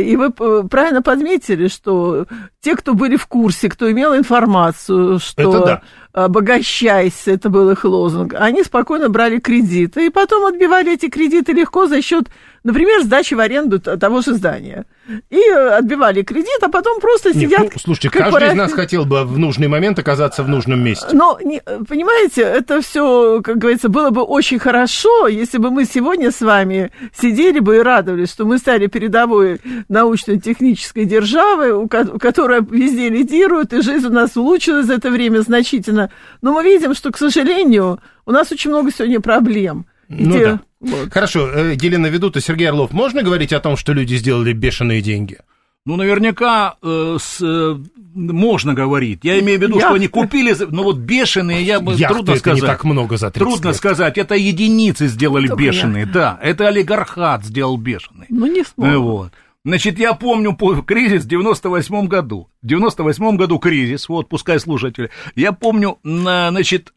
И 0.00 0.16
вы 0.16 0.32
правильно 0.32 1.00
подметили, 1.00 1.68
что 1.68 2.26
те, 2.60 2.74
кто 2.74 2.94
были 2.94 3.14
в 3.14 3.28
курсе, 3.28 3.68
кто 3.68 3.90
имел 3.90 4.16
информацию, 4.16 5.20
что 5.20 5.64
да. 5.64 5.82
Обогащайся, 6.24 7.32
это 7.32 7.50
был 7.50 7.70
их 7.70 7.84
лозунг, 7.84 8.34
они 8.38 8.62
спокойно 8.62 9.08
брали 9.08 9.38
кредиты 9.38 10.06
и 10.06 10.10
потом 10.10 10.46
отбивали 10.46 10.94
эти 10.94 11.08
кредиты 11.08 11.52
легко 11.52 11.86
за 11.86 12.00
счет 12.02 12.28
например, 12.66 13.02
сдачи 13.02 13.34
в 13.34 13.40
аренду 13.40 13.78
того 13.78 14.20
же 14.20 14.34
здания. 14.34 14.84
И 15.30 15.38
э, 15.38 15.68
отбивали 15.68 16.22
кредит, 16.22 16.58
а 16.62 16.68
потом 16.68 17.00
просто 17.00 17.28
Нет, 17.28 17.38
сидят... 17.38 17.60
Ну, 17.60 17.70
слушайте, 17.80 18.10
каждый 18.10 18.48
из 18.48 18.54
нас 18.54 18.72
хотел 18.72 19.04
бы 19.04 19.22
в 19.22 19.38
нужный 19.38 19.68
момент 19.68 20.00
оказаться 20.00 20.42
в 20.42 20.48
нужном 20.48 20.80
месте. 20.80 21.06
Но, 21.12 21.38
не, 21.44 21.62
понимаете, 21.88 22.42
это 22.42 22.82
все, 22.82 23.40
как 23.42 23.58
говорится, 23.58 23.88
было 23.88 24.10
бы 24.10 24.22
очень 24.22 24.58
хорошо, 24.58 25.28
если 25.28 25.58
бы 25.58 25.70
мы 25.70 25.84
сегодня 25.84 26.32
с 26.32 26.40
вами 26.40 26.90
сидели 27.16 27.60
бы 27.60 27.76
и 27.76 27.80
радовались, 27.80 28.32
что 28.32 28.44
мы 28.44 28.58
стали 28.58 28.88
передовой 28.88 29.60
научно-технической 29.88 31.04
державой, 31.04 31.88
которая 31.88 32.66
везде 32.68 33.08
лидирует, 33.08 33.72
и 33.72 33.82
жизнь 33.82 34.08
у 34.08 34.10
нас 34.10 34.36
улучшилась 34.36 34.86
за 34.86 34.94
это 34.94 35.10
время 35.10 35.38
значительно. 35.40 36.05
Но 36.42 36.52
мы 36.52 36.62
видим, 36.64 36.94
что, 36.94 37.10
к 37.10 37.18
сожалению, 37.18 38.00
у 38.24 38.32
нас 38.32 38.50
очень 38.52 38.70
много 38.70 38.90
сегодня 38.90 39.20
проблем. 39.20 39.86
Ну 40.08 40.30
Где... 40.36 40.44
да. 40.46 40.60
Вот. 40.80 41.12
Хорошо, 41.12 41.48
э, 41.48 41.74
Елена 41.80 42.06
Ведута, 42.06 42.40
Сергей 42.40 42.68
Орлов, 42.68 42.92
можно 42.92 43.22
говорить 43.22 43.52
о 43.52 43.60
том, 43.60 43.76
что 43.76 43.92
люди 43.92 44.14
сделали 44.14 44.52
бешеные 44.52 45.00
деньги? 45.00 45.38
Ну, 45.84 45.96
наверняка 45.96 46.76
э, 46.82 47.16
с, 47.20 47.38
э, 47.40 47.76
можно 48.14 48.74
говорить. 48.74 49.20
Я 49.22 49.38
имею 49.40 49.58
в 49.58 49.62
виду, 49.62 49.74
Яхты. 49.76 49.86
что 49.86 49.94
они 49.94 50.08
купили, 50.08 50.54
ну 50.70 50.82
вот 50.82 50.96
бешеные, 50.98 51.62
я 51.62 51.80
бы 51.80 51.92
Яхты 51.94 52.14
трудно 52.14 52.30
это 52.32 52.40
сказать. 52.40 52.60
не 52.62 52.66
так 52.66 52.84
много 52.84 53.16
за 53.16 53.30
30 53.30 53.38
Трудно 53.48 53.68
лет. 53.68 53.76
сказать, 53.76 54.18
это 54.18 54.34
единицы 54.34 55.06
сделали 55.06 55.46
Только 55.46 55.62
бешеные, 55.62 56.00
яхты. 56.02 56.12
да, 56.14 56.38
это 56.42 56.66
олигархат 56.68 57.44
сделал 57.44 57.76
бешеный. 57.76 58.26
Ну, 58.28 58.46
не 58.46 58.64
смог. 58.64 58.96
Вот. 58.96 59.32
Значит, 59.66 59.98
я 59.98 60.14
помню 60.14 60.54
кризис 60.86 61.24
в 61.24 61.26
98 61.26 62.06
году. 62.06 62.48
В 62.62 62.66
98 62.68 63.36
году 63.36 63.58
кризис, 63.58 64.08
вот, 64.08 64.28
пускай 64.28 64.60
слушатели. 64.60 65.10
Я 65.34 65.50
помню, 65.50 65.98
значит, 66.04 66.94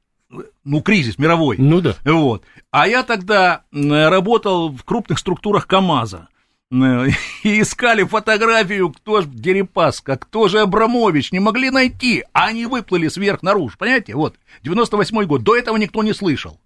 ну, 0.64 0.82
кризис 0.84 1.18
мировой. 1.18 1.56
Ну 1.58 1.82
да. 1.82 1.96
Вот. 2.06 2.44
А 2.70 2.88
я 2.88 3.02
тогда 3.02 3.64
работал 3.72 4.72
в 4.72 4.84
крупных 4.84 5.18
структурах 5.18 5.66
КАМАЗа. 5.66 6.28
И 6.72 7.60
искали 7.60 8.04
фотографию, 8.04 8.92
кто 8.92 9.22
же 9.22 9.28
Дерипаска, 9.28 10.18
кто 10.18 10.48
же 10.48 10.60
Абрамович, 10.60 11.32
не 11.32 11.40
могли 11.40 11.72
найти, 11.72 12.24
а 12.34 12.46
они 12.46 12.68
выплыли 12.68 13.08
сверх 13.08 13.42
наружу, 13.42 13.76
понимаете? 13.80 14.14
Вот, 14.14 14.36
98-й 14.64 15.26
год, 15.26 15.42
до 15.42 15.56
этого 15.56 15.76
никто 15.78 16.04
не 16.04 16.14
слышал. 16.14 16.60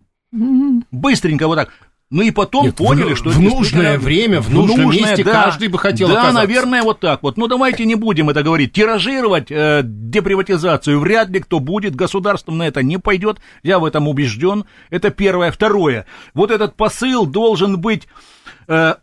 Быстренько 0.91 1.47
вот 1.47 1.55
так. 1.55 1.69
Ну 2.09 2.21
и 2.21 2.31
потом 2.31 2.65
Нет, 2.65 2.75
поняли, 2.75 3.13
в, 3.13 3.17
что... 3.17 3.29
В 3.31 3.39
нужное 3.39 3.97
время, 3.97 4.39
в, 4.39 4.49
нужном 4.51 4.83
нужное, 4.83 5.09
месте 5.09 5.23
да, 5.23 5.31
каждый 5.31 5.67
бы 5.67 5.79
хотел 5.79 6.09
Да, 6.09 6.13
оказаться. 6.15 6.41
наверное, 6.41 6.83
вот 6.83 6.99
так 6.99 7.23
вот. 7.23 7.37
Ну 7.37 7.47
давайте 7.47 7.85
не 7.85 7.95
будем 7.95 8.29
это 8.29 8.43
говорить. 8.43 8.73
Тиражировать 8.73 9.49
э, 9.49 9.81
деприватизацию 9.83 10.99
вряд 10.99 11.29
ли 11.29 11.39
кто 11.39 11.59
будет. 11.59 11.95
Государством 11.95 12.59
на 12.59 12.67
это 12.67 12.83
не 12.83 12.97
пойдет. 12.97 13.39
Я 13.63 13.79
в 13.79 13.85
этом 13.85 14.07
убежден. 14.07 14.65
Это 14.91 15.09
первое. 15.09 15.51
Второе. 15.51 16.05
Вот 16.33 16.51
этот 16.51 16.75
посыл 16.75 17.25
должен 17.25 17.79
быть... 17.79 18.07
Э, 18.67 18.95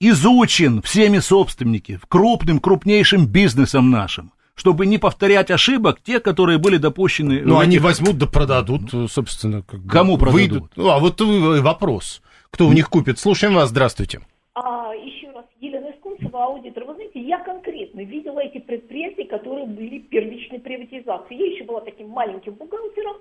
изучен 0.00 0.80
всеми 0.82 1.18
собственники, 1.18 1.98
крупным, 2.08 2.60
крупнейшим 2.60 3.26
бизнесом 3.26 3.90
нашим 3.90 4.32
чтобы 4.54 4.86
не 4.86 4.98
повторять 4.98 5.52
ошибок, 5.52 5.98
те, 6.04 6.18
которые 6.18 6.58
были 6.58 6.78
допущены. 6.78 7.42
Ну, 7.44 7.60
они 7.60 7.78
возьмут 7.78 8.18
да 8.18 8.26
продадут, 8.26 8.90
собственно. 9.08 9.62
Как 9.62 9.80
бы, 9.80 9.88
Кому 9.88 10.18
продадут? 10.18 10.34
Выйдут. 10.34 10.72
Ну, 10.74 10.88
а 10.88 10.98
вот 10.98 11.20
вопрос 11.20 12.22
кто 12.50 12.66
у 12.66 12.72
них 12.72 12.88
купит. 12.88 13.18
Слушаем 13.18 13.54
вас, 13.54 13.70
здравствуйте. 13.70 14.20
А, 14.54 14.92
еще 14.94 15.30
раз, 15.30 15.44
Елена 15.60 15.90
Искунцева, 15.90 16.44
аудитор. 16.44 16.84
Вы 16.84 16.94
знаете, 16.94 17.20
я 17.20 17.38
конкретно 17.38 18.00
видела 18.00 18.40
эти 18.40 18.58
предприятия, 18.58 19.24
которые 19.24 19.66
были 19.66 19.98
первичной 19.98 20.58
приватизации. 20.58 21.34
Я 21.34 21.46
еще 21.46 21.64
была 21.64 21.80
таким 21.80 22.08
маленьким 22.08 22.54
бухгалтером. 22.54 23.16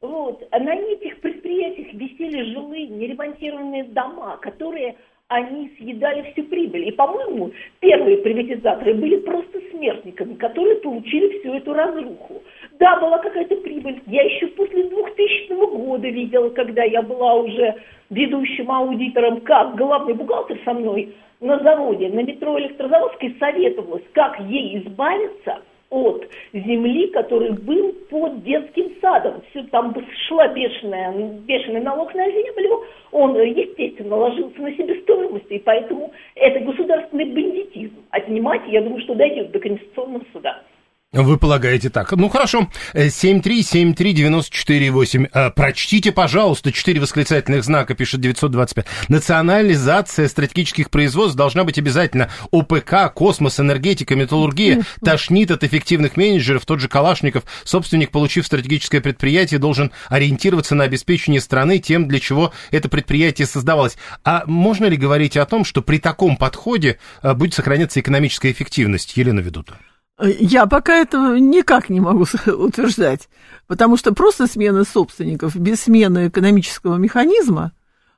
Вот. 0.00 0.48
На 0.52 0.74
этих 0.74 1.20
предприятиях 1.20 1.92
висели 1.92 2.52
жилые, 2.52 2.86
неремонтированные 2.86 3.84
дома, 3.84 4.36
которые 4.36 4.96
они 5.28 5.70
съедали 5.76 6.32
всю 6.32 6.44
прибыль. 6.44 6.88
И, 6.88 6.92
по-моему, 6.92 7.52
первые 7.80 8.18
приватизаторы 8.18 8.94
были 8.94 9.16
просто 9.16 9.60
смертниками, 9.70 10.34
которые 10.34 10.76
получили 10.76 11.38
всю 11.38 11.54
эту 11.54 11.74
разруху. 11.74 12.42
Да, 12.78 12.98
была 12.98 13.18
какая-то 13.18 13.56
прибыль. 13.56 14.00
Я 14.06 14.22
еще 14.22 14.46
после 14.48 14.84
2000 14.84 15.76
года 15.76 16.08
видела, 16.08 16.48
когда 16.50 16.82
я 16.84 17.02
была 17.02 17.34
уже 17.34 17.74
ведущим 18.08 18.70
аудитором, 18.70 19.42
как 19.42 19.76
главный 19.76 20.14
бухгалтер 20.14 20.58
со 20.64 20.72
мной 20.72 21.14
на 21.40 21.58
заводе, 21.58 22.08
на 22.08 22.20
метро 22.20 22.58
Электрозаводской 22.58 23.36
советовалась, 23.38 24.02
как 24.12 24.40
ей 24.40 24.78
избавиться 24.78 25.60
от 25.90 26.26
земли, 26.52 27.08
который 27.08 27.52
был 27.52 27.92
под 28.10 28.42
детским 28.42 28.92
садом. 29.00 29.42
Все 29.50 29.62
там 29.64 29.94
шла 30.26 30.48
бешеная, 30.48 31.12
бешеный 31.46 31.80
налог 31.80 32.14
на 32.14 32.30
землю, 32.30 32.84
он, 33.10 33.40
естественно, 33.40 34.16
ложился 34.16 34.60
на 34.60 34.72
себестоимость, 34.72 35.50
и 35.50 35.58
поэтому 35.58 36.12
это 36.34 36.60
государственный 36.60 37.24
бандитизм. 37.24 37.96
Отнимать, 38.10 38.62
я 38.68 38.82
думаю, 38.82 39.00
что 39.02 39.14
дойдет 39.14 39.50
до 39.50 39.60
Конституционного 39.60 40.24
суда. 40.32 40.62
Вы 41.10 41.38
полагаете 41.38 41.88
так. 41.88 42.12
Ну, 42.12 42.28
хорошо. 42.28 42.68
7373948. 42.92 45.30
Э, 45.32 45.50
прочтите, 45.50 46.12
пожалуйста, 46.12 46.70
четыре 46.70 47.00
восклицательных 47.00 47.64
знака, 47.64 47.94
пишет 47.94 48.20
925. 48.20 48.84
Национализация 49.08 50.28
стратегических 50.28 50.90
производств 50.90 51.34
должна 51.34 51.64
быть 51.64 51.78
обязательно. 51.78 52.28
ОПК, 52.50 53.10
космос, 53.14 53.58
энергетика, 53.58 54.16
металлургия. 54.16 54.84
Тошнит 55.02 55.50
от 55.50 55.64
эффективных 55.64 56.18
менеджеров. 56.18 56.66
Тот 56.66 56.80
же 56.80 56.88
Калашников, 56.88 57.44
собственник, 57.64 58.10
получив 58.10 58.44
стратегическое 58.44 59.00
предприятие, 59.00 59.60
должен 59.60 59.92
ориентироваться 60.10 60.74
на 60.74 60.84
обеспечение 60.84 61.40
страны 61.40 61.78
тем, 61.78 62.06
для 62.06 62.20
чего 62.20 62.52
это 62.70 62.90
предприятие 62.90 63.46
создавалось. 63.46 63.96
А 64.24 64.42
можно 64.44 64.84
ли 64.84 64.98
говорить 64.98 65.38
о 65.38 65.46
том, 65.46 65.64
что 65.64 65.80
при 65.80 65.96
таком 65.96 66.36
подходе 66.36 66.98
э, 67.22 67.32
будет 67.32 67.54
сохраняться 67.54 67.98
экономическая 67.98 68.52
эффективность, 68.52 69.16
Елена 69.16 69.40
Ведута? 69.40 69.78
Я 70.20 70.66
пока 70.66 70.96
этого 70.96 71.36
никак 71.36 71.88
не 71.90 72.00
могу 72.00 72.26
утверждать, 72.46 73.28
потому 73.66 73.96
что 73.96 74.12
просто 74.12 74.46
смена 74.46 74.84
собственников 74.84 75.56
без 75.56 75.82
смены 75.82 76.28
экономического 76.28 76.96
механизма 76.96 77.72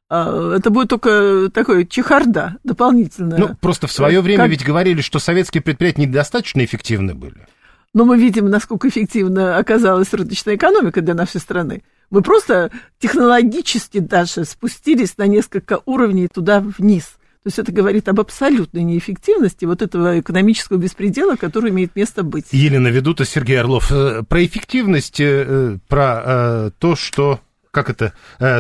а, 0.09 0.57
это 0.57 0.71
будет 0.71 0.89
только 0.89 1.51
такой 1.55 1.87
чехарда 1.87 2.57
дополнительная. 2.65 3.39
Ну, 3.39 3.55
просто 3.61 3.87
в 3.87 3.93
свое 3.93 4.21
время 4.21 4.45
как... 4.45 4.51
ведь 4.51 4.65
говорили, 4.65 5.03
что 5.03 5.19
советские 5.19 5.63
предприятия 5.63 6.03
недостаточно 6.03 6.65
эффективны 6.65 7.15
были. 7.15 7.47
Но 7.93 8.05
мы 8.05 8.19
видим, 8.19 8.49
насколько 8.49 8.89
эффективно 8.89 9.57
оказалась 9.57 10.13
рыночная 10.13 10.57
экономика 10.57 11.01
для 11.01 11.15
нашей 11.15 11.41
страны. 11.41 11.83
Мы 12.11 12.23
просто 12.23 12.71
технологически 12.99 13.99
даже 13.99 14.45
спустились 14.45 15.17
на 15.17 15.27
несколько 15.27 15.81
уровней 15.87 16.29
туда 16.29 16.61
вниз. 16.61 17.17
То 17.43 17.47
есть 17.47 17.59
это 17.59 17.72
говорит 17.72 18.07
об 18.07 18.20
абсолютной 18.20 18.82
неэффективности 18.82 19.64
вот 19.64 19.80
этого 19.80 20.20
экономического 20.20 20.76
беспредела, 20.76 21.36
который 21.36 21.70
имеет 21.70 21.97
место 21.97 22.22
быть. 22.22 22.49
Елена 22.53 22.88
Ведута, 22.88 23.24
Сергей 23.24 23.59
Орлов. 23.59 23.91
Э, 23.91 24.22
про 24.28 24.45
эффективность, 24.45 25.20
э, 25.20 25.78
про 25.88 26.22
э, 26.22 26.70
то, 26.78 26.97
что 26.97 27.41
как 27.70 27.88
это, 27.88 28.14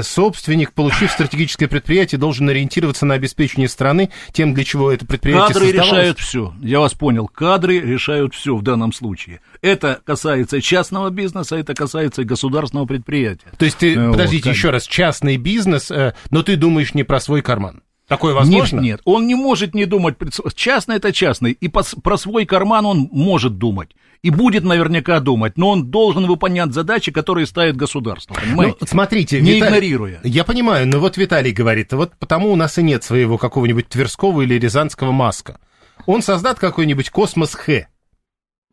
собственник, 0.04 0.72
получив 0.72 1.10
стратегическое 1.10 1.66
предприятие, 1.66 2.20
должен 2.20 2.48
ориентироваться 2.48 3.04
на 3.06 3.14
обеспечение 3.14 3.68
страны 3.68 4.10
тем, 4.30 4.54
для 4.54 4.62
чего 4.62 4.92
это 4.92 5.04
предприятие 5.04 5.48
Кадры 5.48 5.64
создавалось. 5.64 5.90
решают 5.90 6.18
все. 6.20 6.54
Я 6.60 6.78
вас 6.78 6.94
понял. 6.94 7.26
Кадры 7.26 7.80
решают 7.80 8.36
все 8.36 8.54
в 8.54 8.62
данном 8.62 8.92
случае. 8.92 9.40
Это 9.62 10.00
касается 10.04 10.60
частного 10.60 11.10
бизнеса, 11.10 11.56
это 11.56 11.74
касается 11.74 12.22
государственного 12.22 12.86
предприятия. 12.86 13.48
То 13.58 13.64
есть 13.64 13.78
ты, 13.78 13.98
вот, 13.98 14.12
подождите, 14.12 14.44
конечно. 14.44 14.58
еще 14.58 14.70
раз, 14.70 14.86
частный 14.86 15.38
бизнес, 15.38 15.90
но 16.30 16.42
ты 16.44 16.54
думаешь 16.54 16.94
не 16.94 17.02
про 17.02 17.18
свой 17.18 17.42
карман? 17.42 17.82
Такое 18.10 18.34
возможно? 18.34 18.80
Нет, 18.80 18.84
нет, 18.84 19.00
он 19.04 19.28
не 19.28 19.36
может 19.36 19.72
не 19.72 19.84
думать. 19.86 20.16
Частный 20.56 20.96
это 20.96 21.12
частный, 21.12 21.52
и 21.52 21.68
про 21.68 22.18
свой 22.18 22.44
карман 22.44 22.84
он 22.84 23.08
может 23.12 23.56
думать. 23.56 23.90
И 24.22 24.30
будет 24.30 24.64
наверняка 24.64 25.20
думать, 25.20 25.56
но 25.56 25.70
он 25.70 25.92
должен 25.92 26.26
выполнять 26.26 26.74
задачи, 26.74 27.12
которые 27.12 27.46
ставит 27.46 27.76
государство, 27.76 28.34
понимаете? 28.34 28.78
Ну, 28.80 28.86
смотрите, 28.88 29.40
не 29.40 29.52
Виталий, 29.52 29.68
игнорируя. 29.68 30.20
Я 30.24 30.42
понимаю, 30.42 30.88
но 30.88 30.98
вот 30.98 31.16
Виталий 31.18 31.52
говорит, 31.52 31.92
вот 31.92 32.10
потому 32.18 32.50
у 32.50 32.56
нас 32.56 32.78
и 32.78 32.82
нет 32.82 33.04
своего 33.04 33.38
какого-нибудь 33.38 33.88
Тверского 33.88 34.40
или 34.40 34.58
Рязанского 34.58 35.12
Маска. 35.12 35.60
Он 36.04 36.20
создаст 36.20 36.58
какой-нибудь 36.58 37.10
космос 37.10 37.54
Х. 37.54 37.86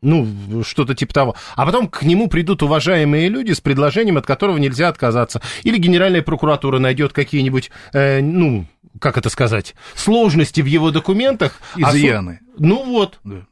Ну, 0.01 0.63
что-то 0.63 0.93
типа 0.93 1.13
того. 1.13 1.35
А 1.55 1.65
потом 1.65 1.87
к 1.87 2.03
нему 2.03 2.27
придут 2.27 2.61
уважаемые 2.61 3.29
люди 3.29 3.51
с 3.53 3.61
предложением, 3.61 4.17
от 4.17 4.27
которого 4.27 4.57
нельзя 4.57 4.89
отказаться. 4.89 5.41
Или 5.63 5.77
Генеральная 5.77 6.21
прокуратура 6.21 6.77
найдет 6.77 7.13
какие-нибудь, 7.13 7.71
э, 7.93 8.21
ну, 8.21 8.67
как 8.99 9.17
это 9.17 9.29
сказать, 9.29 9.75
сложности 9.95 10.61
в 10.61 10.65
его 10.65 10.91
документах. 10.91 11.53
А 11.75 11.91
Изъяны. 11.91 12.39
А, 12.41 12.55
ну 12.59 12.83
вот. 12.83 13.19
Да. 13.23 13.45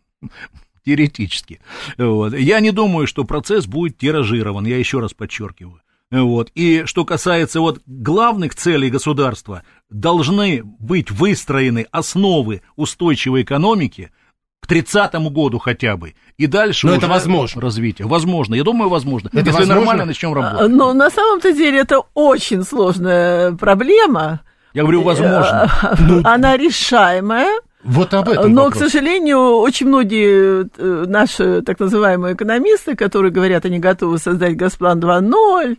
Теоретически. 0.86 1.62
Вот. 1.98 2.34
Я 2.34 2.60
не 2.60 2.72
думаю, 2.72 3.08
что 3.08 3.24
процесс 3.24 3.66
будет 3.66 3.98
тиражирован, 3.98 4.66
я 4.66 4.78
еще 4.78 5.00
раз 5.00 5.14
подчеркиваю. 5.14 5.82
Вот. 6.12 6.52
И 6.54 6.84
что 6.86 7.04
касается 7.06 7.60
вот 7.60 7.82
главных 7.88 8.54
целей 8.56 8.90
государства, 8.90 9.64
должны 9.90 10.62
быть 10.64 11.10
выстроены 11.10 11.88
основы 11.92 12.62
устойчивой 12.76 13.42
экономики 13.42 14.12
к 14.62 14.68
30 14.68 15.14
году 15.32 15.58
хотя 15.60 15.98
бы. 15.98 16.14
И 16.38 16.48
дальше 16.48 16.88
Но 16.88 16.94
это 16.94 17.08
возможно. 17.08 17.62
развитие. 17.62 18.08
Возможно, 18.08 18.56
я 18.56 18.64
думаю, 18.64 18.90
возможно. 18.90 19.28
Это 19.28 19.38
Если 19.40 19.52
возможно? 19.52 19.76
нормально 19.76 20.06
начнем 20.06 20.34
работать. 20.34 20.70
Но 20.72 20.94
на 20.94 21.10
самом-то 21.10 21.54
деле 21.54 21.80
это 21.80 22.02
очень 22.14 22.64
сложная 22.64 23.54
проблема. 23.54 24.42
Я 24.76 24.82
говорю, 24.82 25.04
возможно. 25.04 25.72
Э, 25.84 25.96
ну, 26.00 26.22
Она 26.26 26.58
решаемая. 26.58 27.62
Вот 27.86 28.14
об 28.14 28.28
этом 28.28 28.52
Но, 28.52 28.66
вопрос. 28.66 28.82
к 28.82 28.86
сожалению, 28.86 29.60
очень 29.60 29.88
многие 29.88 30.68
э, 30.78 31.06
наши 31.08 31.62
так 31.62 31.80
называемые 31.80 32.36
экономисты, 32.36 32.96
которые 32.96 33.32
говорят, 33.32 33.64
они 33.64 33.80
готовы 33.80 34.18
создать 34.18 34.58
Газплан 34.58 35.00
2.0, 35.00 35.78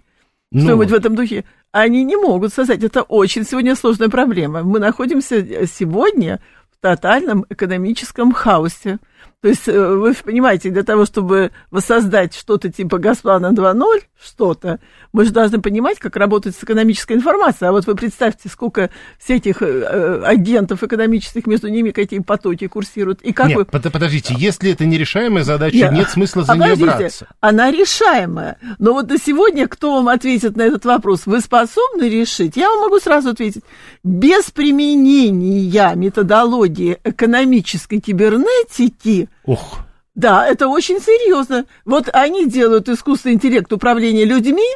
ну. 0.50 0.60
что-нибудь 0.60 0.90
в 0.90 0.94
этом 0.94 1.14
духе, 1.14 1.44
они 1.72 2.04
не 2.04 2.16
могут 2.16 2.54
создать. 2.54 2.82
Это 2.84 3.02
очень 3.02 3.44
сегодня 3.44 3.76
сложная 3.76 4.08
проблема. 4.08 4.62
Мы 4.62 4.78
находимся 4.78 5.66
сегодня 5.66 6.40
в 6.70 6.80
тотальном 6.80 7.44
экономическом 7.50 8.32
хаосе. 8.32 8.98
То 9.46 9.50
есть, 9.50 9.68
э, 9.68 9.94
вы 9.94 10.12
понимаете, 10.12 10.70
для 10.70 10.82
того, 10.82 11.06
чтобы 11.06 11.52
воссоздать 11.70 12.34
что-то 12.34 12.68
типа 12.68 12.98
Газплана 12.98 13.52
2.0, 13.52 14.00
что-то, 14.20 14.80
мы 15.12 15.24
же 15.24 15.30
должны 15.30 15.60
понимать, 15.60 16.00
как 16.00 16.16
работает 16.16 16.56
с 16.56 16.64
экономической 16.64 17.12
информацией. 17.12 17.68
А 17.68 17.70
вот 17.70 17.86
вы 17.86 17.94
представьте, 17.94 18.48
сколько 18.48 18.90
всяких 19.20 19.62
э, 19.62 19.66
э, 19.66 20.22
агентов 20.24 20.82
экономических, 20.82 21.46
между 21.46 21.68
ними 21.68 21.92
какие 21.92 22.18
потоки 22.18 22.66
курсируют. 22.66 23.22
И 23.22 23.32
как 23.32 23.46
нет, 23.46 23.58
вы... 23.58 23.64
подождите, 23.66 24.34
если 24.36 24.72
это 24.72 24.84
нерешаемая 24.84 25.44
задача, 25.44 25.76
нет, 25.76 25.92
нет 25.92 26.10
смысла 26.10 26.42
за 26.42 26.54
а 26.54 26.56
нее 26.56 26.74
браться. 26.74 27.28
Она 27.38 27.70
решаемая. 27.70 28.58
Но 28.80 28.94
вот 28.94 29.08
на 29.08 29.16
сегодня 29.16 29.68
кто 29.68 29.94
вам 29.94 30.08
ответит 30.08 30.56
на 30.56 30.62
этот 30.62 30.84
вопрос? 30.84 31.22
Вы 31.26 31.40
способны 31.40 32.08
решить? 32.08 32.56
Я 32.56 32.68
вам 32.68 32.80
могу 32.80 32.98
сразу 32.98 33.28
ответить. 33.28 33.62
Без 34.02 34.50
применения 34.50 35.94
методологии 35.94 36.98
экономической 37.04 38.00
кибернетики 38.00 39.28
Ох. 39.46 39.78
Да, 40.14 40.46
это 40.46 40.68
очень 40.68 41.00
серьезно. 41.00 41.66
Вот 41.84 42.08
они 42.12 42.46
делают 42.48 42.88
искусственный 42.88 43.34
интеллект 43.34 43.72
управления 43.72 44.24
людьми, 44.24 44.66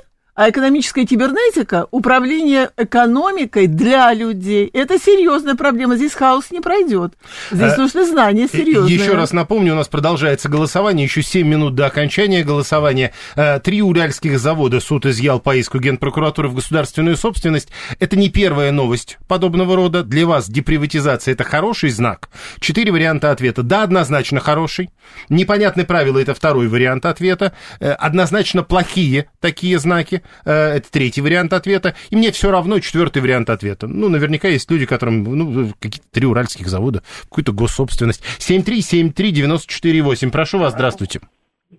а 0.40 0.48
экономическая 0.48 1.04
кибернетика– 1.04 1.86
управление 1.90 2.70
экономикой 2.78 3.66
для 3.66 4.14
людей. 4.14 4.70
Это 4.72 4.98
серьезная 4.98 5.54
проблема. 5.54 5.96
Здесь 5.96 6.14
хаос 6.14 6.50
не 6.50 6.60
пройдет. 6.60 7.12
Здесь 7.50 7.74
а, 7.74 7.76
нужны 7.76 8.06
знания 8.06 8.48
серьезные. 8.50 8.94
Еще 8.94 9.12
раз 9.12 9.34
напомню, 9.34 9.74
у 9.74 9.76
нас 9.76 9.88
продолжается 9.88 10.48
голосование. 10.48 11.04
Еще 11.04 11.20
7 11.20 11.46
минут 11.46 11.74
до 11.74 11.84
окончания 11.84 12.42
голосования. 12.42 13.12
Э, 13.36 13.60
три 13.60 13.82
уральских 13.82 14.38
завода 14.38 14.80
суд 14.80 15.04
изъял 15.04 15.40
по 15.40 15.54
иску 15.56 15.78
Генпрокуратуры 15.78 16.48
в 16.48 16.54
государственную 16.54 17.18
собственность. 17.18 17.68
Это 17.98 18.16
не 18.16 18.30
первая 18.30 18.72
новость 18.72 19.18
подобного 19.28 19.76
рода. 19.76 20.04
Для 20.04 20.24
вас 20.24 20.48
деприватизация– 20.48 21.32
это 21.34 21.44
хороший 21.44 21.90
знак. 21.90 22.30
Четыре 22.60 22.92
варианта 22.92 23.30
ответа. 23.30 23.62
Да, 23.62 23.82
однозначно 23.82 24.40
хороший. 24.40 24.88
Непонятные 25.28 25.84
правила– 25.84 26.18
это 26.22 26.32
второй 26.32 26.68
вариант 26.68 27.04
ответа. 27.04 27.52
Э, 27.78 27.90
однозначно 27.92 28.62
плохие 28.62 29.26
такие 29.38 29.78
знаки. 29.78 30.22
Э, 30.44 30.76
это 30.76 30.90
третий 30.90 31.20
вариант 31.20 31.52
ответа. 31.52 31.94
И 32.10 32.16
мне 32.16 32.30
все 32.30 32.50
равно 32.50 32.80
четвертый 32.80 33.22
вариант 33.22 33.50
ответа. 33.50 33.86
Ну, 33.86 34.08
наверняка 34.08 34.48
есть 34.48 34.70
люди, 34.70 34.86
которым, 34.86 35.24
ну, 35.24 35.68
какие-то 35.78 36.10
три 36.12 36.26
уральских 36.26 36.68
завода, 36.68 37.02
какую-то 37.24 37.52
госсобственность. 37.52 38.22
7373948. 38.38 40.30
Прошу 40.30 40.58
вас, 40.58 40.72
здравствуйте. 40.72 41.20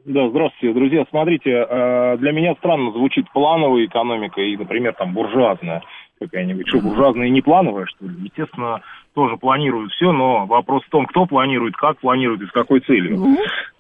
Да, 0.06 0.30
здравствуйте, 0.30 0.74
друзья. 0.74 1.06
Смотрите, 1.10 1.50
э, 1.52 2.18
для 2.18 2.32
меня 2.32 2.56
странно 2.56 2.92
звучит 2.92 3.26
плановая 3.34 3.86
экономика 3.86 4.40
и, 4.42 4.56
например, 4.56 4.94
там 4.94 5.14
буржуазная 5.14 5.82
какая-нибудь. 6.20 6.68
Что, 6.68 6.80
буржуазная 6.80 7.28
и 7.28 7.32
не 7.32 7.42
плановая, 7.42 7.86
что 7.88 8.06
ли? 8.06 8.14
Естественно, 8.24 8.82
тоже 9.14 9.38
планируют 9.38 9.92
все, 9.92 10.12
но 10.12 10.46
вопрос 10.46 10.84
в 10.86 10.90
том, 10.90 11.06
кто 11.06 11.26
планирует, 11.26 11.76
как 11.76 12.00
планирует 12.00 12.42
и 12.42 12.48
с 12.48 12.52
какой 12.52 12.80
целью. 12.82 13.38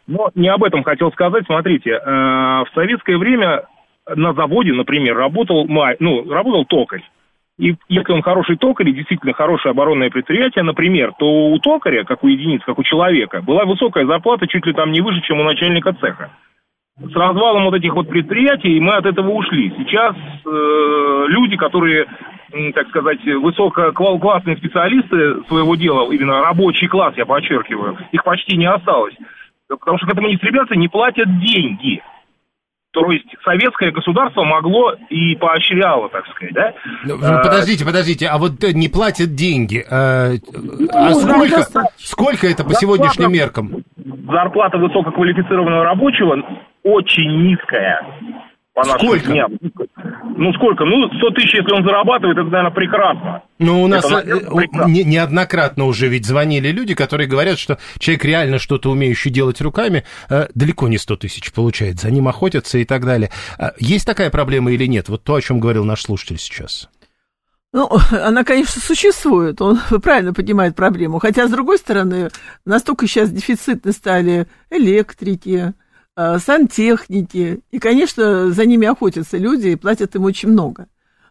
Но 0.07 0.29
не 0.35 0.49
об 0.49 0.63
этом 0.63 0.83
хотел 0.83 1.11
сказать. 1.11 1.45
Смотрите, 1.45 1.91
э, 1.91 1.99
в 2.03 2.67
советское 2.73 3.17
время 3.17 3.63
на 4.15 4.33
заводе, 4.33 4.73
например, 4.73 5.15
работал, 5.15 5.65
ну, 5.67 6.29
работал 6.29 6.65
токарь. 6.65 7.03
И 7.59 7.75
если 7.89 8.11
он 8.11 8.21
хороший 8.21 8.57
токарь 8.57 8.89
и 8.89 8.93
действительно 8.93 9.33
хорошее 9.33 9.71
оборонное 9.71 10.09
предприятие, 10.09 10.63
например, 10.63 11.13
то 11.19 11.25
у 11.51 11.59
токаря, 11.59 12.03
как 12.03 12.23
у 12.23 12.27
единицы, 12.27 12.65
как 12.65 12.79
у 12.79 12.83
человека, 12.83 13.41
была 13.41 13.65
высокая 13.65 14.05
зарплата 14.05 14.47
чуть 14.47 14.65
ли 14.65 14.73
там 14.73 14.91
не 14.91 15.01
выше, 15.01 15.21
чем 15.21 15.39
у 15.39 15.43
начальника 15.43 15.93
цеха. 15.93 16.31
С 16.99 17.13
развалом 17.13 17.65
вот 17.65 17.75
этих 17.75 17.93
вот 17.93 18.09
предприятий 18.09 18.79
мы 18.79 18.95
от 18.95 19.05
этого 19.05 19.29
ушли. 19.29 19.73
Сейчас 19.77 20.15
э, 20.15 21.25
люди, 21.27 21.55
которые, 21.55 22.07
так 22.73 22.87
сказать, 22.89 23.23
высококлассные 23.25 24.57
специалисты 24.57 25.43
своего 25.47 25.75
дела, 25.75 26.11
именно 26.11 26.41
рабочий 26.41 26.87
класс, 26.87 27.13
я 27.15 27.25
подчеркиваю, 27.25 27.97
их 28.11 28.23
почти 28.23 28.57
не 28.57 28.65
осталось. 28.65 29.15
Потому 29.67 29.97
что 29.97 30.07
к 30.07 30.13
этому 30.13 30.27
не 30.27 30.37
стремятся, 30.37 30.75
не 30.75 30.87
платят 30.89 31.27
деньги. 31.39 32.01
То 32.91 33.09
есть 33.09 33.25
советское 33.45 33.91
государство 33.91 34.43
могло 34.43 34.93
и 35.09 35.35
поощряло, 35.35 36.09
так 36.09 36.25
сказать, 36.27 36.53
да? 36.53 36.73
Ну, 37.05 37.17
подождите, 37.19 37.85
подождите, 37.85 38.27
а 38.27 38.37
вот 38.37 38.61
э, 38.63 38.73
не 38.73 38.89
платят 38.89 39.33
деньги. 39.33 39.85
А, 39.89 40.33
а 40.93 41.09
ну, 41.09 41.19
сколько, 41.21 41.63
сколько 41.97 42.47
это 42.47 42.65
по 42.65 42.73
сегодным 42.73 43.31
меркам? 43.31 43.83
зарплата 44.31 44.77
высококвалифицированного 44.77 45.83
рабочего 45.83 46.37
очень 46.83 47.49
низкая. 47.49 48.05
По 48.73 48.85
нашим 48.85 49.07
Сколько? 49.07 49.31
дням. 49.31 49.51
Ну, 50.43 50.51
сколько? 50.53 50.85
Ну, 50.85 51.07
100 51.07 51.29
тысяч, 51.35 51.53
если 51.53 51.71
он 51.71 51.83
зарабатывает, 51.83 52.35
это, 52.35 52.47
наверное, 52.49 52.71
прекрасно. 52.71 53.43
Ну, 53.59 53.83
у 53.83 53.87
нас 53.87 54.03
Это, 54.05 54.15
наверное, 54.15 54.49
прекрасно. 54.55 54.91
не- 54.91 55.03
неоднократно 55.03 55.85
уже 55.85 56.07
ведь 56.07 56.25
звонили 56.25 56.69
люди, 56.69 56.95
которые 56.95 57.27
говорят, 57.27 57.59
что 57.59 57.77
человек 57.99 58.25
реально 58.25 58.57
что-то 58.57 58.89
умеющий 58.89 59.29
делать 59.29 59.61
руками, 59.61 60.03
э, 60.29 60.47
далеко 60.55 60.87
не 60.87 60.97
100 60.97 61.15
тысяч 61.17 61.53
получает, 61.53 61.99
за 61.99 62.09
ним 62.09 62.27
охотятся 62.27 62.79
и 62.79 62.85
так 62.85 63.05
далее. 63.05 63.29
А 63.59 63.73
Есть 63.77 64.07
такая 64.07 64.31
проблема 64.31 64.71
или 64.71 64.87
нет? 64.87 65.09
Вот 65.09 65.23
то, 65.23 65.35
о 65.35 65.41
чем 65.41 65.59
говорил 65.59 65.85
наш 65.85 66.01
слушатель 66.01 66.39
сейчас. 66.39 66.89
Ну, 67.71 67.87
она, 68.11 68.43
конечно, 68.43 68.81
существует, 68.81 69.61
он 69.61 69.79
правильно 70.01 70.33
поднимает 70.33 70.75
проблему. 70.75 71.19
Хотя, 71.19 71.47
с 71.47 71.51
другой 71.51 71.77
стороны, 71.77 72.29
настолько 72.65 73.05
сейчас 73.05 73.29
дефицитны 73.31 73.91
стали 73.91 74.47
электрики, 74.71 75.73
сантехники, 76.39 77.61
и, 77.71 77.79
конечно, 77.79 78.51
за 78.51 78.65
ними 78.65 78.87
охотятся 78.87 79.37
люди 79.37 79.69
и 79.69 79.75
платят 79.75 80.15
им 80.15 80.23
очень 80.23 80.49
много. 80.49 80.87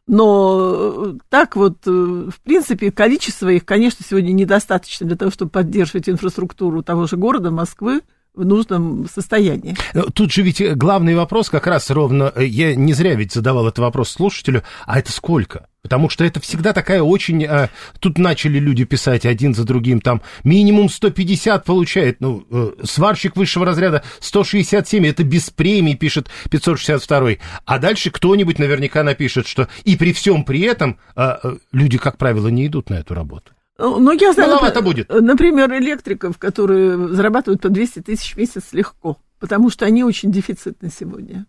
Но 0.06 1.06
э, 1.06 1.18
так 1.28 1.54
вот, 1.56 1.86
э, 1.86 1.90
в 1.90 2.40
принципе, 2.42 2.90
количество 2.90 3.48
их, 3.48 3.64
конечно, 3.64 4.04
сегодня 4.08 4.32
недостаточно 4.32 5.06
для 5.06 5.16
того, 5.16 5.30
чтобы 5.30 5.50
поддерживать 5.50 6.08
инфраструктуру 6.08 6.82
того 6.82 7.06
же 7.06 7.16
города, 7.16 7.50
Москвы, 7.50 8.02
в 8.34 8.44
нужном 8.44 9.08
состоянии. 9.08 9.76
Э, 9.94 10.02
Тут 10.14 10.32
же 10.32 10.42
ведь 10.42 10.60
э, 10.60 10.74
главный 10.74 11.14
вопрос 11.14 11.50
как 11.50 11.66
раз 11.66 11.90
ровно, 11.90 12.32
э, 12.34 12.44
я 12.44 12.74
не 12.74 12.92
зря 12.92 13.14
ведь 13.14 13.32
задавал 13.32 13.66
этот 13.66 13.78
вопрос 13.80 14.10
слушателю, 14.10 14.62
а 14.86 14.98
это 14.98 15.12
сколько? 15.12 15.66
Потому 15.82 16.10
что 16.10 16.24
это 16.24 16.40
всегда 16.40 16.72
такая 16.72 17.02
очень... 17.02 17.42
э, 17.44 17.68
Тут 18.00 18.18
начали 18.18 18.58
люди 18.58 18.84
писать 18.84 19.24
один 19.26 19.54
за 19.54 19.64
другим, 19.64 20.00
там 20.00 20.22
минимум 20.44 20.88
150 20.88 21.64
получает, 21.64 22.20
ну, 22.20 22.46
сварщик 22.84 23.36
высшего 23.36 23.64
разряда 23.66 24.02
167, 24.20 25.06
это 25.06 25.24
без 25.24 25.50
премии, 25.50 25.94
пишет 25.94 26.28
562. 26.50 27.30
А 27.64 27.78
дальше 27.78 28.10
кто-нибудь 28.10 28.58
наверняка 28.58 29.02
напишет, 29.02 29.46
что 29.46 29.68
и 29.84 29.96
при 29.96 30.12
всем 30.12 30.44
при 30.44 30.60
этом 30.60 30.98
э, 31.16 31.36
люди, 31.72 31.98
как 31.98 32.18
правило, 32.18 32.48
не 32.48 32.66
идут 32.66 32.90
на 32.90 32.94
эту 32.94 33.14
работу. 33.14 33.52
Ну, 33.80 34.12
я 34.12 34.32
знаю, 34.32 34.50
Маловато 34.50 34.80
напр- 34.80 34.84
будет. 34.84 35.08
например, 35.08 35.72
электриков, 35.74 36.38
которые 36.38 37.08
зарабатывают 37.08 37.62
по 37.62 37.68
200 37.68 38.00
тысяч 38.02 38.34
в 38.34 38.36
месяц 38.36 38.72
легко, 38.72 39.16
потому 39.38 39.70
что 39.70 39.86
они 39.86 40.04
очень 40.04 40.30
дефицитны 40.30 40.90
сегодня. 40.90 41.46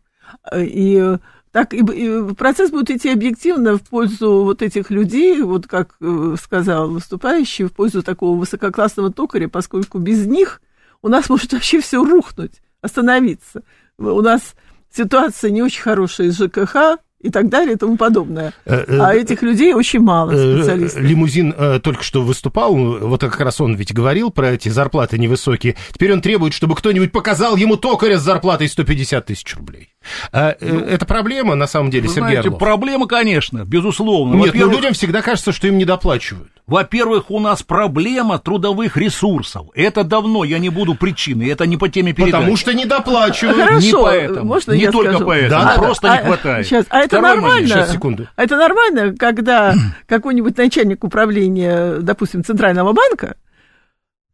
И 0.55 0.95
э, 0.95 1.17
так 1.51 1.73
и, 1.73 1.79
и 1.79 2.33
процесс 2.35 2.71
будет 2.71 2.89
идти 2.91 3.09
объективно 3.09 3.77
в 3.77 3.81
пользу 3.81 4.43
вот 4.43 4.61
этих 4.61 4.89
людей, 4.89 5.41
вот 5.41 5.67
как 5.67 5.95
э, 5.99 6.35
сказал 6.41 6.89
выступающий, 6.89 7.65
в 7.65 7.73
пользу 7.73 8.01
такого 8.01 8.37
высококлассного 8.37 9.11
токаря, 9.11 9.49
поскольку 9.49 9.99
без 9.99 10.25
них 10.25 10.61
у 11.01 11.09
нас 11.09 11.29
может 11.29 11.51
вообще 11.51 11.81
все 11.81 12.03
рухнуть, 12.03 12.61
остановиться. 12.81 13.63
У 13.97 14.21
нас 14.21 14.55
ситуация 14.89 15.51
не 15.51 15.61
очень 15.61 15.81
хорошая 15.81 16.31
с 16.31 16.37
ЖКХ 16.37 16.99
и 17.23 17.29
так 17.29 17.49
далее 17.49 17.73
и 17.73 17.77
тому 17.77 17.97
подобное. 17.97 18.53
Э, 18.65 18.83
э, 18.87 18.99
А 18.99 19.13
этих 19.13 19.41
людей 19.41 19.73
очень 19.73 19.99
мало, 19.99 20.31
Э, 20.31 20.57
специалистов. 20.57 21.01
Лимузин 21.01 21.53
только 21.81 22.03
что 22.03 22.21
выступал, 22.21 22.75
вот 22.75 23.21
как 23.21 23.39
раз 23.39 23.61
он 23.61 23.75
ведь 23.75 23.93
говорил 23.93 24.31
про 24.31 24.51
эти 24.51 24.69
зарплаты 24.69 25.17
невысокие. 25.17 25.75
Теперь 25.93 26.13
он 26.13 26.21
требует, 26.21 26.53
чтобы 26.53 26.75
кто-нибудь 26.75 27.11
показал 27.11 27.55
ему 27.55 27.77
токаря 27.77 28.17
с 28.17 28.21
зарплатой 28.23 28.67
150 28.67 29.25
тысяч 29.25 29.55
рублей. 29.55 29.89
А, 30.31 30.55
э, 30.59 30.79
это 30.89 31.05
проблема, 31.05 31.55
на 31.55 31.67
самом 31.67 31.91
деле, 31.91 32.07
Вы 32.07 32.13
Сергей 32.15 32.21
знаете, 32.31 32.47
Орлов? 32.49 32.59
проблема, 32.59 33.07
конечно, 33.07 33.65
безусловно. 33.65 34.33
Нет, 34.33 34.39
но 34.39 34.45
Во-первых, 34.47 34.75
людям 34.75 34.93
всегда 34.93 35.21
кажется, 35.21 35.51
что 35.51 35.67
им 35.67 35.77
не 35.77 35.85
доплачивают. 35.85 36.49
Во-первых, 36.65 37.29
у 37.29 37.39
нас 37.39 37.61
проблема 37.63 38.39
трудовых 38.39 38.97
ресурсов. 38.97 39.67
Это 39.75 40.03
давно, 40.03 40.43
я 40.43 40.57
не 40.57 40.69
буду 40.69 40.95
причиной, 40.95 41.49
это 41.49 41.65
не 41.67 41.77
по 41.77 41.89
теме 41.89 42.13
передачи. 42.13 42.31
Потому 42.37 42.57
что 42.57 42.73
не 42.73 42.85
доплачивают. 42.85 43.57
Хорошо, 43.57 43.79
не 43.85 43.91
поэтому, 44.03 44.45
можно 44.45 44.71
не 44.71 44.81
я 44.81 44.91
только 44.91 45.11
скажу? 45.11 45.25
поэтому, 45.25 45.61
Да, 45.63 45.75
да, 45.75 45.81
просто 45.81 46.11
А, 46.11 46.17
не 46.17 46.23
хватает. 46.25 46.65
Сейчас, 46.65 46.85
а 46.89 46.99
это 46.99 47.07
Второй 47.07 47.29
момент. 47.29 47.43
нормально? 47.43 47.67
Сейчас, 47.67 47.91
секунду. 47.91 48.27
А 48.35 48.43
это 48.43 48.57
нормально, 48.57 49.15
когда 49.17 49.75
какой-нибудь 50.07 50.57
начальник 50.57 51.03
управления, 51.03 51.97
допустим, 51.99 52.43
Центрального 52.43 52.93
банка, 52.93 53.35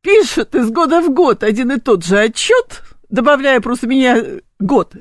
пишет 0.02 0.56
из 0.56 0.70
года 0.70 1.02
в 1.02 1.10
год 1.14 1.44
один 1.44 1.72
и 1.72 1.80
тот 1.80 2.06
же 2.06 2.18
отчет, 2.20 2.84
добавляя 3.10 3.60
просто 3.62 3.88
меня 3.88 4.24
год. 4.60 4.94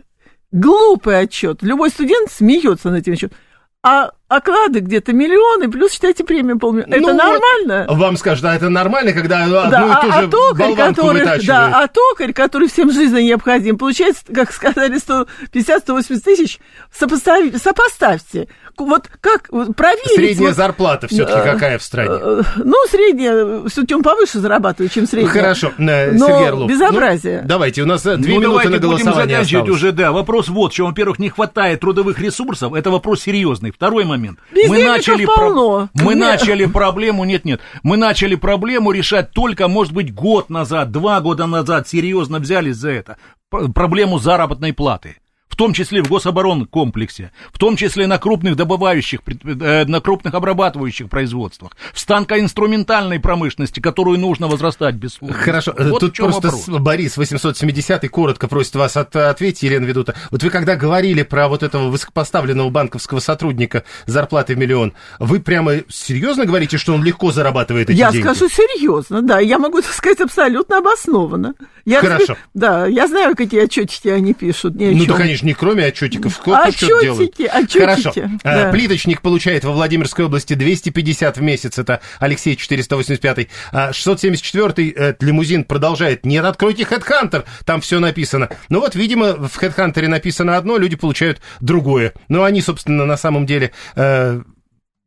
Глупый 0.57 1.21
отчет. 1.21 1.63
Любой 1.63 1.91
студент 1.91 2.31
смеется 2.31 2.89
над 2.91 3.01
этим 3.01 3.13
отчетом. 3.13 3.37
А 3.83 4.11
оклады 4.27 4.81
где-то 4.81 5.13
миллионы, 5.13 5.71
плюс, 5.71 5.93
считайте, 5.93 6.25
премию 6.25 6.59
полмиллиона. 6.59 6.97
Ну 6.97 7.09
это 7.09 7.15
нормально? 7.15 7.87
Вам 7.89 8.17
скажут, 8.17 8.45
а 8.47 8.57
это 8.57 8.69
нормально, 8.69 9.13
когда 9.13 9.45
одну 9.45 9.71
Да, 9.71 9.87
и 9.87 10.07
ту 10.07 10.13
а, 10.13 10.21
же 10.21 10.27
а 10.27 10.31
токарь, 10.31 10.75
который, 10.75 11.47
да, 11.47 11.83
а 11.83 11.87
токарь, 11.87 12.33
который 12.33 12.69
всем 12.69 12.91
жизненно 12.91 13.23
необходим, 13.23 13.79
получается, 13.79 14.25
как 14.35 14.51
сказали, 14.51 14.97
150-180 14.97 16.21
тысяч, 16.21 16.59
сопоставь- 16.91 17.57
сопоставьте. 17.63 18.49
Вот 18.79 19.09
как 19.21 19.49
проверить... 19.75 20.15
Средняя 20.15 20.49
вот, 20.49 20.57
зарплата 20.57 21.09
все-таки 21.09 21.39
э, 21.39 21.53
какая 21.53 21.79
в 21.79 21.83
стране? 21.83 22.11
э, 22.13 22.43
Ну, 22.57 22.77
средняя, 22.91 23.69
все-таки 23.69 23.95
он 23.95 24.03
повыше 24.03 24.39
зарабатывает, 24.39 24.93
чем 24.93 25.07
средняя. 25.07 25.33
Хорошо, 25.33 25.73
э, 25.79 26.13
Но 26.13 26.27
Сергей 26.27 26.49
Орлов. 26.49 26.71
безобразие. 26.71 27.41
Ну, 27.43 27.49
давайте, 27.49 27.83
у 27.83 27.87
нас 27.87 28.05
э, 28.07 28.17
две 28.17 28.35
ну, 28.35 28.41
минуты 28.41 28.65
давайте 28.65 28.69
на 28.69 28.77
будем 28.77 28.89
голосование 28.89 29.37
заканчивать 29.37 29.63
осталось. 29.63 29.83
уже, 29.83 29.93
да. 29.93 30.13
Вопрос 30.13 30.49
вот, 30.49 30.73
что, 30.75 30.87
во-первых, 30.87 31.19
не 31.19 31.31
хватает 31.31 31.81
трудовых 31.81 32.19
ресурсов, 32.19 32.75
это 32.75 32.91
вопрос 32.91 33.23
серьезный. 33.23 33.71
Второй 33.71 34.05
момент. 34.05 34.39
Бездельников 34.53 35.35
полно. 35.35 35.89
мы 35.95 36.15
Нет. 36.15 36.19
начали 36.19 36.67
проблему, 36.67 37.25
нет-нет, 37.25 37.61
мы 37.83 37.97
начали 37.97 38.35
проблему 38.35 38.93
решать 38.93 39.31
только, 39.33 39.69
может 39.69 39.93
быть, 39.93 40.13
год 40.15 40.51
назад, 40.51 40.91
два 40.91 41.21
года 41.21 41.47
назад, 41.47 41.89
серьезно 41.89 42.39
взялись 42.39 42.77
за 42.77 42.91
это. 42.91 43.17
Проблему 43.49 44.19
заработной 44.19 44.73
платы. 44.73 45.17
В 45.57 45.59
том 45.59 45.73
числе 45.73 46.03
в 46.03 46.09
гособоронном 46.09 46.67
комплексе, 46.67 47.33
в 47.51 47.57
том 47.57 47.77
числе 47.77 48.07
на 48.07 48.19
крупных 48.19 48.57
добывающих, 48.57 49.21
э, 49.27 49.87
на 49.87 50.01
крупных 50.03 50.35
обрабатывающих 50.35 51.09
производствах, 51.09 51.73
в 51.95 51.99
станкоинструментальной 51.99 53.21
промышленности, 53.21 53.81
которую 53.81 54.19
нужно 54.19 54.49
возрастать 54.49 54.97
бессловно. 54.97 55.35
Хорошо, 55.35 55.73
э, 55.75 55.89
Вот 55.89 56.01
тут 56.01 56.15
просто 56.15 56.49
вопрос. 56.49 56.69
Борис 56.69 57.17
870 57.17 58.07
коротко 58.11 58.49
просит 58.49 58.75
вас 58.75 58.99
от, 58.99 59.17
ответить, 59.17 59.63
Елена 59.63 59.87
Ведута. 59.87 60.15
Вот 60.31 60.43
вы 60.43 60.51
когда 60.51 60.77
говорили 60.77 61.23
про 61.23 61.49
вот 61.49 61.63
этого 61.63 61.89
высокопоставленного 61.89 62.69
банковского 62.69 63.21
сотрудника 63.21 63.85
с 64.05 64.13
зарплатой 64.13 64.57
в 64.57 64.59
миллион, 64.59 64.93
вы 65.19 65.41
прямо 65.41 65.77
серьезно 65.89 66.45
говорите, 66.45 66.77
что 66.77 66.93
он 66.93 67.03
легко 67.03 67.33
зарабатывает 67.33 67.89
эти 67.89 67.97
Я 67.97 68.13
деньги? 68.13 68.27
скажу 68.27 68.51
серьезно, 68.51 69.23
да, 69.23 69.39
я 69.39 69.59
могу 69.59 69.81
сказать 69.81 70.21
абсолютно 70.21 70.77
обоснованно. 70.77 71.55
Я 71.87 72.01
Хорошо. 72.01 72.37
Да, 72.53 72.87
я 72.87 73.07
знаю, 73.07 73.35
какие 73.37 73.63
отчетики 73.63 74.09
они 74.09 74.35
пишут, 74.35 74.75
о 74.75 74.79
Ну, 74.79 75.07
да, 75.07 75.15
конечно, 75.15 75.46
не 75.47 75.55
кроме 75.55 75.87
отчетиков. 75.87 76.39
Кто 76.39 76.71
что 76.71 77.01
делает? 77.01 77.31
Отчетики, 77.31 77.51
отчетики, 77.51 77.79
Хорошо. 77.79 78.13
да. 78.45 78.69
А, 78.69 78.73
Плиточник 78.73 79.23
получает 79.23 79.65
во 79.65 79.73
Владимирской 79.73 80.27
области 80.27 80.55
250 80.55 81.39
в 81.39 81.43
месяц. 81.43 81.79
Это 81.79 82.01
Алексей 82.19 82.57
485. 82.57 83.49
А 83.73 83.93
674 83.93 84.93
э, 84.95 85.15
лимузин 85.21 85.65
продолжает. 85.65 86.27
Нет, 86.27 86.45
откройте 86.45 86.83
HeadHunter. 86.83 87.45
Там 87.65 87.81
все 87.81 88.01
написано. 88.01 88.51
Ну 88.69 88.81
вот, 88.81 88.95
видимо, 88.95 89.33
в 89.35 89.57
HeadHunter 89.63 90.07
написано 90.09 90.57
одно, 90.57 90.77
люди 90.77 90.97
получают 90.97 91.41
другое. 91.61 92.13
Но 92.29 92.45
они, 92.45 92.61
собственно, 92.61 93.07
на 93.07 93.17
самом 93.17 93.47
деле... 93.47 93.71
э, 93.95 94.43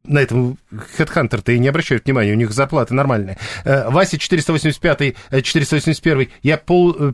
на 0.05 0.19
этом 0.19 0.57
HeadHunter-то 0.97 1.51
и 1.51 1.59
не 1.59 1.67
обращают 1.67 2.05
внимания, 2.05 2.33
у 2.33 2.37
них 2.37 2.51
зарплата 2.51 2.93
нормальная. 2.93 3.37
Э, 3.65 3.89
Вася 3.89 4.17
485, 4.17 5.15
э, 5.31 5.41
481, 5.41 6.29
я 6.43 6.57
пол... 6.57 6.95
э, 6.97 7.13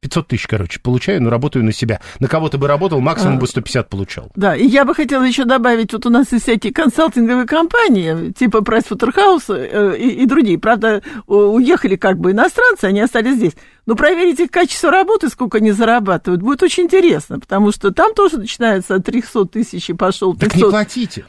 500 0.00 0.28
тысяч, 0.28 0.46
короче, 0.46 0.78
получаю, 0.78 1.22
но 1.22 1.30
работаю 1.30 1.64
на 1.64 1.72
себя. 1.72 2.00
На 2.20 2.28
кого-то 2.28 2.58
бы 2.58 2.66
работал, 2.68 3.00
максимум 3.00 3.38
А. 3.38 3.40
бы 3.40 3.46
150 3.48 3.88
получал. 3.88 4.30
Да, 4.36 4.54
и 4.54 4.66
я 4.66 4.84
бы 4.84 4.94
хотела 4.94 5.22
еще 5.22 5.44
добавить, 5.46 5.90
вот 5.94 6.04
у 6.04 6.10
нас 6.10 6.30
есть 6.32 6.42
всякие 6.44 6.70
консалтинговые 6.74 7.46
компании, 7.46 8.32
типа 8.32 8.58
Pricewaterhouse 8.58 9.44
э, 9.48 9.96
и, 9.98 10.22
и 10.22 10.26
другие. 10.26 10.58
Правда, 10.58 11.02
уехали 11.26 11.96
как 11.96 12.18
бы 12.18 12.32
иностранцы, 12.32 12.84
они 12.84 13.00
остались 13.00 13.36
здесь. 13.36 13.54
Но 13.86 13.94
проверить 13.94 14.38
их 14.38 14.50
качество 14.50 14.90
работы, 14.90 15.30
сколько 15.30 15.58
они 15.58 15.70
зарабатывают, 15.72 16.42
будет 16.42 16.62
очень 16.62 16.82
интересно, 16.84 17.40
потому 17.40 17.72
что 17.72 17.90
там 17.90 18.12
тоже 18.12 18.36
начинается 18.36 18.96
от 18.96 19.04
300 19.06 19.46
тысяч 19.46 19.88
и 19.88 19.94
пошел 19.94 20.34
Так 20.34 20.54
не 20.54 20.60
500. 20.60 20.70
платите. 20.70 21.24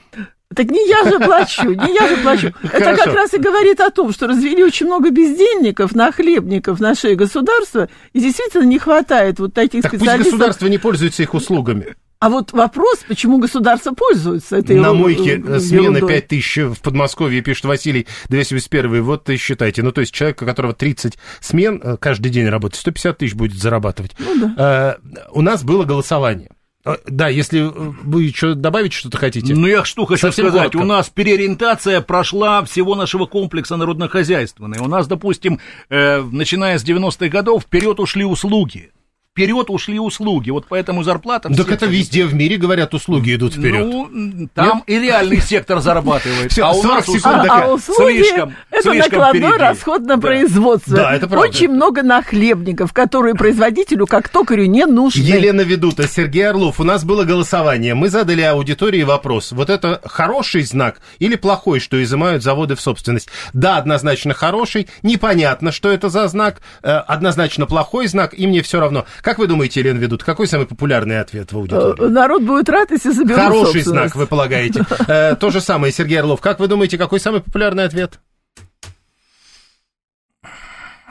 Так 0.55 0.71
не 0.71 0.87
я 0.89 1.03
же 1.03 1.19
плачу, 1.19 1.69
не 1.69 1.93
я 1.93 2.07
же 2.07 2.17
плачу. 2.17 2.53
Это 2.63 2.95
как 2.95 3.13
раз 3.13 3.33
и 3.35 3.37
говорит 3.37 3.79
о 3.81 3.91
том, 3.91 4.11
что 4.11 4.27
развели 4.27 4.63
очень 4.63 4.87
много 4.87 5.11
бездельников, 5.11 5.93
нахлебников 5.93 6.79
на 6.79 6.95
шее 6.95 7.15
государства, 7.15 7.87
и 8.13 8.19
действительно 8.19 8.63
не 8.63 8.79
хватает 8.79 9.39
вот 9.39 9.53
таких 9.53 9.83
Так 9.83 9.91
пусть 9.91 10.01
специалистов. 10.01 10.33
государство 10.33 10.67
не 10.67 10.77
пользуется 10.79 11.21
их 11.21 11.33
услугами. 11.35 11.95
А 12.19 12.29
вот 12.29 12.51
вопрос, 12.51 12.99
почему 13.07 13.37
государство 13.37 13.93
пользуется 13.93 14.57
этой 14.57 14.75
На 14.75 14.91
мойке 14.91 15.35
э, 15.37 15.59
смена 15.59 15.83
ерундой? 15.83 16.09
5 16.09 16.27
тысяч 16.27 16.57
в 16.57 16.81
Подмосковье, 16.81 17.41
пишет 17.41 17.63
Василий 17.65 18.07
281. 18.27 19.03
Вот 19.03 19.29
и 19.29 19.37
считайте. 19.37 19.83
Ну, 19.83 19.93
то 19.93 20.01
есть 20.01 20.13
человек, 20.13 20.41
у 20.41 20.45
которого 20.45 20.73
30 20.73 21.17
смен 21.39 21.79
э, 21.81 21.95
каждый 21.97 22.29
день 22.29 22.47
работает, 22.49 22.81
150 22.81 23.17
тысяч 23.19 23.35
будет 23.35 23.53
зарабатывать. 23.57 24.11
Ну 24.19 24.53
Э, 24.57 24.95
У 25.31 25.41
нас 25.41 25.63
было 25.63 25.85
голосование. 25.85 26.49
А, 26.86 26.97
Да, 27.07 27.27
если 27.27 27.61
вы 27.61 28.30
что 28.30 28.55
добавить 28.55 28.93
что-то 28.93 29.17
хотите. 29.17 29.53
Ну, 29.53 29.67
я 29.67 29.84
что 29.84 30.05
хочу 30.05 30.21
Совсем 30.21 30.47
сказать, 30.47 30.71
коротко. 30.71 30.86
у 30.86 30.88
нас 30.88 31.09
переориентация 31.09 32.01
прошла 32.01 32.63
всего 32.63 32.95
нашего 32.95 33.25
комплекса 33.25 33.75
народно-хозяйственной. 33.75 34.80
У 34.80 34.88
нас, 34.88 35.07
допустим, 35.07 35.59
э, 35.89 36.21
начиная 36.21 36.77
с 36.77 36.84
90-х 36.84 37.27
годов, 37.30 37.63
вперед 37.63 37.99
ушли 37.99 38.23
услуги. 38.23 38.91
Вперед 39.39 39.69
ушли 39.69 39.99
услуги, 39.99 40.49
вот 40.49 40.65
поэтому 40.67 41.01
зарплата... 41.03 41.49
Так 41.55 41.71
это 41.71 41.85
везде 41.85 42.25
в 42.25 42.33
мире, 42.33 42.57
говорят, 42.57 42.93
услуги 42.93 43.35
идут 43.35 43.53
вперед. 43.53 43.87
Ну, 43.87 44.49
там 44.53 44.83
и 44.85 44.99
реальный 44.99 45.39
сектор 45.39 45.79
зарабатывает. 45.79 46.51
Всё, 46.51 46.65
а 46.65 46.71
у 46.71 46.81
40 46.81 46.95
нас 46.95 47.05
секунд 47.05 47.25
А, 47.49 47.63
а 47.63 47.73
услуги 47.73 48.17
слишком, 48.17 48.53
это 48.69 48.91
слишком 48.91 49.19
накладной 49.19 49.41
впереди. 49.51 49.57
расход 49.63 50.01
на 50.01 50.15
Да. 50.17 50.21
производство. 50.21 50.95
Да, 50.97 51.15
это 51.15 51.27
правда. 51.27 51.47
Очень 51.47 51.69
много 51.69 52.03
нахлебников, 52.03 52.91
которые 52.91 53.33
производителю 53.35 54.07
как 54.07 54.27
токарю 54.27 54.65
не 54.65 54.85
нужны. 54.85 55.21
Елена 55.21 55.61
Ведута, 55.61 56.05
Сергей 56.05 56.49
Орлов. 56.49 56.81
У 56.81 56.83
нас 56.83 57.05
было 57.05 57.23
голосование. 57.23 57.95
Мы 57.95 58.09
задали 58.09 58.41
аудитории 58.41 59.03
вопрос. 59.03 59.53
Вот 59.53 59.69
это 59.69 60.01
хороший 60.03 60.63
знак 60.63 60.99
или 61.19 61.37
плохой, 61.37 61.79
что 61.79 62.01
изымают 62.03 62.43
заводы 62.43 62.75
в 62.75 62.81
собственность? 62.81 63.29
Да, 63.53 63.77
однозначно 63.77 64.33
хороший. 64.33 64.89
Непонятно, 65.01 65.71
что 65.71 65.89
это 65.89 66.09
за 66.09 66.27
знак. 66.27 66.57
Э, 66.83 66.97
Однозначно 67.07 67.65
плохой 67.65 68.07
знак, 68.07 68.33
и 68.37 68.45
мне 68.47 68.61
все 68.61 68.79
равно. 68.81 69.05
Как 69.30 69.38
вы 69.38 69.45
думаете, 69.45 69.82
Елена 69.82 69.99
Ведута, 69.99 70.25
какой 70.25 70.47
самый 70.47 70.65
популярный 70.65 71.19
ответ 71.19 71.51
в 71.51 71.55
Э, 71.55 71.59
аудитории? 71.59 72.09
Народ 72.09 72.41
будет 72.41 72.67
рад, 72.67 72.89
если 72.89 73.11
заберут 73.11 73.43
Хороший 73.43 73.82
знак, 73.82 74.15
вы 74.15 74.25
полагаете. 74.25 74.84
Э, 75.07 75.36
То 75.36 75.51
же 75.51 75.61
самое, 75.61 75.93
Сергей 75.93 76.19
Орлов. 76.19 76.41
Как 76.41 76.59
вы 76.59 76.67
думаете, 76.67 76.97
какой 76.97 77.19
самый 77.19 77.39
популярный 77.41 77.84
ответ? 77.84 78.19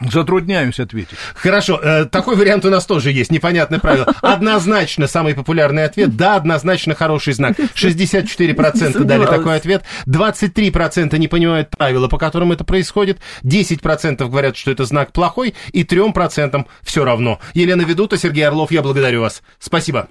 Затрудняюсь 0.01 0.79
ответить. 0.79 1.19
Хорошо, 1.35 1.81
э, 1.83 2.05
такой 2.05 2.37
вариант 2.37 2.65
у 2.65 2.71
нас 2.71 2.87
тоже 2.87 3.11
есть, 3.11 3.33
непонятное 3.33 3.79
правило. 3.79 4.07
Однозначно 4.23 5.07
самый 5.07 5.35
популярный 5.35 5.85
ответ, 5.85 6.17
да, 6.17 6.37
однозначно 6.37 6.95
хороший 6.95 7.33
знак. 7.33 7.57
64% 7.75 9.05
дали 9.05 9.27
такой 9.27 9.57
ответ, 9.57 9.85
23% 10.07 11.19
не 11.19 11.29
понимают 11.29 11.71
правила, 11.71 12.09
по 12.09 12.19
которым 12.19 12.53
это 12.53 12.65
происходит, 12.65 13.19
10% 13.43 14.29
говорят, 14.29 14.57
что 14.57 14.71
это 14.71 14.85
знак 14.85 15.13
плохой, 15.13 15.55
и 15.73 15.83
3% 15.83 16.65
все 16.83 17.05
равно. 17.05 17.41
Елена 17.55 17.83
Ведута, 17.83 18.17
Сергей 18.17 18.47
Орлов, 18.47 18.71
я 18.71 18.83
благодарю 18.83 19.23
вас. 19.23 19.43
Спасибо. 19.59 20.09